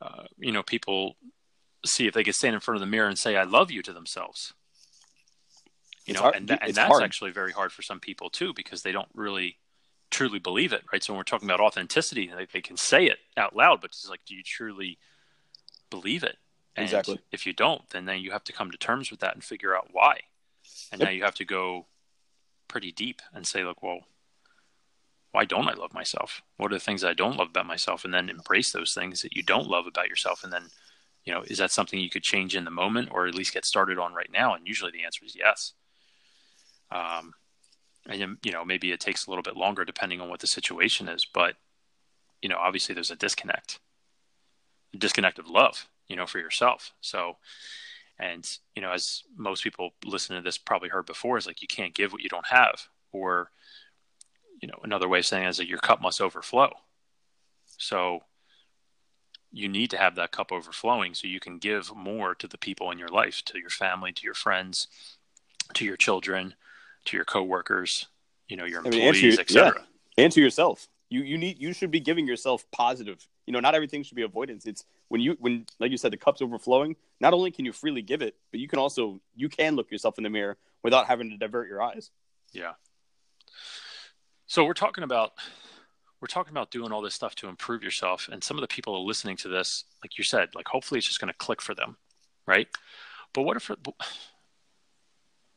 uh, 0.00 0.24
you 0.38 0.52
know, 0.52 0.62
people 0.62 1.16
see 1.84 2.06
if 2.06 2.14
they 2.14 2.24
can 2.24 2.32
stand 2.32 2.54
in 2.54 2.60
front 2.60 2.76
of 2.76 2.80
the 2.80 2.86
mirror 2.86 3.08
and 3.08 3.18
say 3.18 3.36
"I 3.36 3.44
love 3.44 3.70
you" 3.70 3.82
to 3.82 3.92
themselves. 3.92 4.52
You 6.04 6.12
it's 6.12 6.18
know, 6.18 6.22
hard. 6.22 6.36
and 6.36 6.48
th- 6.48 6.60
and 6.62 6.74
that's 6.74 6.88
hard. 6.88 7.02
actually 7.02 7.30
very 7.30 7.52
hard 7.52 7.72
for 7.72 7.82
some 7.82 8.00
people 8.00 8.30
too 8.30 8.52
because 8.54 8.82
they 8.82 8.92
don't 8.92 9.08
really 9.14 9.58
truly 10.10 10.38
believe 10.38 10.72
it, 10.72 10.84
right? 10.92 11.02
So 11.02 11.12
when 11.12 11.18
we're 11.18 11.24
talking 11.24 11.48
about 11.48 11.60
authenticity, 11.60 12.30
they, 12.34 12.46
they 12.52 12.60
can 12.60 12.76
say 12.76 13.06
it 13.06 13.18
out 13.36 13.56
loud, 13.56 13.80
but 13.80 13.90
it's 13.90 14.08
like, 14.08 14.20
do 14.26 14.34
you 14.34 14.42
truly 14.42 14.98
believe 15.90 16.22
it? 16.22 16.36
And 16.76 16.84
exactly. 16.84 17.18
If 17.32 17.46
you 17.46 17.52
don't, 17.52 17.88
then 17.90 18.04
then 18.04 18.20
you 18.20 18.32
have 18.32 18.44
to 18.44 18.52
come 18.52 18.70
to 18.70 18.78
terms 18.78 19.10
with 19.10 19.20
that 19.20 19.34
and 19.34 19.42
figure 19.42 19.74
out 19.74 19.88
why. 19.92 20.20
And 20.92 21.00
yep. 21.00 21.08
now 21.08 21.12
you 21.12 21.24
have 21.24 21.34
to 21.36 21.44
go 21.44 21.86
pretty 22.68 22.92
deep 22.92 23.22
and 23.32 23.46
say, 23.46 23.64
look, 23.64 23.82
well, 23.82 24.00
why 25.36 25.44
don't 25.44 25.68
I 25.68 25.74
love 25.74 25.92
myself? 25.92 26.40
What 26.56 26.72
are 26.72 26.76
the 26.76 26.80
things 26.80 27.04
I 27.04 27.12
don't 27.12 27.36
love 27.36 27.50
about 27.50 27.66
myself? 27.66 28.06
And 28.06 28.14
then 28.14 28.30
embrace 28.30 28.72
those 28.72 28.94
things 28.94 29.20
that 29.20 29.36
you 29.36 29.42
don't 29.42 29.68
love 29.68 29.86
about 29.86 30.08
yourself. 30.08 30.42
And 30.42 30.50
then, 30.50 30.62
you 31.26 31.34
know, 31.34 31.42
is 31.42 31.58
that 31.58 31.70
something 31.70 32.00
you 32.00 32.08
could 32.08 32.22
change 32.22 32.56
in 32.56 32.64
the 32.64 32.70
moment 32.70 33.10
or 33.12 33.26
at 33.26 33.34
least 33.34 33.52
get 33.52 33.66
started 33.66 33.98
on 33.98 34.14
right 34.14 34.30
now? 34.32 34.54
And 34.54 34.66
usually 34.66 34.92
the 34.92 35.04
answer 35.04 35.26
is 35.26 35.36
yes. 35.36 35.74
Um, 36.90 37.34
and 38.08 38.38
you 38.42 38.50
know, 38.50 38.64
maybe 38.64 38.92
it 38.92 39.00
takes 39.00 39.26
a 39.26 39.30
little 39.30 39.42
bit 39.42 39.58
longer 39.58 39.84
depending 39.84 40.22
on 40.22 40.30
what 40.30 40.40
the 40.40 40.46
situation 40.46 41.06
is, 41.06 41.26
but 41.26 41.56
you 42.40 42.48
know, 42.48 42.56
obviously 42.56 42.94
there's 42.94 43.10
a 43.10 43.16
disconnect, 43.16 43.78
a 44.94 44.96
disconnect 44.96 45.38
of 45.38 45.50
love, 45.50 45.86
you 46.08 46.16
know, 46.16 46.24
for 46.24 46.38
yourself. 46.38 46.94
So, 47.02 47.36
and 48.18 48.48
you 48.74 48.80
know, 48.80 48.92
as 48.92 49.22
most 49.36 49.62
people 49.62 49.90
listening 50.02 50.40
to 50.40 50.48
this 50.48 50.56
probably 50.56 50.88
heard 50.88 51.04
before, 51.04 51.36
is 51.36 51.46
like 51.46 51.60
you 51.60 51.68
can't 51.68 51.94
give 51.94 52.12
what 52.12 52.22
you 52.22 52.30
don't 52.30 52.46
have, 52.46 52.88
or 53.12 53.50
you 54.60 54.68
know, 54.68 54.78
another 54.82 55.08
way 55.08 55.20
of 55.20 55.26
saying 55.26 55.46
is 55.46 55.56
that 55.58 55.68
your 55.68 55.78
cup 55.78 56.00
must 56.00 56.20
overflow. 56.20 56.70
So 57.78 58.20
you 59.52 59.68
need 59.68 59.90
to 59.90 59.98
have 59.98 60.14
that 60.16 60.32
cup 60.32 60.52
overflowing 60.52 61.14
so 61.14 61.26
you 61.26 61.40
can 61.40 61.58
give 61.58 61.94
more 61.94 62.34
to 62.34 62.48
the 62.48 62.58
people 62.58 62.90
in 62.90 62.98
your 62.98 63.08
life, 63.08 63.42
to 63.46 63.58
your 63.58 63.70
family, 63.70 64.12
to 64.12 64.22
your 64.22 64.34
friends, 64.34 64.88
to 65.74 65.84
your 65.84 65.96
children, 65.96 66.54
to 67.06 67.16
your 67.16 67.24
coworkers, 67.24 68.06
you 68.48 68.56
know, 68.56 68.64
your 68.64 68.84
employees, 68.84 69.22
I 69.22 69.28
mean, 69.28 69.40
etc. 69.40 69.72
Yeah. 70.16 70.24
And 70.24 70.32
to 70.32 70.40
yourself. 70.40 70.88
You 71.08 71.22
you 71.22 71.38
need 71.38 71.60
you 71.60 71.72
should 71.72 71.92
be 71.92 72.00
giving 72.00 72.26
yourself 72.26 72.64
positive. 72.72 73.24
You 73.46 73.52
know, 73.52 73.60
not 73.60 73.76
everything 73.76 74.02
should 74.02 74.16
be 74.16 74.22
avoidance. 74.22 74.66
It's 74.66 74.84
when 75.08 75.20
you 75.20 75.36
when 75.38 75.66
like 75.78 75.92
you 75.92 75.96
said 75.96 76.12
the 76.12 76.16
cup's 76.16 76.42
overflowing, 76.42 76.96
not 77.20 77.32
only 77.32 77.52
can 77.52 77.64
you 77.64 77.72
freely 77.72 78.02
give 78.02 78.22
it, 78.22 78.34
but 78.50 78.58
you 78.58 78.66
can 78.66 78.80
also 78.80 79.20
you 79.36 79.48
can 79.48 79.76
look 79.76 79.90
yourself 79.90 80.18
in 80.18 80.24
the 80.24 80.30
mirror 80.30 80.56
without 80.82 81.06
having 81.06 81.30
to 81.30 81.36
divert 81.36 81.68
your 81.68 81.80
eyes. 81.80 82.10
Yeah. 82.52 82.72
So 84.46 84.64
we're 84.64 84.74
talking 84.74 85.04
about 85.04 85.32
we're 86.20 86.28
talking 86.28 86.52
about 86.52 86.70
doing 86.70 86.92
all 86.92 87.02
this 87.02 87.14
stuff 87.14 87.34
to 87.36 87.48
improve 87.48 87.82
yourself, 87.82 88.28
and 88.30 88.42
some 88.42 88.56
of 88.56 88.62
the 88.62 88.68
people 88.68 88.94
are 88.94 89.00
listening 89.00 89.36
to 89.38 89.48
this, 89.48 89.84
like 90.02 90.16
you 90.16 90.24
said, 90.24 90.54
like 90.54 90.68
hopefully 90.68 90.98
it's 90.98 91.06
just 91.06 91.20
going 91.20 91.32
to 91.32 91.38
click 91.38 91.60
for 91.60 91.74
them, 91.74 91.96
right? 92.46 92.68
But 93.32 93.42
what 93.42 93.56
if? 93.56 93.70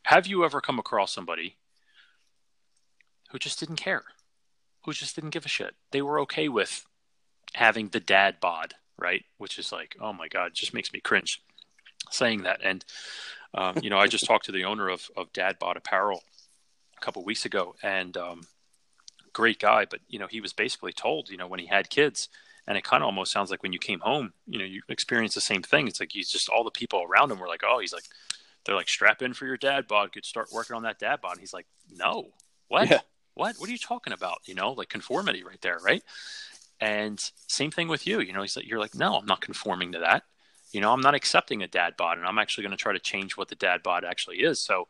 Have 0.03 0.27
you 0.27 0.43
ever 0.43 0.59
come 0.59 0.79
across 0.79 1.13
somebody 1.13 1.55
who 3.31 3.37
just 3.37 3.59
didn't 3.59 3.75
care, 3.75 4.03
who 4.85 4.91
just 4.91 5.15
didn't 5.15 5.29
give 5.29 5.45
a 5.45 5.49
shit? 5.49 5.75
They 5.91 6.01
were 6.01 6.19
okay 6.21 6.49
with 6.49 6.85
having 7.53 7.89
the 7.89 7.99
dad 7.99 8.39
bod, 8.41 8.73
right? 8.97 9.23
Which 9.37 9.59
is 9.59 9.71
like, 9.71 9.95
oh 10.01 10.13
my 10.13 10.27
god, 10.27 10.53
just 10.55 10.73
makes 10.73 10.91
me 10.91 10.99
cringe 10.99 11.41
saying 12.09 12.41
that. 12.43 12.59
And 12.63 12.83
um, 13.53 13.77
you 13.83 13.91
know, 13.91 13.99
I 13.99 14.07
just 14.07 14.25
talked 14.25 14.45
to 14.45 14.51
the 14.51 14.65
owner 14.65 14.89
of 14.89 15.09
of 15.15 15.31
Dad 15.31 15.59
Bod 15.59 15.77
Apparel 15.77 16.23
a 16.97 17.05
couple 17.05 17.23
weeks 17.23 17.45
ago, 17.45 17.75
and 17.83 18.17
um, 18.17 18.41
great 19.33 19.59
guy, 19.59 19.85
but 19.85 19.99
you 20.07 20.19
know, 20.19 20.27
he 20.27 20.41
was 20.41 20.53
basically 20.53 20.93
told, 20.93 21.29
you 21.29 21.37
know, 21.37 21.47
when 21.47 21.59
he 21.59 21.67
had 21.67 21.89
kids, 21.89 22.29
and 22.67 22.77
it 22.77 22.83
kind 22.83 23.01
of 23.01 23.07
almost 23.07 23.31
sounds 23.31 23.49
like 23.49 23.63
when 23.63 23.73
you 23.73 23.79
came 23.79 23.99
home, 23.99 24.33
you 24.47 24.59
know, 24.59 24.65
you 24.65 24.81
experienced 24.89 25.33
the 25.33 25.41
same 25.41 25.63
thing. 25.63 25.87
It's 25.87 25.99
like 25.99 26.11
he's 26.11 26.29
just 26.29 26.49
all 26.49 26.63
the 26.63 26.69
people 26.69 27.03
around 27.03 27.31
him 27.31 27.39
were 27.39 27.47
like, 27.47 27.63
oh, 27.65 27.79
he's 27.79 27.93
like, 27.93 28.03
they're 28.63 28.75
like, 28.75 28.89
strap 28.89 29.23
in 29.23 29.33
for 29.33 29.47
your 29.47 29.57
dad 29.57 29.87
bod, 29.87 30.11
could 30.11 30.23
start 30.23 30.49
working 30.53 30.75
on 30.75 30.83
that 30.83 30.99
dad 30.99 31.19
bod. 31.19 31.31
And 31.31 31.39
he's 31.39 31.53
like, 31.53 31.65
no, 31.91 32.29
what, 32.67 32.89
yeah. 32.89 32.99
what, 33.33 33.55
what 33.57 33.69
are 33.69 33.71
you 33.71 33.79
talking 33.79 34.13
about? 34.13 34.39
You 34.45 34.53
know, 34.53 34.73
like 34.73 34.89
conformity 34.89 35.43
right 35.43 35.59
there, 35.61 35.79
right? 35.83 36.03
And 36.79 37.19
same 37.47 37.71
thing 37.71 37.87
with 37.87 38.05
you. 38.05 38.19
You 38.19 38.33
know, 38.33 38.41
he's 38.41 38.55
like, 38.55 38.67
you're 38.67 38.79
like, 38.79 38.93
no, 38.93 39.15
I'm 39.15 39.25
not 39.25 39.41
conforming 39.41 39.93
to 39.93 39.99
that. 39.99 40.23
You 40.71 40.81
know, 40.81 40.93
I'm 40.93 41.01
not 41.01 41.15
accepting 41.15 41.63
a 41.63 41.67
dad 41.67 41.95
bod, 41.97 42.19
and 42.19 42.27
I'm 42.27 42.37
actually 42.37 42.65
going 42.65 42.77
to 42.77 42.81
try 42.81 42.93
to 42.93 42.99
change 42.99 43.35
what 43.35 43.47
the 43.47 43.55
dad 43.55 43.81
bod 43.81 44.05
actually 44.05 44.41
is. 44.41 44.63
So, 44.63 44.87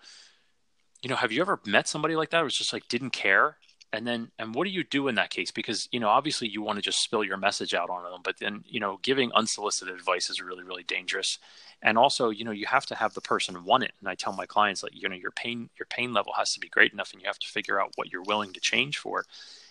you 1.01 1.09
know, 1.09 1.15
have 1.15 1.31
you 1.31 1.39
ever 1.39 1.61
met 1.65 1.87
somebody 1.87 2.17
like 2.17 2.31
that 2.31 2.39
who 2.39 2.43
was 2.43 2.57
just 2.57 2.73
like 2.73 2.89
didn't 2.89 3.11
care 3.11 3.55
and 3.91 4.05
then 4.05 4.31
and 4.37 4.53
what 4.53 4.65
do 4.65 4.69
you 4.69 4.83
do 4.83 5.07
in 5.07 5.15
that 5.15 5.29
case? 5.29 5.51
Because 5.51 5.87
you 5.91 5.99
know 5.99 6.09
obviously 6.09 6.47
you 6.47 6.61
want 6.61 6.77
to 6.77 6.81
just 6.81 7.01
spill 7.01 7.23
your 7.23 7.37
message 7.37 7.73
out 7.73 7.89
on 7.89 8.03
them 8.03 8.21
but 8.23 8.37
then 8.39 8.63
you 8.67 8.79
know 8.79 8.99
giving 9.01 9.31
unsolicited 9.33 9.93
advice 9.93 10.29
is 10.29 10.41
really 10.41 10.63
really 10.63 10.83
dangerous. 10.83 11.39
And 11.81 11.97
also 11.97 12.29
you 12.29 12.45
know 12.45 12.51
you 12.51 12.67
have 12.67 12.85
to 12.87 12.95
have 12.95 13.13
the 13.13 13.21
person 13.21 13.63
want 13.63 13.83
it. 13.83 13.93
And 13.99 14.07
i 14.07 14.15
tell 14.15 14.33
my 14.33 14.45
clients 14.45 14.83
like 14.83 14.93
you 14.95 15.09
know 15.09 15.15
your 15.15 15.31
pain 15.31 15.69
your 15.79 15.87
pain 15.87 16.13
level 16.13 16.33
has 16.37 16.53
to 16.53 16.59
be 16.59 16.69
great 16.69 16.93
enough 16.93 17.13
and 17.13 17.21
you 17.21 17.27
have 17.27 17.39
to 17.39 17.47
figure 17.47 17.81
out 17.81 17.91
what 17.95 18.11
you're 18.11 18.23
willing 18.23 18.53
to 18.53 18.59
change 18.59 18.97
for. 18.97 19.25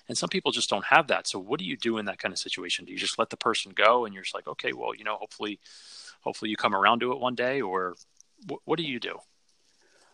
And 0.08 0.16
some 0.16 0.30
people 0.30 0.52
just 0.52 0.70
don't 0.70 0.86
have 0.86 1.08
that. 1.08 1.26
So 1.28 1.38
what 1.38 1.58
do 1.58 1.66
you 1.66 1.76
do 1.76 1.98
in 1.98 2.06
that 2.06 2.18
kind 2.18 2.32
of 2.32 2.38
situation? 2.38 2.86
Do 2.86 2.92
you 2.92 2.98
just 2.98 3.18
let 3.18 3.28
the 3.28 3.36
person 3.36 3.72
go 3.74 4.04
and 4.04 4.14
you're 4.14 4.24
just 4.24 4.34
like 4.34 4.48
okay 4.48 4.72
well 4.72 4.94
you 4.94 5.04
know 5.04 5.16
hopefully 5.16 5.60
hopefully 6.22 6.50
you 6.50 6.56
come 6.56 6.74
around 6.74 7.00
to 7.00 7.12
it 7.12 7.20
one 7.20 7.34
day 7.34 7.60
or 7.60 7.94
what, 8.46 8.60
what 8.64 8.78
do 8.78 8.84
you 8.84 8.98
do? 8.98 9.18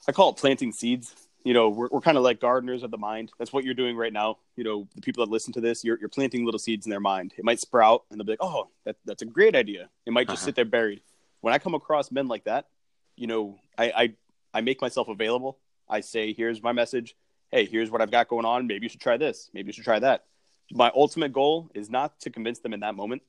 I 0.06 0.12
call 0.12 0.30
it 0.30 0.36
planting 0.36 0.72
seeds 0.72 1.14
you 1.44 1.52
know, 1.52 1.68
we're, 1.68 1.88
we're 1.92 2.00
kind 2.00 2.16
of 2.16 2.24
like 2.24 2.40
gardeners 2.40 2.82
of 2.82 2.90
the 2.90 2.98
mind. 2.98 3.30
That's 3.38 3.52
what 3.52 3.64
you're 3.64 3.74
doing 3.74 3.96
right 3.96 4.12
now. 4.12 4.38
You 4.56 4.64
know, 4.64 4.88
the 4.94 5.02
people 5.02 5.24
that 5.24 5.30
listen 5.30 5.52
to 5.52 5.60
this, 5.60 5.84
you're, 5.84 5.98
you're 6.00 6.08
planting 6.08 6.44
little 6.44 6.58
seeds 6.58 6.86
in 6.86 6.90
their 6.90 7.00
mind. 7.00 7.34
It 7.36 7.44
might 7.44 7.60
sprout 7.60 8.04
and 8.10 8.18
they'll 8.18 8.24
be 8.24 8.32
like, 8.32 8.42
oh, 8.42 8.68
that, 8.84 8.96
that's 9.04 9.22
a 9.22 9.26
great 9.26 9.54
idea. 9.54 9.90
It 10.06 10.12
might 10.12 10.26
just 10.26 10.40
uh-huh. 10.40 10.46
sit 10.46 10.54
there 10.56 10.64
buried. 10.64 11.02
When 11.42 11.52
I 11.52 11.58
come 11.58 11.74
across 11.74 12.10
men 12.10 12.26
like 12.26 12.44
that, 12.44 12.68
you 13.16 13.26
know, 13.26 13.58
I, 13.76 13.84
I, 13.84 14.12
I 14.54 14.60
make 14.62 14.80
myself 14.80 15.08
available. 15.08 15.58
I 15.88 16.00
say, 16.00 16.32
here's 16.32 16.62
my 16.62 16.72
message. 16.72 17.14
Hey, 17.52 17.66
here's 17.66 17.90
what 17.90 18.00
I've 18.00 18.10
got 18.10 18.28
going 18.28 18.46
on. 18.46 18.66
Maybe 18.66 18.84
you 18.84 18.88
should 18.88 19.02
try 19.02 19.18
this. 19.18 19.50
Maybe 19.52 19.66
you 19.66 19.72
should 19.74 19.84
try 19.84 19.98
that. 19.98 20.24
My 20.72 20.90
ultimate 20.94 21.32
goal 21.32 21.70
is 21.74 21.90
not 21.90 22.18
to 22.20 22.30
convince 22.30 22.60
them 22.60 22.72
in 22.72 22.80
that 22.80 22.94
moment 22.94 23.22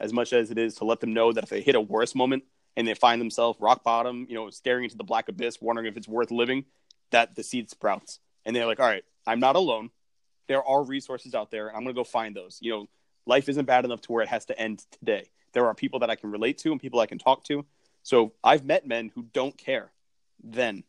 as 0.00 0.12
much 0.12 0.32
as 0.32 0.50
it 0.50 0.58
is 0.58 0.74
to 0.74 0.84
let 0.84 0.98
them 0.98 1.14
know 1.14 1.32
that 1.32 1.44
if 1.44 1.50
they 1.50 1.60
hit 1.60 1.76
a 1.76 1.80
worse 1.80 2.16
moment 2.16 2.42
and 2.76 2.88
they 2.88 2.94
find 2.94 3.20
themselves 3.20 3.60
rock 3.60 3.84
bottom, 3.84 4.26
you 4.28 4.34
know, 4.34 4.50
staring 4.50 4.82
into 4.82 4.96
the 4.96 5.04
black 5.04 5.28
abyss, 5.28 5.62
wondering 5.62 5.86
if 5.86 5.96
it's 5.96 6.08
worth 6.08 6.32
living, 6.32 6.64
that 7.12 7.34
the 7.34 7.42
seed 7.42 7.70
sprouts. 7.70 8.18
And 8.44 8.54
they're 8.54 8.66
like, 8.66 8.80
all 8.80 8.86
right, 8.86 9.04
I'm 9.26 9.40
not 9.40 9.56
alone. 9.56 9.90
There 10.48 10.62
are 10.62 10.82
resources 10.82 11.34
out 11.34 11.50
there. 11.50 11.68
and 11.68 11.76
I'm 11.76 11.84
going 11.84 11.94
to 11.94 11.98
go 11.98 12.04
find 12.04 12.34
those. 12.34 12.58
You 12.60 12.72
know, 12.72 12.88
life 13.26 13.48
isn't 13.48 13.64
bad 13.64 13.84
enough 13.84 14.00
to 14.02 14.12
where 14.12 14.22
it 14.22 14.28
has 14.28 14.46
to 14.46 14.58
end 14.58 14.84
today. 14.98 15.30
There 15.52 15.66
are 15.66 15.74
people 15.74 16.00
that 16.00 16.10
I 16.10 16.16
can 16.16 16.30
relate 16.30 16.58
to 16.58 16.72
and 16.72 16.80
people 16.80 17.00
I 17.00 17.06
can 17.06 17.18
talk 17.18 17.44
to. 17.44 17.64
So 18.02 18.32
I've 18.42 18.64
met 18.64 18.86
men 18.86 19.10
who 19.14 19.22
don't 19.32 19.56
care 19.56 19.92
then. 20.42 20.82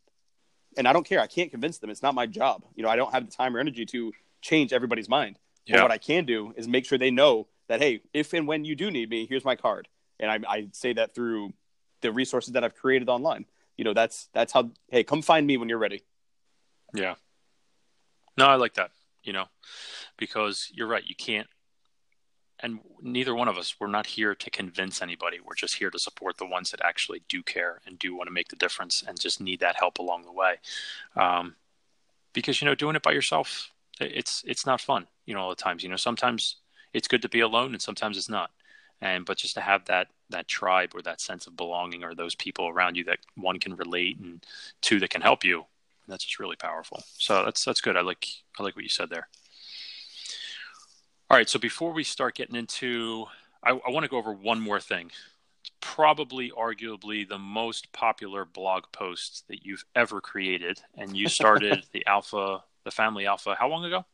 And 0.75 0.87
I 0.87 0.93
don't 0.93 1.05
care. 1.05 1.19
I 1.19 1.27
can't 1.27 1.51
convince 1.51 1.77
them. 1.77 1.91
It's 1.91 2.01
not 2.01 2.15
my 2.15 2.25
job. 2.25 2.65
You 2.75 2.83
know, 2.83 2.89
I 2.89 2.95
don't 2.95 3.11
have 3.11 3.25
the 3.25 3.31
time 3.31 3.55
or 3.55 3.59
energy 3.59 3.85
to 3.87 4.11
change 4.41 4.73
everybody's 4.73 5.07
mind. 5.07 5.37
Yeah. 5.65 5.77
But 5.77 5.83
what 5.83 5.91
I 5.91 5.97
can 5.99 6.25
do 6.25 6.53
is 6.57 6.67
make 6.67 6.85
sure 6.85 6.97
they 6.97 7.11
know 7.11 7.47
that, 7.67 7.79
hey, 7.79 8.01
if 8.13 8.33
and 8.33 8.47
when 8.47 8.65
you 8.65 8.75
do 8.75 8.89
need 8.89 9.09
me, 9.09 9.27
here's 9.27 9.45
my 9.45 9.55
card. 9.55 9.87
And 10.19 10.31
I, 10.31 10.39
I 10.51 10.67
say 10.71 10.93
that 10.93 11.13
through 11.13 11.53
the 12.01 12.11
resources 12.11 12.53
that 12.53 12.63
I've 12.63 12.75
created 12.75 13.09
online. 13.09 13.45
You 13.77 13.83
know, 13.83 13.93
that's 13.93 14.29
that's 14.33 14.53
how. 14.53 14.69
Hey, 14.89 15.03
come 15.03 15.21
find 15.21 15.47
me 15.47 15.57
when 15.57 15.69
you're 15.69 15.79
ready. 15.79 16.03
Yeah. 16.93 17.15
No, 18.37 18.47
I 18.47 18.55
like 18.55 18.75
that, 18.75 18.91
you 19.23 19.33
know, 19.33 19.45
because 20.17 20.69
you're 20.73 20.87
right. 20.87 21.03
You 21.05 21.15
can't, 21.15 21.47
and 22.63 22.79
neither 23.01 23.35
one 23.35 23.47
of 23.47 23.57
us 23.57 23.75
we're 23.79 23.87
not 23.87 24.07
here 24.07 24.33
to 24.33 24.49
convince 24.49 25.01
anybody 25.01 25.39
we're 25.39 25.53
just 25.53 25.75
here 25.75 25.91
to 25.91 25.99
support 25.99 26.37
the 26.37 26.45
ones 26.45 26.71
that 26.71 26.81
actually 26.83 27.21
do 27.27 27.43
care 27.43 27.81
and 27.85 27.99
do 27.99 28.15
want 28.15 28.27
to 28.27 28.33
make 28.33 28.47
the 28.47 28.55
difference 28.55 29.03
and 29.05 29.19
just 29.19 29.41
need 29.41 29.59
that 29.59 29.75
help 29.75 29.99
along 29.99 30.23
the 30.23 30.31
way 30.31 30.55
um, 31.15 31.55
because 32.31 32.61
you 32.61 32.65
know 32.65 32.73
doing 32.73 32.95
it 32.95 33.03
by 33.03 33.11
yourself 33.11 33.71
it's 33.99 34.43
it's 34.47 34.65
not 34.65 34.81
fun 34.81 35.05
you 35.25 35.35
know 35.35 35.41
all 35.41 35.49
the 35.49 35.55
times 35.55 35.83
you 35.83 35.89
know 35.89 35.95
sometimes 35.95 36.55
it's 36.93 37.07
good 37.07 37.21
to 37.21 37.29
be 37.29 37.41
alone 37.41 37.73
and 37.73 37.81
sometimes 37.81 38.17
it's 38.17 38.29
not 38.29 38.49
and 39.01 39.25
but 39.25 39.37
just 39.37 39.53
to 39.53 39.61
have 39.61 39.85
that 39.85 40.07
that 40.29 40.47
tribe 40.47 40.91
or 40.95 41.01
that 41.01 41.21
sense 41.21 41.45
of 41.45 41.57
belonging 41.57 42.03
or 42.03 42.15
those 42.15 42.33
people 42.33 42.67
around 42.67 42.95
you 42.95 43.03
that 43.03 43.19
one 43.35 43.59
can 43.59 43.75
relate 43.75 44.17
and 44.19 44.43
two 44.81 44.99
that 44.99 45.09
can 45.09 45.21
help 45.21 45.43
you 45.43 45.65
that's 46.07 46.23
just 46.23 46.39
really 46.39 46.55
powerful 46.55 47.03
so 47.17 47.43
that's 47.45 47.63
that's 47.63 47.81
good 47.81 47.97
i 47.97 48.01
like 48.01 48.27
i 48.59 48.63
like 48.63 48.75
what 48.75 48.83
you 48.83 48.89
said 48.89 49.09
there 49.09 49.27
all 51.29 51.37
right 51.37 51.49
so 51.49 51.59
before 51.59 51.93
we 51.93 52.03
start 52.03 52.35
getting 52.35 52.55
into 52.55 53.25
i, 53.63 53.71
I 53.71 53.89
want 53.89 54.03
to 54.03 54.09
go 54.09 54.17
over 54.17 54.33
one 54.33 54.59
more 54.59 54.79
thing 54.79 55.11
it's 55.61 55.71
probably 55.79 56.51
arguably 56.51 57.27
the 57.27 57.39
most 57.39 57.91
popular 57.93 58.45
blog 58.45 58.85
post 58.91 59.45
that 59.47 59.65
you've 59.65 59.85
ever 59.95 60.21
created 60.21 60.81
and 60.97 61.15
you 61.15 61.29
started 61.29 61.85
the 61.91 62.05
alpha 62.05 62.63
the 62.83 62.91
family 62.91 63.25
alpha 63.25 63.55
how 63.57 63.69
long 63.69 63.85
ago 63.85 64.05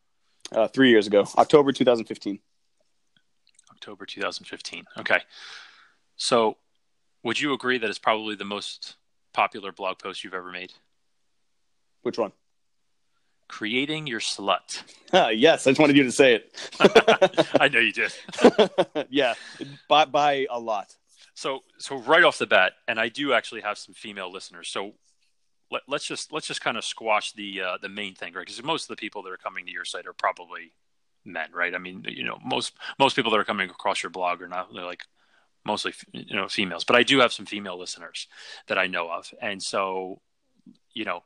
uh, 0.51 0.67
three 0.67 0.89
years 0.89 1.07
ago 1.07 1.25
october 1.37 1.71
2015 1.71 2.39
October 3.79 4.05
2015. 4.05 4.85
Okay. 4.99 5.19
So, 6.17 6.57
would 7.23 7.39
you 7.39 7.53
agree 7.53 7.77
that 7.77 7.89
it's 7.89 7.97
probably 7.97 8.35
the 8.35 8.43
most 8.43 8.97
popular 9.33 9.71
blog 9.71 9.99
post 9.99 10.21
you've 10.21 10.33
ever 10.33 10.51
made? 10.51 10.73
Which 12.01 12.17
one? 12.17 12.31
Creating 13.47 14.07
your 14.07 14.19
slut. 14.19 14.83
Yes, 15.11 15.65
I 15.65 15.71
just 15.71 15.79
wanted 15.79 15.97
you 15.97 16.03
to 16.03 16.11
say 16.11 16.35
it. 16.35 16.71
I 17.59 17.67
know 17.67 17.79
you 17.79 17.91
did. 17.91 18.13
yeah, 19.09 19.33
by, 19.87 20.05
by 20.05 20.45
a 20.51 20.59
lot. 20.59 20.95
So, 21.33 21.63
so 21.79 21.97
right 21.97 22.23
off 22.23 22.37
the 22.37 22.45
bat, 22.45 22.73
and 22.87 22.99
I 22.99 23.09
do 23.09 23.33
actually 23.33 23.61
have 23.61 23.79
some 23.79 23.95
female 23.95 24.31
listeners. 24.31 24.69
So, 24.69 24.93
let, 25.71 25.81
us 25.91 26.03
just 26.03 26.31
let's 26.31 26.45
just 26.45 26.61
kind 26.61 26.77
of 26.77 26.85
squash 26.85 27.31
the 27.31 27.61
uh, 27.61 27.77
the 27.81 27.89
main 27.89 28.13
thing, 28.13 28.33
right? 28.33 28.45
Because 28.45 28.61
most 28.63 28.83
of 28.83 28.89
the 28.89 28.99
people 28.99 29.23
that 29.23 29.31
are 29.31 29.37
coming 29.37 29.65
to 29.65 29.71
your 29.71 29.85
site 29.85 30.05
are 30.05 30.13
probably 30.13 30.73
men, 31.25 31.49
right? 31.53 31.73
I 31.73 31.77
mean, 31.77 32.05
you 32.07 32.23
know, 32.23 32.37
most 32.43 32.73
most 32.97 33.15
people 33.15 33.31
that 33.31 33.39
are 33.39 33.45
coming 33.45 33.69
across 33.69 34.03
your 34.03 34.09
blog 34.09 34.41
are 34.41 34.47
not 34.47 34.73
they're 34.73 34.85
like 34.85 35.03
mostly 35.65 35.93
you 36.11 36.35
know 36.35 36.47
females, 36.47 36.83
but 36.83 36.95
I 36.95 37.03
do 37.03 37.19
have 37.19 37.33
some 37.33 37.45
female 37.45 37.79
listeners 37.79 38.27
that 38.67 38.77
I 38.77 38.87
know 38.87 39.09
of, 39.11 39.33
and 39.41 39.61
so 39.61 40.21
you 40.93 41.05
know, 41.05 41.23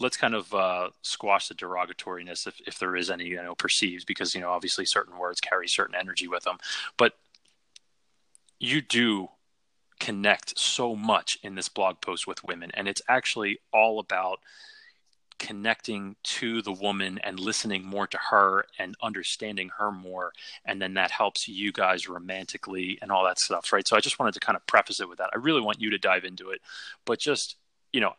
let's 0.00 0.16
kind 0.16 0.34
of 0.34 0.52
uh, 0.54 0.90
squash 1.02 1.48
the 1.48 1.54
derogatoriness 1.54 2.46
if 2.46 2.60
if 2.66 2.78
there 2.78 2.96
is 2.96 3.10
any 3.10 3.26
you 3.26 3.36
know 3.36 3.54
perceived 3.54 4.06
because 4.06 4.34
you 4.34 4.40
know 4.40 4.50
obviously 4.50 4.84
certain 4.84 5.18
words 5.18 5.40
carry 5.40 5.68
certain 5.68 5.94
energy 5.94 6.28
with 6.28 6.44
them, 6.44 6.58
but 6.96 7.14
you 8.58 8.80
do 8.80 9.28
connect 9.98 10.58
so 10.58 10.96
much 10.96 11.38
in 11.42 11.54
this 11.54 11.68
blog 11.68 12.00
post 12.00 12.26
with 12.26 12.42
women 12.44 12.70
and 12.72 12.88
it's 12.88 13.02
actually 13.08 13.58
all 13.72 13.98
about 13.98 14.40
connecting 15.38 16.16
to 16.22 16.60
the 16.62 16.72
woman 16.72 17.18
and 17.22 17.38
listening 17.38 17.84
more 17.84 18.06
to 18.06 18.18
her 18.30 18.64
and 18.78 18.94
understanding 19.02 19.70
her 19.78 19.90
more 19.90 20.32
and 20.64 20.80
then 20.80 20.94
that 20.94 21.10
helps 21.10 21.48
you 21.48 21.70
guys 21.70 22.08
romantically 22.08 22.98
and 23.02 23.12
all 23.12 23.24
that 23.24 23.38
stuff 23.38 23.72
right? 23.72 23.86
So 23.86 23.96
i 23.96 24.00
just 24.00 24.18
wanted 24.18 24.34
to 24.34 24.40
kind 24.40 24.56
of 24.56 24.66
preface 24.66 25.00
it 25.00 25.08
with 25.08 25.18
that. 25.18 25.30
I 25.34 25.38
really 25.38 25.60
want 25.60 25.80
you 25.80 25.90
to 25.90 25.98
dive 25.98 26.24
into 26.24 26.50
it 26.50 26.60
but 27.04 27.18
just 27.18 27.56
you 27.92 28.00
know 28.00 28.12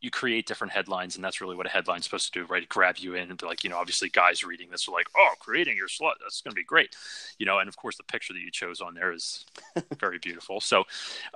you 0.00 0.10
create 0.10 0.46
different 0.46 0.72
headlines 0.72 1.16
and 1.16 1.24
that's 1.24 1.40
really 1.40 1.56
what 1.56 1.66
a 1.66 1.70
headline's 1.70 2.04
supposed 2.04 2.32
to 2.32 2.40
do 2.40 2.46
right 2.46 2.68
grab 2.68 2.96
you 2.96 3.14
in 3.14 3.28
and 3.28 3.38
be 3.38 3.46
like 3.46 3.64
you 3.64 3.70
know 3.70 3.76
obviously 3.76 4.08
guys 4.08 4.42
reading 4.42 4.70
this 4.70 4.88
are 4.88 4.92
like 4.92 5.08
oh 5.16 5.34
creating 5.38 5.76
your 5.76 5.88
slut 5.88 6.14
that's 6.20 6.40
going 6.40 6.52
to 6.52 6.56
be 6.56 6.64
great 6.64 6.94
you 7.38 7.46
know 7.46 7.58
and 7.58 7.68
of 7.68 7.76
course 7.76 7.96
the 7.96 8.02
picture 8.04 8.32
that 8.32 8.40
you 8.40 8.50
chose 8.50 8.80
on 8.80 8.94
there 8.94 9.12
is 9.12 9.44
very 10.00 10.18
beautiful 10.18 10.60
so 10.60 10.84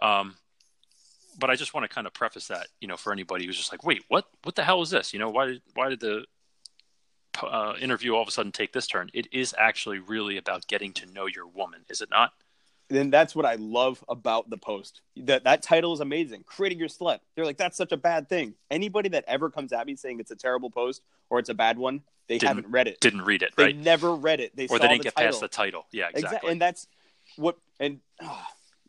um 0.02 0.34
but 1.38 1.50
I 1.50 1.56
just 1.56 1.74
want 1.74 1.84
to 1.84 1.94
kind 1.94 2.06
of 2.06 2.12
preface 2.12 2.48
that, 2.48 2.68
you 2.80 2.88
know, 2.88 2.96
for 2.96 3.12
anybody 3.12 3.46
who's 3.46 3.56
just 3.56 3.72
like, 3.72 3.84
wait, 3.84 4.04
what, 4.08 4.26
what 4.42 4.54
the 4.54 4.62
hell 4.62 4.82
is 4.82 4.90
this? 4.90 5.12
You 5.12 5.18
know, 5.18 5.30
why 5.30 5.46
did, 5.46 5.62
why 5.74 5.88
did 5.88 6.00
the 6.00 6.24
uh, 7.42 7.74
interview 7.80 8.14
all 8.14 8.22
of 8.22 8.28
a 8.28 8.30
sudden 8.30 8.52
take 8.52 8.72
this 8.72 8.86
turn? 8.86 9.10
It 9.12 9.28
is 9.32 9.54
actually 9.58 9.98
really 9.98 10.36
about 10.36 10.66
getting 10.66 10.92
to 10.94 11.06
know 11.06 11.26
your 11.26 11.46
woman, 11.46 11.80
is 11.88 12.00
it 12.00 12.10
not? 12.10 12.32
Then 12.90 13.10
that's 13.10 13.34
what 13.34 13.46
I 13.46 13.54
love 13.54 14.04
about 14.08 14.50
the 14.50 14.58
post. 14.58 15.00
That 15.16 15.44
that 15.44 15.62
title 15.62 15.92
is 15.94 16.00
amazing. 16.00 16.44
Creating 16.44 16.78
your 16.78 16.88
slut. 16.88 17.20
They're 17.34 17.46
like, 17.46 17.56
that's 17.56 17.76
such 17.76 17.92
a 17.92 17.96
bad 17.96 18.28
thing. 18.28 18.54
Anybody 18.70 19.08
that 19.10 19.24
ever 19.26 19.50
comes 19.50 19.72
at 19.72 19.86
me 19.86 19.96
saying 19.96 20.20
it's 20.20 20.30
a 20.30 20.36
terrible 20.36 20.70
post 20.70 21.02
or 21.30 21.38
it's 21.38 21.48
a 21.48 21.54
bad 21.54 21.78
one, 21.78 22.02
they 22.28 22.38
didn't, 22.38 22.48
haven't 22.48 22.70
read 22.70 22.88
it. 22.88 23.00
Didn't 23.00 23.22
read 23.22 23.42
it, 23.42 23.54
they 23.56 23.64
right? 23.64 23.76
never 23.76 24.14
read 24.14 24.40
it. 24.40 24.54
They 24.54 24.66
or 24.66 24.78
they 24.78 24.88
didn't 24.88 24.98
the 24.98 25.04
get 25.04 25.16
title. 25.16 25.30
past 25.30 25.40
the 25.40 25.48
title. 25.48 25.86
Yeah, 25.92 26.08
exactly. 26.08 26.24
exactly. 26.24 26.52
And 26.52 26.60
that's 26.60 26.86
what 27.36 27.58
and. 27.80 28.00
Oh, 28.22 28.42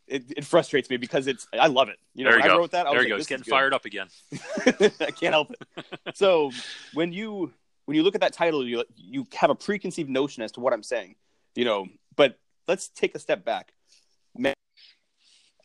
it, 0.08 0.24
it, 0.36 0.44
frustrates 0.44 0.88
me 0.88 0.98
because 0.98 1.26
it's 1.26 1.48
I 1.52 1.66
love 1.66 1.88
it. 1.88 1.96
You 2.14 2.24
know, 2.24 2.30
there 2.30 2.38
you 2.38 2.42
when 2.44 2.50
go. 2.50 2.54
I 2.54 2.58
wrote 2.58 2.70
that, 2.72 2.86
I 2.86 2.90
there 2.90 2.98
was 3.00 3.08
you 3.08 3.14
like, 3.14 3.18
go. 3.18 3.20
It's 3.20 3.26
getting 3.26 3.44
fired 3.44 3.74
up 3.74 3.84
again. 3.86 4.06
I 5.00 5.10
can't 5.10 5.32
help 5.32 5.50
it. 5.50 6.16
So 6.16 6.52
when 6.94 7.12
you 7.12 7.52
when 7.86 7.96
you 7.96 8.02
look 8.02 8.14
at 8.14 8.20
that 8.20 8.32
title, 8.32 8.66
you 8.66 8.84
you 8.96 9.26
have 9.34 9.50
a 9.50 9.54
preconceived 9.54 10.10
notion 10.10 10.42
as 10.42 10.52
to 10.52 10.60
what 10.60 10.72
I'm 10.72 10.82
saying. 10.82 11.16
You 11.54 11.64
know, 11.64 11.88
but 12.14 12.38
let's 12.68 12.88
take 12.88 13.14
a 13.14 13.18
step 13.18 13.44
back. 13.44 13.72
Man 14.38 14.54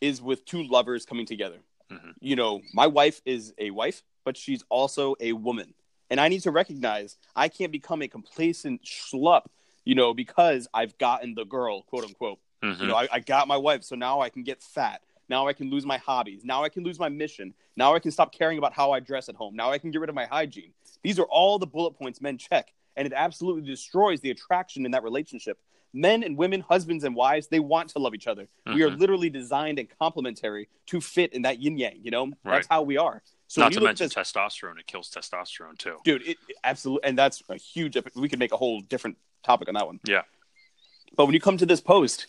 is 0.00 0.20
with 0.20 0.44
two 0.44 0.64
lovers 0.64 1.06
coming 1.06 1.26
together. 1.26 1.58
Mm-hmm. 1.90 2.10
You 2.20 2.36
know, 2.36 2.60
my 2.74 2.86
wife 2.86 3.20
is 3.24 3.52
a 3.58 3.70
wife, 3.70 4.02
but 4.24 4.36
she's 4.36 4.64
also 4.68 5.14
a 5.20 5.32
woman. 5.32 5.74
And 6.10 6.20
I 6.20 6.28
need 6.28 6.42
to 6.42 6.50
recognize 6.50 7.16
I 7.34 7.48
can't 7.48 7.72
become 7.72 8.02
a 8.02 8.08
complacent 8.08 8.82
schlup, 8.82 9.46
you 9.84 9.94
know, 9.94 10.12
because 10.12 10.68
I've 10.74 10.98
gotten 10.98 11.34
the 11.34 11.44
girl, 11.44 11.82
quote 11.82 12.04
unquote. 12.04 12.38
Mm-hmm. 12.62 12.82
You 12.82 12.88
know, 12.88 12.96
I, 12.96 13.08
I 13.12 13.20
got 13.20 13.48
my 13.48 13.56
wife, 13.56 13.82
so 13.84 13.96
now 13.96 14.20
I 14.20 14.28
can 14.28 14.42
get 14.42 14.62
fat. 14.62 15.02
Now 15.28 15.48
I 15.48 15.52
can 15.52 15.70
lose 15.70 15.86
my 15.86 15.98
hobbies. 15.98 16.44
Now 16.44 16.64
I 16.64 16.68
can 16.68 16.84
lose 16.84 16.98
my 16.98 17.08
mission. 17.08 17.54
Now 17.76 17.94
I 17.94 17.98
can 17.98 18.10
stop 18.10 18.32
caring 18.32 18.58
about 18.58 18.72
how 18.72 18.92
I 18.92 19.00
dress 19.00 19.28
at 19.28 19.34
home. 19.34 19.56
Now 19.56 19.70
I 19.70 19.78
can 19.78 19.90
get 19.90 20.00
rid 20.00 20.10
of 20.10 20.14
my 20.14 20.26
hygiene. 20.26 20.72
These 21.02 21.18
are 21.18 21.26
all 21.30 21.58
the 21.58 21.66
bullet 21.66 21.92
points 21.92 22.20
men 22.20 22.38
check, 22.38 22.72
and 22.96 23.06
it 23.06 23.12
absolutely 23.14 23.62
destroys 23.62 24.20
the 24.20 24.30
attraction 24.30 24.84
in 24.84 24.92
that 24.92 25.02
relationship. 25.02 25.58
Men 25.94 26.22
and 26.22 26.36
women, 26.36 26.60
husbands 26.60 27.04
and 27.04 27.14
wives, 27.14 27.48
they 27.48 27.60
want 27.60 27.90
to 27.90 27.98
love 27.98 28.14
each 28.14 28.26
other. 28.26 28.44
Mm-hmm. 28.44 28.74
We 28.74 28.82
are 28.82 28.88
mm-hmm. 28.88 29.00
literally 29.00 29.30
designed 29.30 29.78
and 29.78 29.88
complementary 29.98 30.68
to 30.86 31.00
fit 31.00 31.32
in 31.32 31.42
that 31.42 31.60
yin 31.60 31.76
yang. 31.76 31.98
You 32.02 32.10
know, 32.10 32.24
right. 32.24 32.36
that's 32.44 32.66
how 32.68 32.82
we 32.82 32.96
are. 32.96 33.22
So 33.48 33.60
not 33.60 33.72
to 33.72 33.80
mention 33.80 34.06
this, 34.06 34.14
testosterone; 34.14 34.78
it 34.78 34.86
kills 34.86 35.10
testosterone 35.10 35.76
too, 35.76 35.98
dude. 36.04 36.22
It, 36.22 36.38
it, 36.48 36.56
absolutely, 36.64 37.08
and 37.08 37.18
that's 37.18 37.42
a 37.50 37.56
huge. 37.56 37.98
We 38.14 38.28
could 38.28 38.38
make 38.38 38.52
a 38.52 38.56
whole 38.56 38.80
different 38.80 39.18
topic 39.42 39.68
on 39.68 39.74
that 39.74 39.86
one. 39.86 40.00
Yeah. 40.06 40.22
But 41.16 41.26
when 41.26 41.34
you 41.34 41.40
come 41.40 41.58
to 41.58 41.66
this 41.66 41.80
post, 41.80 42.28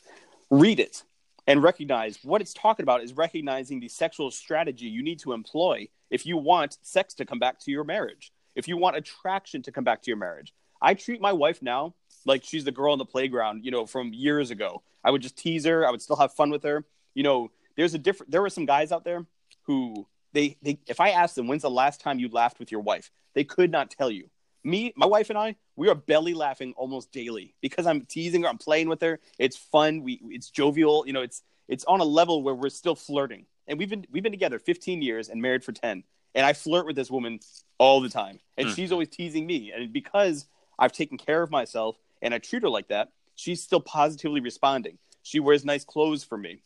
read 0.49 0.79
it 0.79 1.03
and 1.47 1.63
recognize 1.63 2.19
what 2.23 2.41
it's 2.41 2.53
talking 2.53 2.83
about 2.83 3.03
is 3.03 3.13
recognizing 3.13 3.79
the 3.79 3.89
sexual 3.89 4.31
strategy 4.31 4.87
you 4.87 5.03
need 5.03 5.19
to 5.19 5.33
employ 5.33 5.87
if 6.09 6.25
you 6.25 6.37
want 6.37 6.77
sex 6.81 7.13
to 7.15 7.25
come 7.25 7.39
back 7.39 7.59
to 7.59 7.71
your 7.71 7.83
marriage, 7.83 8.31
if 8.55 8.67
you 8.67 8.77
want 8.77 8.95
attraction 8.95 9.61
to 9.61 9.71
come 9.71 9.83
back 9.83 10.01
to 10.01 10.11
your 10.11 10.17
marriage. 10.17 10.53
I 10.81 10.93
treat 10.93 11.21
my 11.21 11.31
wife 11.31 11.61
now 11.61 11.93
like 12.25 12.43
she's 12.43 12.63
the 12.63 12.71
girl 12.71 12.93
on 12.93 12.97
the 12.97 13.05
playground, 13.05 13.65
you 13.65 13.71
know, 13.71 13.85
from 13.85 14.13
years 14.13 14.51
ago. 14.51 14.81
I 15.03 15.11
would 15.11 15.21
just 15.21 15.37
tease 15.37 15.65
her, 15.65 15.87
I 15.87 15.91
would 15.91 16.01
still 16.01 16.15
have 16.15 16.33
fun 16.33 16.49
with 16.49 16.63
her. 16.63 16.85
You 17.13 17.23
know, 17.23 17.51
there's 17.75 17.93
a 17.93 17.99
different 17.99 18.31
there 18.31 18.41
were 18.41 18.49
some 18.49 18.65
guys 18.65 18.91
out 18.91 19.03
there 19.03 19.25
who 19.63 20.07
they, 20.33 20.57
they 20.61 20.79
if 20.87 20.99
I 20.99 21.09
asked 21.11 21.35
them 21.35 21.47
when's 21.47 21.61
the 21.61 21.69
last 21.69 22.01
time 22.01 22.19
you 22.19 22.29
laughed 22.29 22.59
with 22.59 22.71
your 22.71 22.81
wife, 22.81 23.11
they 23.33 23.43
could 23.43 23.71
not 23.71 23.91
tell 23.91 24.09
you 24.09 24.29
me, 24.63 24.93
my 24.95 25.05
wife 25.05 25.29
and 25.29 25.37
I, 25.37 25.55
we 25.75 25.89
are 25.89 25.95
belly 25.95 26.33
laughing 26.33 26.73
almost 26.77 27.11
daily 27.11 27.55
because 27.61 27.85
I'm 27.85 28.01
teasing 28.01 28.43
her, 28.43 28.49
I'm 28.49 28.57
playing 28.57 28.89
with 28.89 29.01
her. 29.01 29.19
It's 29.37 29.57
fun. 29.57 30.03
We 30.03 30.19
it's 30.25 30.49
jovial. 30.49 31.05
You 31.05 31.13
know, 31.13 31.21
it's 31.21 31.43
it's 31.67 31.83
on 31.85 31.99
a 31.99 32.05
level 32.05 32.43
where 32.43 32.55
we're 32.55 32.69
still 32.69 32.95
flirting. 32.95 33.45
And 33.67 33.79
we've 33.79 33.89
been 33.89 34.05
we've 34.11 34.23
been 34.23 34.31
together 34.31 34.59
15 34.59 35.01
years 35.01 35.29
and 35.29 35.41
married 35.41 35.63
for 35.63 35.71
10. 35.71 36.03
And 36.35 36.45
I 36.45 36.53
flirt 36.53 36.85
with 36.85 36.95
this 36.95 37.11
woman 37.11 37.39
all 37.77 38.01
the 38.01 38.09
time. 38.09 38.39
And 38.57 38.67
mm. 38.67 38.75
she's 38.75 38.91
always 38.91 39.09
teasing 39.09 39.45
me. 39.45 39.71
And 39.71 39.91
because 39.93 40.47
I've 40.79 40.91
taken 40.91 41.17
care 41.17 41.43
of 41.43 41.51
myself 41.51 41.97
and 42.23 42.33
I 42.33 42.39
treat 42.39 42.63
her 42.63 42.69
like 42.69 42.87
that, 42.87 43.09
she's 43.35 43.61
still 43.61 43.81
positively 43.81 44.39
responding. 44.39 44.97
She 45.21 45.39
wears 45.39 45.63
nice 45.63 45.85
clothes 45.85 46.23
for 46.23 46.37
me. 46.37 46.63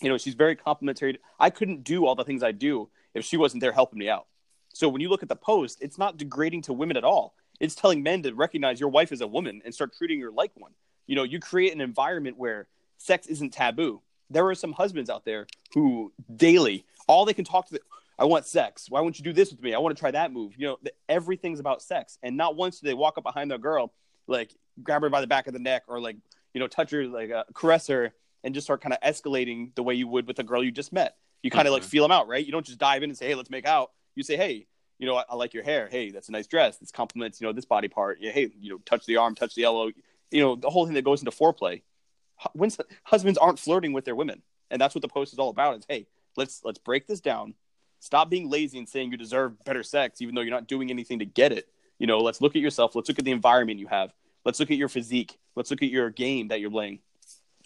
You 0.00 0.08
know, 0.08 0.18
she's 0.18 0.34
very 0.34 0.54
complimentary. 0.54 1.18
I 1.38 1.50
couldn't 1.50 1.82
do 1.82 2.06
all 2.06 2.14
the 2.14 2.24
things 2.24 2.42
I 2.42 2.52
do 2.52 2.88
if 3.14 3.24
she 3.24 3.36
wasn't 3.36 3.62
there 3.62 3.72
helping 3.72 3.98
me 3.98 4.08
out. 4.08 4.26
So 4.72 4.88
when 4.88 5.00
you 5.00 5.08
look 5.08 5.22
at 5.22 5.28
the 5.28 5.36
post, 5.36 5.78
it's 5.80 5.98
not 5.98 6.16
degrading 6.16 6.62
to 6.62 6.72
women 6.72 6.96
at 6.96 7.04
all. 7.04 7.34
It's 7.58 7.74
telling 7.74 8.02
men 8.02 8.22
to 8.22 8.32
recognize 8.34 8.78
your 8.78 8.88
wife 8.88 9.12
as 9.12 9.20
a 9.20 9.26
woman 9.26 9.60
and 9.64 9.74
start 9.74 9.94
treating 9.96 10.20
her 10.20 10.30
like 10.30 10.52
one. 10.54 10.72
You 11.06 11.16
know, 11.16 11.24
you 11.24 11.40
create 11.40 11.74
an 11.74 11.80
environment 11.80 12.38
where 12.38 12.68
sex 12.96 13.26
isn't 13.26 13.52
taboo. 13.52 14.00
There 14.30 14.46
are 14.46 14.54
some 14.54 14.72
husbands 14.72 15.10
out 15.10 15.24
there 15.24 15.46
who 15.74 16.12
daily, 16.34 16.84
all 17.08 17.24
they 17.24 17.34
can 17.34 17.44
talk 17.44 17.66
to 17.66 17.74
the, 17.74 17.80
I 18.18 18.24
want 18.24 18.46
sex. 18.46 18.86
Why 18.88 19.00
won't 19.00 19.18
you 19.18 19.24
do 19.24 19.32
this 19.32 19.50
with 19.50 19.62
me? 19.62 19.74
I 19.74 19.78
want 19.78 19.96
to 19.96 20.00
try 20.00 20.10
that 20.12 20.32
move. 20.32 20.52
You 20.56 20.68
know, 20.68 20.78
the, 20.82 20.92
everything's 21.08 21.58
about 21.58 21.82
sex. 21.82 22.18
And 22.22 22.36
not 22.36 22.54
once 22.54 22.80
do 22.80 22.86
they 22.86 22.94
walk 22.94 23.18
up 23.18 23.24
behind 23.24 23.50
their 23.50 23.58
girl, 23.58 23.92
like 24.26 24.54
grab 24.82 25.02
her 25.02 25.10
by 25.10 25.20
the 25.20 25.26
back 25.26 25.46
of 25.46 25.52
the 25.52 25.58
neck 25.58 25.84
or 25.88 26.00
like, 26.00 26.16
you 26.54 26.60
know, 26.60 26.66
touch 26.66 26.90
her, 26.90 27.06
like 27.06 27.30
uh, 27.30 27.44
caress 27.54 27.86
her 27.86 28.12
and 28.42 28.54
just 28.54 28.66
start 28.66 28.80
kind 28.80 28.92
of 28.92 29.00
escalating 29.00 29.74
the 29.74 29.82
way 29.82 29.94
you 29.94 30.08
would 30.08 30.26
with 30.26 30.38
a 30.38 30.42
girl 30.42 30.64
you 30.64 30.72
just 30.72 30.92
met. 30.92 31.16
You 31.42 31.50
kind 31.50 31.66
of 31.66 31.72
mm-hmm. 31.72 31.82
like 31.82 31.88
feel 31.88 32.04
them 32.04 32.12
out, 32.12 32.28
right? 32.28 32.44
You 32.44 32.52
don't 32.52 32.66
just 32.66 32.78
dive 32.78 33.02
in 33.02 33.10
and 33.10 33.16
say, 33.16 33.28
hey, 33.28 33.34
let's 33.34 33.50
make 33.50 33.66
out 33.66 33.90
you 34.14 34.22
say, 34.22 34.36
hey, 34.36 34.66
you 34.98 35.06
know, 35.06 35.16
I, 35.16 35.24
I, 35.30 35.34
like 35.34 35.54
your 35.54 35.62
hair. 35.62 35.88
Hey, 35.90 36.10
that's 36.10 36.28
a 36.28 36.32
nice 36.32 36.46
dress. 36.46 36.76
This 36.76 36.90
compliments, 36.90 37.40
you 37.40 37.46
know, 37.46 37.52
this 37.52 37.64
body 37.64 37.88
part. 37.88 38.18
Yeah, 38.20 38.32
hey, 38.32 38.50
you 38.60 38.70
know, 38.70 38.78
touch 38.84 39.06
the 39.06 39.16
arm, 39.16 39.34
touch 39.34 39.54
the 39.54 39.64
elbow. 39.64 39.92
you 40.30 40.40
know, 40.40 40.56
the 40.56 40.70
whole 40.70 40.84
thing 40.84 40.94
that 40.94 41.04
goes 41.04 41.20
into 41.20 41.30
foreplay. 41.30 41.82
When 42.52 42.70
husbands 43.04 43.38
aren't 43.38 43.58
flirting 43.58 43.92
with 43.92 44.04
their 44.04 44.14
women, 44.14 44.42
and 44.70 44.80
that's 44.80 44.94
what 44.94 45.02
the 45.02 45.08
post 45.08 45.32
is 45.32 45.38
all 45.38 45.50
about. 45.50 45.78
Is 45.78 45.84
hey, 45.88 46.06
let's 46.36 46.62
let's 46.64 46.78
break 46.78 47.06
this 47.06 47.20
down. 47.20 47.54
Stop 47.98 48.30
being 48.30 48.48
lazy 48.48 48.78
and 48.78 48.88
saying 48.88 49.10
you 49.10 49.18
deserve 49.18 49.62
better 49.64 49.82
sex, 49.82 50.22
even 50.22 50.34
though 50.34 50.40
you're 50.40 50.50
not 50.50 50.66
doing 50.66 50.90
anything 50.90 51.18
to 51.18 51.26
get 51.26 51.52
it. 51.52 51.68
You 51.98 52.06
know, 52.06 52.20
let's 52.20 52.40
look 52.40 52.56
at 52.56 52.62
yourself. 52.62 52.94
Let's 52.94 53.08
look 53.08 53.18
at 53.18 53.26
the 53.26 53.30
environment 53.30 53.78
you 53.78 53.88
have. 53.88 54.14
Let's 54.44 54.60
look 54.60 54.70
at 54.70 54.76
your 54.76 54.88
physique. 54.88 55.38
Let's 55.56 55.70
look 55.70 55.82
at 55.82 55.90
your 55.90 56.10
game 56.10 56.48
that 56.48 56.60
you're 56.60 56.70
playing. 56.70 57.00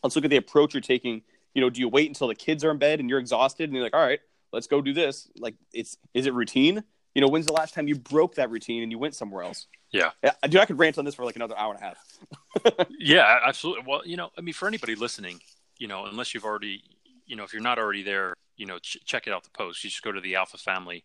Let's 0.03 0.17
look 0.17 0.25
at 0.25 0.31
the 0.31 0.37
approach 0.37 0.75
you're 0.75 0.81
taking. 0.81 1.23
You 1.55 1.61
know, 1.61 1.71
do 1.71 1.81
you 1.81 1.89
wait 1.89 2.09
until 2.09 2.29
the 2.29 2.35
kids 2.35 2.65
are 2.65 2.71
in 2.71 2.79
bed 2.79 3.01
and 3.01 3.09
you're 3.09 3.19
exhausted 3.19 3.65
and 3.65 3.75
you're 3.75 3.85
like, 3.85 3.95
all 3.95 4.05
right, 4.05 4.21
let's 4.53 4.67
go 4.67 4.81
do 4.81 4.93
this? 4.93 5.29
Like, 5.39 5.55
it's 5.73 5.97
is 6.13 6.27
it 6.27 6.35
routine? 6.35 6.83
You 7.15 7.21
know, 7.21 7.29
when's 7.29 7.47
the 7.47 7.53
last 7.53 7.75
time 7.75 7.87
you 7.87 7.95
broke 7.95 8.35
that 8.35 8.51
routine 8.51 8.83
and 8.83 8.91
you 8.91 8.99
went 8.99 9.15
somewhere 9.15 9.45
else? 9.45 9.67
Yeah. 9.93 10.11
yeah 10.23 10.33
dude, 10.43 10.57
I 10.57 10.67
could 10.67 10.79
rant 10.79 10.99
on 10.99 11.05
this 11.05 11.15
for 11.15 11.25
like 11.25 11.37
another 11.37 11.57
hour 11.57 11.73
and 11.73 11.81
a 11.81 11.85
half. 11.85 12.89
yeah, 12.99 13.39
absolutely. 13.47 13.85
Well, 13.87 14.03
you 14.05 14.17
know, 14.17 14.31
I 14.37 14.41
mean, 14.41 14.53
for 14.53 14.67
anybody 14.67 14.97
listening, 14.97 15.41
you 15.79 15.87
know, 15.87 16.07
unless 16.07 16.35
you've 16.35 16.45
already, 16.45 16.83
you 17.27 17.37
know, 17.37 17.45
if 17.45 17.53
you're 17.53 17.63
not 17.63 17.79
already 17.79 18.03
there, 18.03 18.35
you 18.57 18.67
know, 18.67 18.79
ch- 18.81 18.99
check 19.05 19.27
it 19.27 19.33
out 19.33 19.45
the 19.45 19.51
post. 19.51 19.85
You 19.85 19.91
just 19.91 20.03
go 20.03 20.13
to 20.13 20.21
the 20.21 20.35
Alpha 20.35 20.59
Family, 20.59 21.05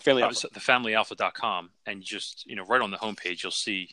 Family 0.00 0.22
uh, 0.22 0.26
Alpha. 0.26 0.48
the 0.52 0.60
FamilyAlpha.com, 0.60 1.70
and 1.86 2.02
just, 2.02 2.46
you 2.46 2.56
know, 2.56 2.64
right 2.64 2.80
on 2.80 2.90
the 2.90 2.96
homepage, 2.96 3.42
you'll 3.42 3.52
see 3.52 3.90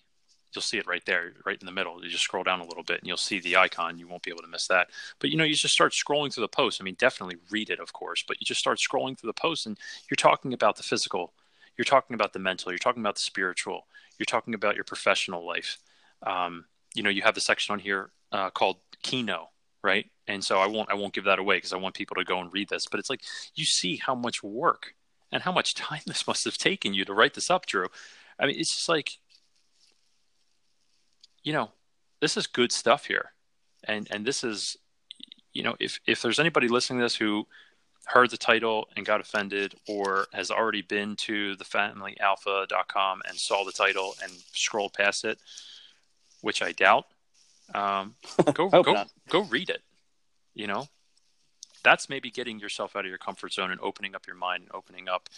you'll 0.54 0.62
see 0.62 0.78
it 0.78 0.88
right 0.88 1.06
there, 1.06 1.34
right 1.46 1.60
in 1.60 1.66
the 1.66 1.72
middle. 1.72 2.04
You 2.04 2.10
just 2.10 2.24
scroll 2.24 2.44
down 2.44 2.60
a 2.60 2.66
little 2.66 2.84
bit 2.84 3.00
and 3.00 3.08
you'll 3.08 3.18
see 3.18 3.40
the 3.40 3.58
icon. 3.58 4.00
You 4.00 4.08
won't 4.08 4.24
be 4.24 4.32
able 4.32 4.42
to 4.42 4.48
miss 4.48 4.68
that. 4.68 4.90
But 5.20 5.30
you 5.30 5.38
know, 5.38 5.44
you 5.44 5.56
just 5.56 5.74
start 5.74 5.94
scrolling 5.94 6.34
through 6.34 6.44
the 6.44 6.48
post. 6.48 6.82
I 6.82 6.84
mean, 6.84 6.96
definitely 6.98 7.38
read 7.50 7.70
it, 7.70 7.80
of 7.80 7.94
course, 7.94 8.24
but 8.28 8.40
you 8.40 8.46
just 8.46 8.60
start 8.60 8.80
scrolling 8.80 9.18
through 9.18 9.30
the 9.30 9.42
post 9.42 9.66
and 9.66 9.78
you're 10.10 10.16
talking 10.16 10.54
about 10.54 10.78
the 10.78 10.84
physical, 10.84 11.34
you're 11.78 11.86
talking 11.86 12.14
about 12.14 12.34
the 12.34 12.40
mental, 12.40 12.72
you're 12.72 12.80
talking 12.80 13.02
about 13.02 13.16
the 13.16 13.22
spiritual, 13.22 13.88
you're 14.18 14.26
talking 14.26 14.54
about 14.54 14.76
your 14.76 14.84
professional 14.84 15.46
life. 15.46 15.78
Um, 16.24 16.66
you 16.94 17.04
know, 17.04 17.10
you 17.10 17.22
have 17.22 17.36
the 17.36 17.42
section 17.42 17.74
on 17.74 17.80
here 17.80 18.12
uh, 18.32 18.50
called 18.50 18.78
Kino, 19.02 19.50
right? 19.84 20.08
And 20.28 20.44
so 20.44 20.60
I 20.60 20.68
won't 20.68 20.90
I 20.92 20.96
won't 20.96 21.14
give 21.14 21.24
that 21.26 21.40
away 21.40 21.58
because 21.58 21.74
I 21.74 21.78
want 21.78 21.96
people 21.96 22.16
to 22.16 22.24
go 22.24 22.40
and 22.40 22.52
read 22.54 22.70
this. 22.70 22.88
But 22.88 23.00
it's 23.00 23.10
like 23.10 23.22
you 23.56 23.66
see 23.66 23.98
how 23.98 24.16
much 24.16 24.44
work 24.44 24.94
and 25.32 25.44
how 25.44 25.52
much 25.52 25.74
time 25.76 26.02
this 26.06 26.28
must 26.28 26.46
have 26.46 26.58
taken 26.58 26.94
you 26.94 27.06
to 27.06 27.14
write 27.14 27.34
this 27.34 27.50
up, 27.50 27.66
Drew. 27.66 27.88
I 28.40 28.46
mean, 28.46 28.60
it's 28.60 28.76
just 28.76 28.90
like 28.90 29.18
you 31.44 31.54
know, 31.54 31.72
this 32.22 32.38
is 32.38 32.48
good 32.48 32.72
stuff 32.72 33.06
here. 33.06 33.32
And 33.84 34.08
and 34.12 34.26
this 34.26 34.44
is 34.44 34.78
you 35.54 35.64
know, 35.64 35.76
if 35.80 36.00
if 36.06 36.22
there's 36.22 36.40
anybody 36.40 36.68
listening 36.68 37.00
to 37.00 37.06
this 37.06 37.16
who 37.16 37.48
heard 38.06 38.30
the 38.30 38.38
title 38.38 38.88
and 38.96 39.06
got 39.06 39.22
offended 39.22 39.76
or 39.88 40.28
has 40.34 40.50
already 40.50 40.82
been 40.82 41.16
to 41.16 41.56
the 41.58 41.64
familyalpha.com 41.64 43.22
and 43.28 43.38
saw 43.38 43.64
the 43.64 43.72
title 43.72 44.16
and 44.24 44.32
scrolled 44.52 44.94
past 44.94 45.26
it, 45.26 45.38
which 46.42 46.62
I 46.64 46.72
doubt, 46.72 47.06
um, 47.76 48.16
go 48.54 48.70
go 48.70 48.94
not. 48.94 49.10
go 49.30 49.42
read 49.42 49.70
it. 49.70 49.82
You 50.54 50.68
know, 50.68 50.88
that's 51.84 52.10
maybe 52.10 52.32
getting 52.32 52.60
yourself 52.60 52.96
out 52.96 53.06
of 53.06 53.10
your 53.10 53.18
comfort 53.18 53.54
zone 53.54 53.72
and 53.72 53.80
opening 53.82 54.16
up 54.16 54.28
your 54.28 54.36
mind 54.36 54.64
and 54.64 54.72
opening 54.74 55.08
up, 55.08 55.30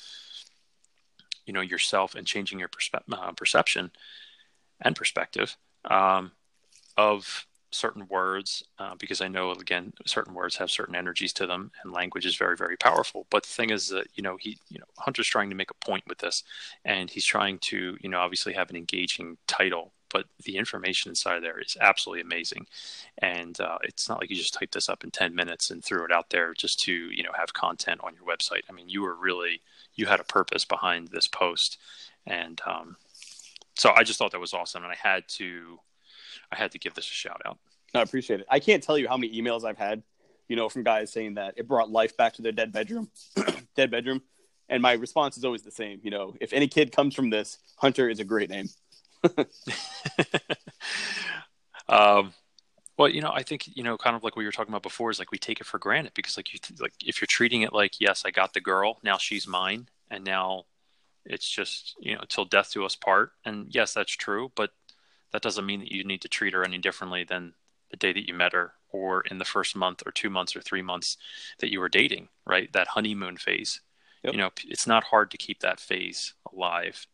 you 1.45 1.53
know, 1.53 1.61
yourself 1.61 2.15
and 2.15 2.25
changing 2.25 2.59
your 2.59 2.69
perspe- 2.69 3.03
uh, 3.11 3.31
perception 3.33 3.91
and 4.81 4.95
perspective 4.95 5.57
um, 5.85 6.31
of 6.97 7.45
certain 7.71 8.05
words 8.09 8.63
uh, 8.79 8.95
because 8.99 9.21
I 9.21 9.27
know 9.27 9.51
again 9.51 9.93
certain 10.05 10.33
words 10.33 10.57
have 10.57 10.69
certain 10.69 10.95
energies 10.95 11.33
to 11.33 11.47
them 11.47 11.71
and 11.83 11.93
language 11.93 12.25
is 12.25 12.35
very 12.35 12.57
very 12.57 12.77
powerful. 12.77 13.25
But 13.29 13.43
the 13.43 13.49
thing 13.49 13.69
is 13.69 13.87
that 13.89 14.07
you 14.15 14.23
know 14.23 14.37
he 14.37 14.57
you 14.69 14.79
know 14.79 14.85
Hunter's 14.97 15.27
trying 15.27 15.49
to 15.49 15.55
make 15.55 15.71
a 15.71 15.85
point 15.85 16.03
with 16.07 16.19
this, 16.19 16.43
and 16.85 17.09
he's 17.09 17.25
trying 17.25 17.59
to 17.59 17.97
you 18.01 18.09
know 18.09 18.19
obviously 18.19 18.53
have 18.53 18.69
an 18.69 18.75
engaging 18.75 19.37
title. 19.47 19.93
But 20.13 20.25
the 20.43 20.57
information 20.57 21.07
inside 21.09 21.39
there 21.39 21.57
is 21.57 21.77
absolutely 21.79 22.21
amazing, 22.21 22.67
and 23.19 23.59
uh, 23.61 23.77
it's 23.83 24.09
not 24.09 24.19
like 24.19 24.29
you 24.29 24.35
just 24.35 24.53
typed 24.53 24.73
this 24.73 24.89
up 24.89 25.05
in 25.05 25.11
ten 25.11 25.33
minutes 25.33 25.71
and 25.71 25.83
threw 25.83 26.03
it 26.03 26.11
out 26.11 26.29
there 26.29 26.53
just 26.53 26.81
to 26.81 26.91
you 26.91 27.23
know 27.23 27.31
have 27.33 27.53
content 27.53 28.01
on 28.03 28.13
your 28.15 28.25
website. 28.25 28.63
I 28.69 28.73
mean, 28.73 28.89
you 28.89 29.01
were 29.01 29.15
really 29.15 29.61
you 29.95 30.07
had 30.07 30.19
a 30.19 30.25
purpose 30.25 30.65
behind 30.65 31.07
this 31.07 31.27
post, 31.27 31.77
and 32.27 32.59
um, 32.65 32.97
so 33.75 33.91
I 33.95 34.03
just 34.03 34.19
thought 34.19 34.31
that 34.31 34.39
was 34.39 34.53
awesome, 34.53 34.83
and 34.83 34.91
I 34.91 34.95
had 34.95 35.27
to, 35.29 35.79
I 36.51 36.55
had 36.55 36.71
to 36.71 36.79
give 36.79 36.93
this 36.93 37.05
a 37.05 37.13
shout 37.13 37.41
out. 37.45 37.57
I 37.93 38.01
appreciate 38.01 38.39
it. 38.39 38.47
I 38.49 38.59
can't 38.59 38.81
tell 38.81 38.97
you 38.97 39.07
how 39.07 39.17
many 39.17 39.39
emails 39.39 39.63
I've 39.65 39.77
had, 39.77 40.03
you 40.47 40.55
know, 40.55 40.69
from 40.69 40.83
guys 40.83 41.11
saying 41.11 41.35
that 41.35 41.55
it 41.57 41.67
brought 41.67 41.89
life 41.89 42.15
back 42.17 42.33
to 42.33 42.41
their 42.41 42.51
dead 42.51 42.71
bedroom, 42.71 43.09
dead 43.75 43.91
bedroom, 43.91 44.21
and 44.69 44.81
my 44.81 44.93
response 44.93 45.37
is 45.37 45.45
always 45.45 45.61
the 45.63 45.71
same. 45.71 45.99
You 46.03 46.11
know, 46.11 46.35
if 46.39 46.53
any 46.53 46.67
kid 46.67 46.91
comes 46.91 47.15
from 47.15 47.29
this, 47.29 47.57
Hunter 47.77 48.09
is 48.09 48.19
a 48.19 48.23
great 48.23 48.49
name. 48.49 48.69
um, 51.89 52.33
well, 52.97 53.09
you 53.09 53.21
know, 53.21 53.31
I 53.33 53.43
think 53.43 53.67
you 53.75 53.83
know, 53.83 53.97
kind 53.97 54.15
of 54.15 54.23
like 54.23 54.35
what 54.35 54.41
you 54.41 54.47
were 54.47 54.53
talking 54.53 54.71
about 54.71 54.83
before, 54.83 55.09
is 55.09 55.19
like 55.19 55.31
we 55.31 55.37
take 55.37 55.59
it 55.59 55.67
for 55.67 55.79
granted 55.79 56.13
because, 56.13 56.37
like, 56.37 56.53
you 56.53 56.59
like 56.79 56.93
if 57.05 57.19
you're 57.19 57.27
treating 57.27 57.63
it 57.63 57.73
like, 57.73 57.99
yes, 57.99 58.23
I 58.25 58.31
got 58.31 58.53
the 58.53 58.61
girl, 58.61 58.99
now 59.03 59.17
she's 59.17 59.47
mine, 59.47 59.89
and 60.09 60.23
now 60.23 60.65
it's 61.25 61.49
just, 61.49 61.95
you 61.99 62.15
know, 62.15 62.23
till 62.27 62.45
death 62.45 62.71
do 62.73 62.85
us 62.85 62.95
part. 62.95 63.31
And 63.45 63.67
yes, 63.69 63.93
that's 63.93 64.11
true, 64.11 64.51
but 64.55 64.71
that 65.31 65.41
doesn't 65.41 65.65
mean 65.65 65.81
that 65.81 65.91
you 65.91 66.03
need 66.03 66.21
to 66.21 66.27
treat 66.27 66.53
her 66.53 66.63
any 66.63 66.77
differently 66.77 67.23
than 67.23 67.53
the 67.89 67.97
day 67.97 68.13
that 68.13 68.27
you 68.27 68.33
met 68.33 68.53
her 68.53 68.73
or 68.89 69.21
in 69.21 69.37
the 69.37 69.45
first 69.45 69.75
month 69.75 70.03
or 70.05 70.11
two 70.11 70.29
months 70.29 70.55
or 70.55 70.61
three 70.61 70.81
months 70.81 71.17
that 71.59 71.71
you 71.71 71.79
were 71.79 71.89
dating, 71.89 72.27
right? 72.45 72.71
That 72.73 72.87
honeymoon 72.87 73.37
phase. 73.37 73.81
Yep. 74.23 74.33
You 74.33 74.39
know, 74.39 74.49
it's 74.67 74.87
not 74.87 75.03
hard 75.03 75.31
to 75.31 75.37
keep 75.37 75.59
that 75.61 75.79
phase 75.79 76.33
alive. 76.53 77.07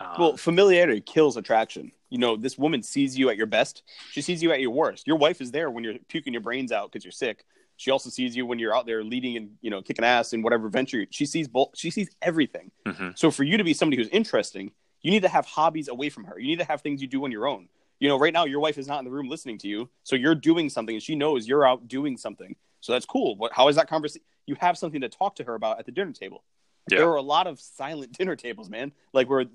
Um, 0.00 0.14
well, 0.18 0.36
familiarity 0.36 1.00
kills 1.00 1.36
attraction. 1.36 1.92
You 2.08 2.18
know, 2.18 2.36
this 2.36 2.56
woman 2.56 2.82
sees 2.82 3.18
you 3.18 3.28
at 3.28 3.36
your 3.36 3.46
best. 3.46 3.82
She 4.10 4.22
sees 4.22 4.42
you 4.42 4.52
at 4.52 4.60
your 4.60 4.70
worst. 4.70 5.06
Your 5.06 5.16
wife 5.16 5.40
is 5.40 5.50
there 5.50 5.70
when 5.70 5.84
you're 5.84 5.98
puking 6.08 6.32
your 6.32 6.42
brains 6.42 6.72
out 6.72 6.90
because 6.90 7.04
you're 7.04 7.12
sick. 7.12 7.44
She 7.82 7.90
also 7.90 8.10
sees 8.10 8.36
you 8.36 8.46
when 8.46 8.60
you're 8.60 8.76
out 8.76 8.86
there 8.86 9.02
leading 9.02 9.36
and 9.36 9.56
you 9.60 9.68
know 9.68 9.82
kicking 9.82 10.04
ass 10.04 10.32
in 10.32 10.42
whatever 10.42 10.68
venture. 10.68 11.04
She 11.10 11.26
sees 11.26 11.48
both. 11.48 11.70
She 11.74 11.90
sees 11.90 12.14
everything. 12.22 12.70
Mm-hmm. 12.86 13.08
So 13.16 13.32
for 13.32 13.42
you 13.42 13.56
to 13.56 13.64
be 13.64 13.74
somebody 13.74 14.00
who's 14.00 14.10
interesting, 14.10 14.70
you 15.00 15.10
need 15.10 15.22
to 15.22 15.28
have 15.28 15.46
hobbies 15.46 15.88
away 15.88 16.08
from 16.08 16.22
her. 16.26 16.38
You 16.38 16.46
need 16.46 16.60
to 16.60 16.64
have 16.64 16.80
things 16.80 17.02
you 17.02 17.08
do 17.08 17.24
on 17.24 17.32
your 17.32 17.48
own. 17.48 17.68
You 17.98 18.08
know, 18.08 18.20
right 18.20 18.32
now 18.32 18.44
your 18.44 18.60
wife 18.60 18.78
is 18.78 18.86
not 18.86 19.00
in 19.00 19.04
the 19.04 19.10
room 19.10 19.28
listening 19.28 19.58
to 19.58 19.68
you, 19.68 19.90
so 20.04 20.14
you're 20.14 20.36
doing 20.36 20.70
something, 20.70 20.94
and 20.94 21.02
she 21.02 21.16
knows 21.16 21.48
you're 21.48 21.66
out 21.66 21.88
doing 21.88 22.16
something. 22.16 22.54
So 22.78 22.92
that's 22.92 23.04
cool. 23.04 23.34
What? 23.34 23.52
How 23.52 23.66
is 23.66 23.74
that 23.74 23.88
conversation? 23.88 24.22
You 24.46 24.54
have 24.60 24.78
something 24.78 25.00
to 25.00 25.08
talk 25.08 25.34
to 25.36 25.44
her 25.44 25.56
about 25.56 25.80
at 25.80 25.86
the 25.86 25.92
dinner 25.92 26.12
table. 26.12 26.44
Yeah. 26.88 26.98
There 26.98 27.10
are 27.10 27.16
a 27.16 27.22
lot 27.22 27.48
of 27.48 27.58
silent 27.58 28.12
dinner 28.16 28.36
tables, 28.36 28.70
man. 28.70 28.92
Like 29.12 29.28
where 29.28 29.46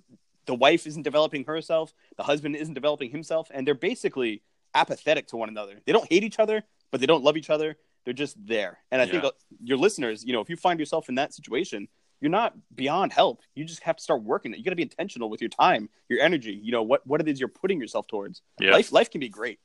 the 0.47 0.55
wife 0.55 0.85
isn't 0.85 1.03
developing 1.03 1.45
herself, 1.45 1.93
the 2.17 2.23
husband 2.23 2.57
isn't 2.57 2.73
developing 2.73 3.09
himself, 3.09 3.49
and 3.53 3.65
they're 3.65 3.73
basically 3.73 4.41
apathetic 4.75 5.27
to 5.27 5.37
one 5.37 5.47
another. 5.47 5.81
They 5.85 5.93
don't 5.93 6.11
hate 6.11 6.25
each 6.25 6.39
other, 6.39 6.63
but 6.91 6.99
they 6.99 7.07
don't 7.07 7.23
love 7.23 7.37
each 7.37 7.49
other. 7.49 7.77
They're 8.07 8.13
just 8.13 8.37
there. 8.47 8.79
And 8.89 9.01
I 9.01 9.03
yeah. 9.03 9.19
think 9.19 9.33
your 9.61 9.77
listeners, 9.77 10.23
you 10.23 10.31
know, 10.31 10.39
if 10.39 10.49
you 10.49 10.55
find 10.55 10.79
yourself 10.79 11.09
in 11.09 11.15
that 11.15 11.33
situation, 11.33 11.89
you're 12.21 12.31
not 12.31 12.53
beyond 12.73 13.11
help. 13.11 13.41
You 13.53 13.65
just 13.65 13.83
have 13.83 13.97
to 13.97 14.01
start 14.01 14.23
working 14.23 14.53
it. 14.53 14.59
You 14.59 14.63
got 14.63 14.69
to 14.69 14.77
be 14.77 14.83
intentional 14.83 15.29
with 15.29 15.41
your 15.41 15.49
time, 15.49 15.89
your 16.07 16.21
energy. 16.21 16.53
You 16.53 16.71
know 16.71 16.83
what 16.83 17.05
what 17.05 17.19
it 17.19 17.27
is 17.27 17.37
you're 17.37 17.49
putting 17.49 17.81
yourself 17.81 18.07
towards. 18.07 18.41
Yeah. 18.61 18.71
Life 18.71 18.93
life 18.93 19.11
can 19.11 19.19
be 19.19 19.27
great. 19.27 19.59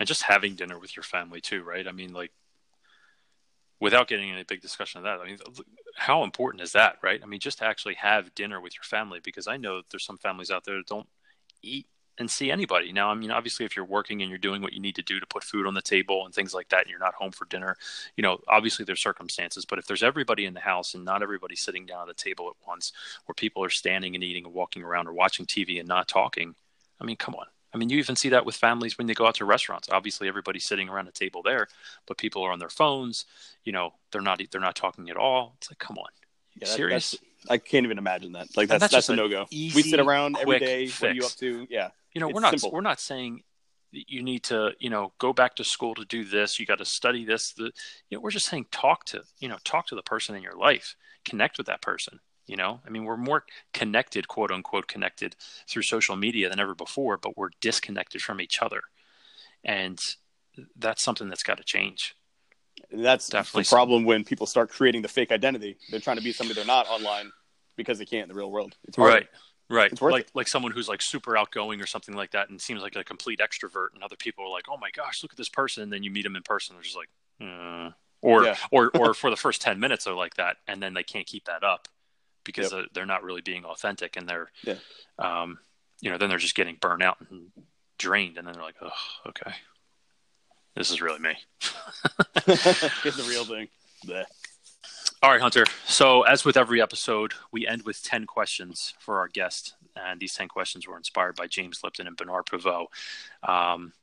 And 0.00 0.08
just 0.08 0.24
having 0.24 0.56
dinner 0.56 0.80
with 0.80 0.96
your 0.96 1.04
family 1.04 1.40
too, 1.40 1.62
right? 1.62 1.86
I 1.86 1.92
mean, 1.92 2.12
like 2.12 2.32
without 3.78 4.08
getting 4.08 4.32
any 4.32 4.42
big 4.42 4.60
discussion 4.60 4.98
of 4.98 5.04
that, 5.04 5.20
I 5.20 5.24
mean, 5.24 5.38
how 5.96 6.24
important 6.24 6.60
is 6.60 6.72
that, 6.72 6.96
right? 7.04 7.20
I 7.22 7.26
mean, 7.26 7.38
just 7.38 7.58
to 7.58 7.66
actually 7.66 7.94
have 7.94 8.34
dinner 8.34 8.60
with 8.60 8.74
your 8.74 8.82
family, 8.82 9.20
because 9.22 9.46
I 9.46 9.58
know 9.58 9.82
there's 9.92 10.04
some 10.04 10.18
families 10.18 10.50
out 10.50 10.64
there 10.64 10.78
that 10.78 10.88
don't 10.88 11.08
eat 11.62 11.86
and 12.18 12.30
see 12.30 12.50
anybody. 12.50 12.92
Now, 12.92 13.10
I 13.10 13.14
mean, 13.14 13.30
obviously, 13.30 13.66
if 13.66 13.74
you're 13.74 13.84
working 13.84 14.22
and 14.22 14.30
you're 14.30 14.38
doing 14.38 14.62
what 14.62 14.72
you 14.72 14.80
need 14.80 14.94
to 14.96 15.02
do 15.02 15.18
to 15.18 15.26
put 15.26 15.42
food 15.42 15.66
on 15.66 15.74
the 15.74 15.82
table 15.82 16.24
and 16.24 16.34
things 16.34 16.54
like 16.54 16.68
that, 16.68 16.82
and 16.82 16.90
you're 16.90 16.98
not 16.98 17.14
home 17.14 17.32
for 17.32 17.44
dinner, 17.46 17.76
you 18.16 18.22
know, 18.22 18.38
obviously 18.48 18.84
there's 18.84 19.00
circumstances. 19.00 19.64
But 19.64 19.78
if 19.78 19.86
there's 19.86 20.02
everybody 20.02 20.46
in 20.46 20.54
the 20.54 20.60
house 20.60 20.94
and 20.94 21.04
not 21.04 21.22
everybody 21.22 21.56
sitting 21.56 21.86
down 21.86 22.08
at 22.08 22.16
the 22.16 22.22
table 22.22 22.48
at 22.48 22.68
once, 22.68 22.92
where 23.26 23.34
people 23.34 23.64
are 23.64 23.70
standing 23.70 24.14
and 24.14 24.22
eating 24.22 24.44
and 24.44 24.54
walking 24.54 24.82
around 24.82 25.08
or 25.08 25.12
watching 25.12 25.46
TV 25.46 25.78
and 25.80 25.88
not 25.88 26.08
talking, 26.08 26.54
I 27.00 27.04
mean, 27.04 27.16
come 27.16 27.34
on. 27.34 27.46
I 27.72 27.76
mean, 27.76 27.88
you 27.88 27.98
even 27.98 28.14
see 28.14 28.28
that 28.28 28.46
with 28.46 28.54
families 28.54 28.96
when 28.96 29.08
they 29.08 29.14
go 29.14 29.26
out 29.26 29.34
to 29.36 29.44
restaurants. 29.44 29.88
Obviously, 29.90 30.28
everybody's 30.28 30.64
sitting 30.64 30.88
around 30.88 31.08
a 31.08 31.12
table 31.12 31.42
there, 31.42 31.66
but 32.06 32.16
people 32.16 32.44
are 32.44 32.52
on 32.52 32.60
their 32.60 32.68
phones. 32.68 33.24
You 33.64 33.72
know, 33.72 33.94
they're 34.12 34.20
not 34.20 34.40
they're 34.52 34.60
not 34.60 34.76
talking 34.76 35.10
at 35.10 35.16
all. 35.16 35.54
It's 35.58 35.72
like, 35.72 35.80
come 35.80 35.98
on, 35.98 36.06
yeah, 36.54 36.68
serious? 36.68 37.16
I 37.50 37.58
can't 37.58 37.84
even 37.84 37.98
imagine 37.98 38.32
that. 38.34 38.56
Like 38.56 38.68
that's 38.68 38.80
that's, 38.80 38.92
that's 38.92 39.08
a 39.08 39.16
no 39.16 39.28
go. 39.28 39.46
We 39.50 39.70
sit 39.70 39.98
around 39.98 40.36
every 40.40 40.60
day. 40.60 40.86
Fix. 40.86 41.00
What 41.00 41.10
are 41.10 41.14
you 41.14 41.24
up 41.24 41.32
to? 41.32 41.66
Yeah 41.68 41.88
you 42.14 42.20
know, 42.20 42.28
it's 42.28 42.34
we're 42.34 42.40
not 42.40 42.50
simple. 42.50 42.70
we're 42.70 42.80
not 42.80 43.00
saying 43.00 43.42
you 43.90 44.22
need 44.22 44.42
to 44.44 44.72
you 44.78 44.90
know 44.90 45.12
go 45.18 45.32
back 45.32 45.56
to 45.56 45.64
school 45.64 45.94
to 45.94 46.04
do 46.04 46.24
this. 46.24 46.58
You 46.58 46.66
got 46.66 46.78
to 46.78 46.84
study 46.84 47.24
this. 47.24 47.52
The 47.52 47.64
you 48.08 48.16
know, 48.16 48.20
we're 48.20 48.30
just 48.30 48.46
saying 48.46 48.66
talk 48.70 49.04
to 49.06 49.22
you 49.38 49.48
know 49.48 49.58
talk 49.64 49.86
to 49.88 49.94
the 49.94 50.02
person 50.02 50.34
in 50.34 50.42
your 50.42 50.56
life, 50.56 50.96
connect 51.24 51.58
with 51.58 51.66
that 51.66 51.82
person. 51.82 52.20
You 52.46 52.56
know, 52.56 52.80
I 52.86 52.90
mean, 52.90 53.04
we're 53.04 53.16
more 53.16 53.44
connected, 53.72 54.28
quote 54.28 54.50
unquote, 54.50 54.86
connected 54.86 55.34
through 55.68 55.82
social 55.82 56.14
media 56.14 56.50
than 56.50 56.60
ever 56.60 56.74
before, 56.74 57.16
but 57.16 57.36
we're 57.38 57.50
disconnected 57.60 58.20
from 58.20 58.40
each 58.40 58.60
other, 58.60 58.82
and 59.64 59.98
that's 60.76 61.02
something 61.02 61.28
that's 61.28 61.42
got 61.42 61.56
to 61.56 61.64
change. 61.64 62.14
That's 62.92 63.28
definitely 63.28 63.62
the 63.62 63.70
problem 63.70 63.98
something. 64.00 64.06
when 64.06 64.24
people 64.24 64.46
start 64.46 64.70
creating 64.70 65.02
the 65.02 65.08
fake 65.08 65.32
identity. 65.32 65.76
They're 65.90 66.00
trying 66.00 66.18
to 66.18 66.22
be 66.22 66.32
somebody 66.32 66.56
they're 66.56 66.66
not 66.66 66.86
online 66.88 67.32
because 67.76 67.98
they 67.98 68.04
can't 68.04 68.24
in 68.24 68.28
the 68.28 68.34
real 68.34 68.50
world. 68.50 68.76
It's 68.86 68.96
hard. 68.96 69.12
right. 69.12 69.26
Right. 69.70 69.98
Like 70.00 70.24
it. 70.26 70.30
like 70.34 70.48
someone 70.48 70.72
who's 70.72 70.88
like 70.88 71.00
super 71.02 71.36
outgoing 71.36 71.80
or 71.80 71.86
something 71.86 72.14
like 72.14 72.32
that 72.32 72.50
and 72.50 72.60
seems 72.60 72.82
like 72.82 72.96
a 72.96 73.04
complete 73.04 73.40
extrovert 73.40 73.88
and 73.94 74.02
other 74.02 74.16
people 74.16 74.44
are 74.44 74.50
like, 74.50 74.64
"Oh 74.68 74.76
my 74.76 74.90
gosh, 74.94 75.22
look 75.22 75.32
at 75.32 75.38
this 75.38 75.48
person." 75.48 75.82
And 75.82 75.92
then 75.92 76.02
you 76.02 76.10
meet 76.10 76.22
them 76.22 76.36
in 76.36 76.42
person, 76.42 76.76
they're 76.76 76.82
just 76.82 76.96
like, 76.96 77.08
uh. 77.40 77.90
or 78.20 78.44
Yeah. 78.44 78.56
or 78.70 78.90
or 78.94 79.14
for 79.20 79.30
the 79.30 79.36
first 79.36 79.62
10 79.62 79.80
minutes 79.80 80.04
they're 80.04 80.14
like 80.14 80.34
that 80.34 80.58
and 80.68 80.82
then 80.82 80.92
they 80.94 81.02
can't 81.02 81.26
keep 81.26 81.46
that 81.46 81.64
up 81.64 81.88
because 82.44 82.72
Yep. 82.72 82.86
they're 82.92 83.06
not 83.06 83.22
really 83.24 83.40
being 83.40 83.64
authentic 83.64 84.16
and 84.16 84.28
they're 84.28 84.50
Yeah. 84.64 84.74
um 85.18 85.58
you 86.00 86.10
know, 86.10 86.18
then 86.18 86.28
they're 86.28 86.36
just 86.38 86.54
getting 86.56 86.76
burnt 86.78 87.02
out 87.02 87.16
and 87.30 87.50
drained 87.98 88.36
and 88.36 88.46
then 88.46 88.52
they're 88.54 88.62
like, 88.62 88.76
"Oh, 88.82 88.90
okay. 89.28 89.54
This 90.76 90.90
is 90.90 91.00
really 91.00 91.20
me." 91.20 91.34
Get 92.46 93.14
the 93.16 93.26
real 93.28 93.44
thing. 93.46 93.68
Bleh. 94.06 94.24
All 95.24 95.30
right, 95.30 95.40
Hunter. 95.40 95.64
So, 95.86 96.20
as 96.24 96.44
with 96.44 96.58
every 96.58 96.82
episode, 96.82 97.32
we 97.50 97.66
end 97.66 97.84
with 97.86 98.02
10 98.02 98.26
questions 98.26 98.92
for 98.98 99.20
our 99.20 99.28
guest. 99.28 99.72
And 99.96 100.20
these 100.20 100.34
10 100.34 100.48
questions 100.48 100.86
were 100.86 100.98
inspired 100.98 101.34
by 101.34 101.46
James 101.46 101.80
Lipton 101.82 102.06
and 102.06 102.14
Bernard 102.14 102.44
Pivot. 102.44 102.88
Um, 103.42 103.94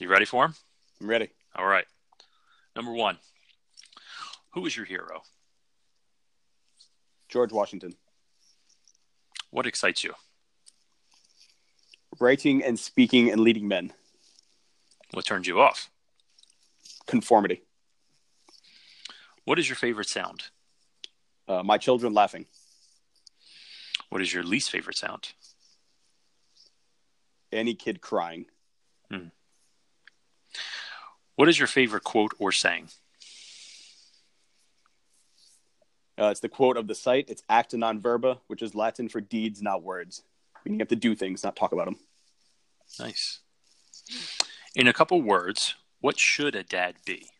you 0.00 0.08
ready 0.08 0.24
for 0.24 0.46
them? 0.46 0.54
I'm 1.02 1.06
ready. 1.06 1.28
All 1.54 1.66
right. 1.66 1.84
Number 2.74 2.92
one 2.92 3.18
Who 4.54 4.64
is 4.64 4.74
your 4.74 4.86
hero? 4.86 5.20
George 7.28 7.52
Washington. 7.52 7.92
What 9.50 9.66
excites 9.66 10.02
you? 10.02 10.14
Writing 12.18 12.64
and 12.64 12.78
speaking 12.78 13.30
and 13.30 13.42
leading 13.42 13.68
men. 13.68 13.92
What 15.12 15.26
turns 15.26 15.46
you 15.46 15.60
off? 15.60 15.90
Conformity. 17.06 17.64
What 19.48 19.58
is 19.58 19.66
your 19.66 19.76
favorite 19.76 20.10
sound? 20.10 20.42
Uh, 21.48 21.62
my 21.62 21.78
children 21.78 22.12
laughing. 22.12 22.44
What 24.10 24.20
is 24.20 24.34
your 24.34 24.42
least 24.42 24.70
favorite 24.70 24.98
sound? 24.98 25.32
Any 27.50 27.72
kid 27.72 28.02
crying. 28.02 28.44
What 31.36 31.48
is 31.48 31.58
your 31.58 31.66
favorite 31.66 32.04
quote 32.04 32.34
or 32.38 32.52
saying? 32.52 32.88
Uh, 36.20 36.26
it's 36.26 36.40
the 36.40 36.50
quote 36.50 36.76
of 36.76 36.86
the 36.86 36.94
site. 36.94 37.30
It's 37.30 37.42
acta 37.48 37.78
non 37.78 38.00
verba, 38.00 38.40
which 38.48 38.60
is 38.60 38.74
Latin 38.74 39.08
for 39.08 39.22
deeds, 39.22 39.62
not 39.62 39.82
words. 39.82 40.24
Meaning 40.62 40.78
you 40.78 40.82
have 40.82 40.88
to 40.88 40.96
do 40.96 41.14
things, 41.14 41.42
not 41.42 41.56
talk 41.56 41.72
about 41.72 41.86
them. 41.86 41.96
Nice. 43.00 43.38
In 44.74 44.86
a 44.86 44.92
couple 44.92 45.22
words, 45.22 45.74
what 46.02 46.18
should 46.18 46.54
a 46.54 46.62
dad 46.62 46.96
be? 47.06 47.30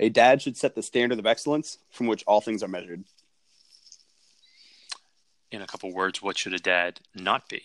A 0.00 0.08
dad 0.08 0.40
should 0.40 0.56
set 0.56 0.74
the 0.74 0.82
standard 0.82 1.18
of 1.18 1.26
excellence 1.26 1.78
from 1.90 2.06
which 2.06 2.24
all 2.26 2.40
things 2.40 2.62
are 2.62 2.68
measured. 2.68 3.04
In 5.52 5.60
a 5.60 5.66
couple 5.66 5.92
words, 5.92 6.22
what 6.22 6.38
should 6.38 6.54
a 6.54 6.58
dad 6.58 7.00
not 7.14 7.48
be? 7.50 7.60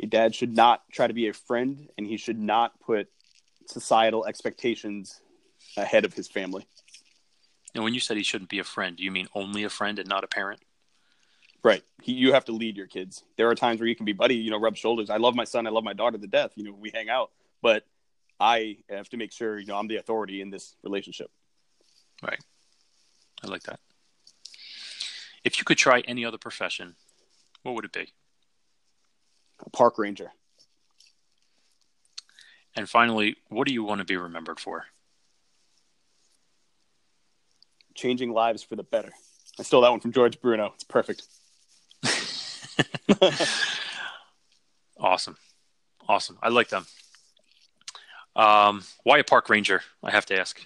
A 0.00 0.06
dad 0.06 0.34
should 0.34 0.56
not 0.56 0.82
try 0.90 1.06
to 1.06 1.12
be 1.12 1.28
a 1.28 1.34
friend, 1.34 1.88
and 1.98 2.06
he 2.06 2.16
should 2.16 2.38
not 2.38 2.80
put 2.80 3.08
societal 3.66 4.24
expectations 4.24 5.20
ahead 5.76 6.06
of 6.06 6.14
his 6.14 6.26
family. 6.26 6.66
And 7.74 7.84
when 7.84 7.92
you 7.92 8.00
said 8.00 8.16
he 8.16 8.22
shouldn't 8.22 8.48
be 8.48 8.58
a 8.58 8.64
friend, 8.64 8.96
do 8.96 9.02
you 9.04 9.10
mean 9.10 9.28
only 9.34 9.64
a 9.64 9.68
friend 9.68 9.98
and 9.98 10.08
not 10.08 10.24
a 10.24 10.28
parent? 10.28 10.60
Right. 11.62 11.82
He, 12.00 12.12
you 12.12 12.32
have 12.32 12.46
to 12.46 12.52
lead 12.52 12.78
your 12.78 12.86
kids. 12.86 13.24
There 13.36 13.50
are 13.50 13.54
times 13.54 13.80
where 13.80 13.88
you 13.88 13.96
can 13.96 14.06
be 14.06 14.14
buddy, 14.14 14.36
you 14.36 14.50
know, 14.50 14.60
rub 14.60 14.76
shoulders. 14.76 15.10
I 15.10 15.18
love 15.18 15.34
my 15.34 15.44
son. 15.44 15.66
I 15.66 15.70
love 15.70 15.84
my 15.84 15.92
daughter 15.92 16.16
to 16.16 16.26
death. 16.26 16.52
You 16.54 16.64
know, 16.64 16.72
we 16.72 16.90
hang 16.94 17.10
out, 17.10 17.30
but 17.60 17.84
I 18.38 18.78
have 18.88 19.08
to 19.10 19.16
make 19.16 19.32
sure, 19.32 19.58
you 19.58 19.66
know, 19.66 19.76
I'm 19.76 19.88
the 19.88 19.96
authority 19.96 20.40
in 20.40 20.50
this 20.50 20.76
relationship. 20.82 21.30
Right. 22.22 22.38
I 23.42 23.48
like 23.48 23.62
that. 23.64 23.80
If 25.44 25.58
you 25.58 25.64
could 25.64 25.78
try 25.78 26.00
any 26.00 26.24
other 26.24 26.38
profession, 26.38 26.96
what 27.62 27.74
would 27.74 27.84
it 27.84 27.92
be? 27.92 28.12
A 29.64 29.70
park 29.70 29.98
ranger. 29.98 30.32
And 32.74 32.88
finally, 32.88 33.36
what 33.48 33.66
do 33.66 33.72
you 33.72 33.84
want 33.84 34.00
to 34.00 34.04
be 34.04 34.16
remembered 34.16 34.60
for? 34.60 34.84
Changing 37.94 38.32
lives 38.32 38.62
for 38.62 38.76
the 38.76 38.82
better. 38.82 39.12
I 39.58 39.62
stole 39.62 39.80
that 39.82 39.90
one 39.90 40.00
from 40.00 40.12
George 40.12 40.40
Bruno. 40.40 40.72
It's 40.74 40.84
perfect. 40.84 41.22
Awesome. 44.98 45.36
Awesome. 46.08 46.38
I 46.42 46.48
like 46.48 46.68
them. 46.68 46.86
Um, 48.36 48.84
why 49.02 49.18
a 49.18 49.24
park 49.24 49.48
ranger? 49.48 49.82
I 50.04 50.10
have 50.10 50.26
to 50.26 50.38
ask. 50.38 50.60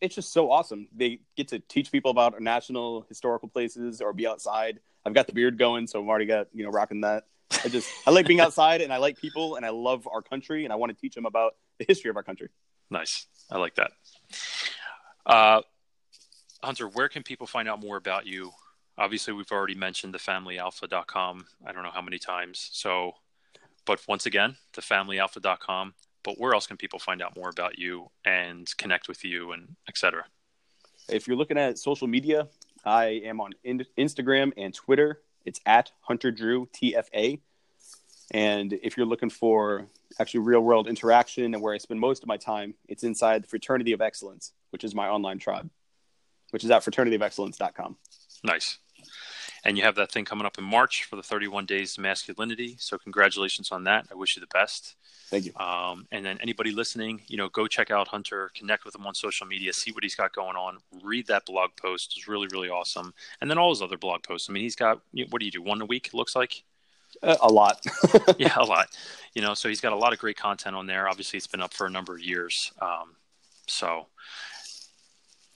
It's 0.00 0.14
just 0.14 0.32
so 0.32 0.50
awesome. 0.50 0.88
They 0.94 1.20
get 1.36 1.48
to 1.48 1.58
teach 1.58 1.90
people 1.90 2.10
about 2.10 2.34
our 2.34 2.40
national 2.40 3.06
historical 3.08 3.48
places 3.48 4.00
or 4.00 4.12
be 4.12 4.26
outside. 4.26 4.80
I've 5.06 5.14
got 5.14 5.26
the 5.26 5.32
beard 5.32 5.58
going, 5.58 5.86
so 5.86 6.02
I've 6.02 6.08
already 6.08 6.26
got, 6.26 6.48
you 6.52 6.64
know, 6.64 6.70
rocking 6.70 7.00
that. 7.00 7.24
I 7.64 7.68
just, 7.68 7.88
I 8.06 8.10
like 8.10 8.26
being 8.26 8.40
outside 8.40 8.80
and 8.82 8.92
I 8.92 8.98
like 8.98 9.18
people 9.18 9.56
and 9.56 9.64
I 9.64 9.70
love 9.70 10.06
our 10.10 10.22
country 10.22 10.64
and 10.64 10.72
I 10.72 10.76
want 10.76 10.94
to 10.94 11.00
teach 11.00 11.14
them 11.14 11.24
about 11.24 11.54
the 11.78 11.84
history 11.88 12.10
of 12.10 12.16
our 12.16 12.22
country. 12.22 12.48
Nice. 12.90 13.26
I 13.50 13.58
like 13.58 13.76
that. 13.76 13.92
Uh, 15.24 15.62
Hunter, 16.62 16.88
where 16.88 17.08
can 17.08 17.22
people 17.22 17.46
find 17.46 17.68
out 17.68 17.80
more 17.80 17.96
about 17.96 18.26
you? 18.26 18.52
Obviously, 18.98 19.32
we've 19.32 19.50
already 19.50 19.74
mentioned 19.74 20.12
thefamilyalpha.com. 20.14 21.46
I 21.66 21.72
don't 21.72 21.82
know 21.82 21.90
how 21.90 22.02
many 22.02 22.18
times. 22.18 22.68
So, 22.72 23.12
but 23.86 24.00
once 24.06 24.26
again, 24.26 24.56
thefamilyalpha.com. 24.74 25.94
But 26.22 26.38
where 26.38 26.52
else 26.52 26.66
can 26.66 26.76
people 26.76 26.98
find 26.98 27.22
out 27.22 27.36
more 27.36 27.48
about 27.48 27.78
you 27.78 28.10
and 28.24 28.70
connect 28.76 29.08
with 29.08 29.24
you 29.24 29.52
and 29.52 29.76
et 29.88 29.96
cetera? 29.96 30.24
If 31.08 31.26
you're 31.26 31.36
looking 31.36 31.58
at 31.58 31.78
social 31.78 32.06
media, 32.06 32.48
I 32.84 33.22
am 33.24 33.40
on 33.40 33.52
in- 33.64 33.86
Instagram 33.98 34.52
and 34.56 34.74
Twitter. 34.74 35.20
It's 35.44 35.60
at 35.66 35.90
Hunter 36.02 36.30
Drew 36.30 36.66
TFA. 36.66 37.40
And 38.32 38.72
if 38.82 38.96
you're 38.96 39.06
looking 39.06 39.30
for 39.30 39.86
actually 40.18 40.40
real 40.40 40.60
world 40.60 40.86
interaction 40.86 41.54
and 41.54 41.62
where 41.62 41.74
I 41.74 41.78
spend 41.78 41.98
most 41.98 42.22
of 42.22 42.28
my 42.28 42.36
time, 42.36 42.74
it's 42.88 43.02
inside 43.02 43.44
the 43.44 43.48
Fraternity 43.48 43.92
of 43.92 44.00
Excellence, 44.00 44.52
which 44.70 44.84
is 44.84 44.94
my 44.94 45.08
online 45.08 45.38
tribe, 45.38 45.68
which 46.50 46.62
is 46.62 46.70
at 46.70 46.84
fraternityofexcellence.com. 46.84 47.96
Nice. 48.44 48.78
And 49.64 49.76
you 49.76 49.84
have 49.84 49.94
that 49.96 50.10
thing 50.10 50.24
coming 50.24 50.46
up 50.46 50.58
in 50.58 50.64
March 50.64 51.04
for 51.04 51.16
the 51.16 51.22
31 51.22 51.66
Days 51.66 51.94
to 51.94 52.00
Masculinity. 52.00 52.76
So, 52.78 52.98
congratulations 52.98 53.70
on 53.70 53.84
that. 53.84 54.06
I 54.10 54.14
wish 54.14 54.36
you 54.36 54.40
the 54.40 54.46
best. 54.46 54.96
Thank 55.30 55.46
you. 55.46 55.52
Um, 55.56 56.06
and 56.10 56.24
then 56.24 56.38
anybody 56.40 56.72
listening, 56.72 57.22
you 57.28 57.36
know, 57.36 57.48
go 57.48 57.66
check 57.66 57.90
out 57.90 58.08
Hunter, 58.08 58.50
connect 58.54 58.84
with 58.84 58.96
him 58.96 59.06
on 59.06 59.14
social 59.14 59.46
media, 59.46 59.72
see 59.72 59.92
what 59.92 60.02
he's 60.02 60.16
got 60.16 60.32
going 60.32 60.56
on, 60.56 60.78
read 61.04 61.28
that 61.28 61.46
blog 61.46 61.70
post. 61.76 62.14
It's 62.16 62.26
really, 62.26 62.48
really 62.50 62.68
awesome. 62.68 63.14
And 63.40 63.48
then 63.48 63.56
all 63.56 63.70
his 63.70 63.80
other 63.80 63.96
blog 63.96 64.22
posts. 64.24 64.50
I 64.50 64.52
mean, 64.52 64.64
he's 64.64 64.74
got, 64.74 65.00
what 65.30 65.38
do 65.38 65.44
you 65.44 65.52
do? 65.52 65.62
One 65.62 65.80
a 65.80 65.86
week, 65.86 66.08
it 66.08 66.14
looks 66.14 66.34
like? 66.34 66.64
Uh, 67.22 67.36
a 67.42 67.48
lot. 67.48 67.80
yeah, 68.38 68.54
a 68.56 68.64
lot. 68.64 68.88
You 69.34 69.42
know, 69.42 69.54
so 69.54 69.68
he's 69.68 69.80
got 69.80 69.92
a 69.92 69.96
lot 69.96 70.12
of 70.12 70.18
great 70.18 70.36
content 70.36 70.74
on 70.74 70.86
there. 70.86 71.08
Obviously, 71.08 71.36
it's 71.36 71.46
been 71.46 71.62
up 71.62 71.72
for 71.72 71.86
a 71.86 71.90
number 71.90 72.14
of 72.14 72.20
years. 72.20 72.72
Um, 72.80 73.16
so, 73.66 74.06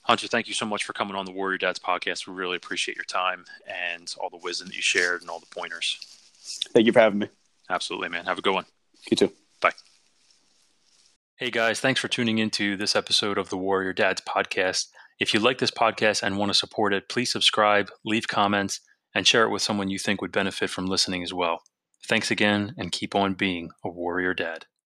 Hunter, 0.05 0.27
thank 0.27 0.47
you 0.47 0.53
so 0.53 0.67
much 0.67 0.83
for 0.83 0.93
coming 0.93 1.15
on 1.15 1.25
the 1.25 1.31
Warrior 1.31 1.57
Dads 1.57 1.79
podcast. 1.79 2.27
We 2.27 2.33
really 2.35 2.57
appreciate 2.57 2.95
your 2.95 3.05
time 3.05 3.45
and 3.67 4.13
all 4.21 4.29
the 4.29 4.37
wisdom 4.37 4.67
that 4.67 4.75
you 4.75 4.81
shared 4.83 5.21
and 5.21 5.31
all 5.31 5.39
the 5.39 5.47
pointers. 5.47 5.97
Thank 6.73 6.85
you 6.85 6.93
for 6.93 6.99
having 6.99 7.17
me. 7.17 7.29
Absolutely, 7.71 8.09
man. 8.09 8.25
Have 8.25 8.37
a 8.37 8.41
good 8.43 8.53
one. 8.53 8.65
You 9.09 9.17
too. 9.17 9.31
Bye. 9.61 9.71
Hey 11.37 11.49
guys, 11.49 11.79
thanks 11.79 11.99
for 11.99 12.07
tuning 12.07 12.37
into 12.37 12.77
this 12.77 12.95
episode 12.95 13.39
of 13.39 13.49
the 13.49 13.57
Warrior 13.57 13.93
Dads 13.93 14.21
podcast. 14.21 14.89
If 15.19 15.33
you 15.33 15.39
like 15.39 15.57
this 15.57 15.71
podcast 15.71 16.21
and 16.21 16.37
want 16.37 16.51
to 16.51 16.57
support 16.57 16.93
it, 16.93 17.09
please 17.09 17.31
subscribe, 17.31 17.89
leave 18.05 18.27
comments, 18.27 18.81
and 19.15 19.25
share 19.25 19.45
it 19.45 19.49
with 19.49 19.63
someone 19.63 19.89
you 19.89 19.97
think 19.97 20.21
would 20.21 20.31
benefit 20.31 20.69
from 20.69 20.85
listening 20.85 21.23
as 21.23 21.33
well. 21.33 21.63
Thanks 22.07 22.29
again, 22.29 22.75
and 22.77 22.91
keep 22.91 23.15
on 23.15 23.33
being 23.33 23.71
a 23.83 23.89
warrior 23.89 24.35
dad. 24.35 24.67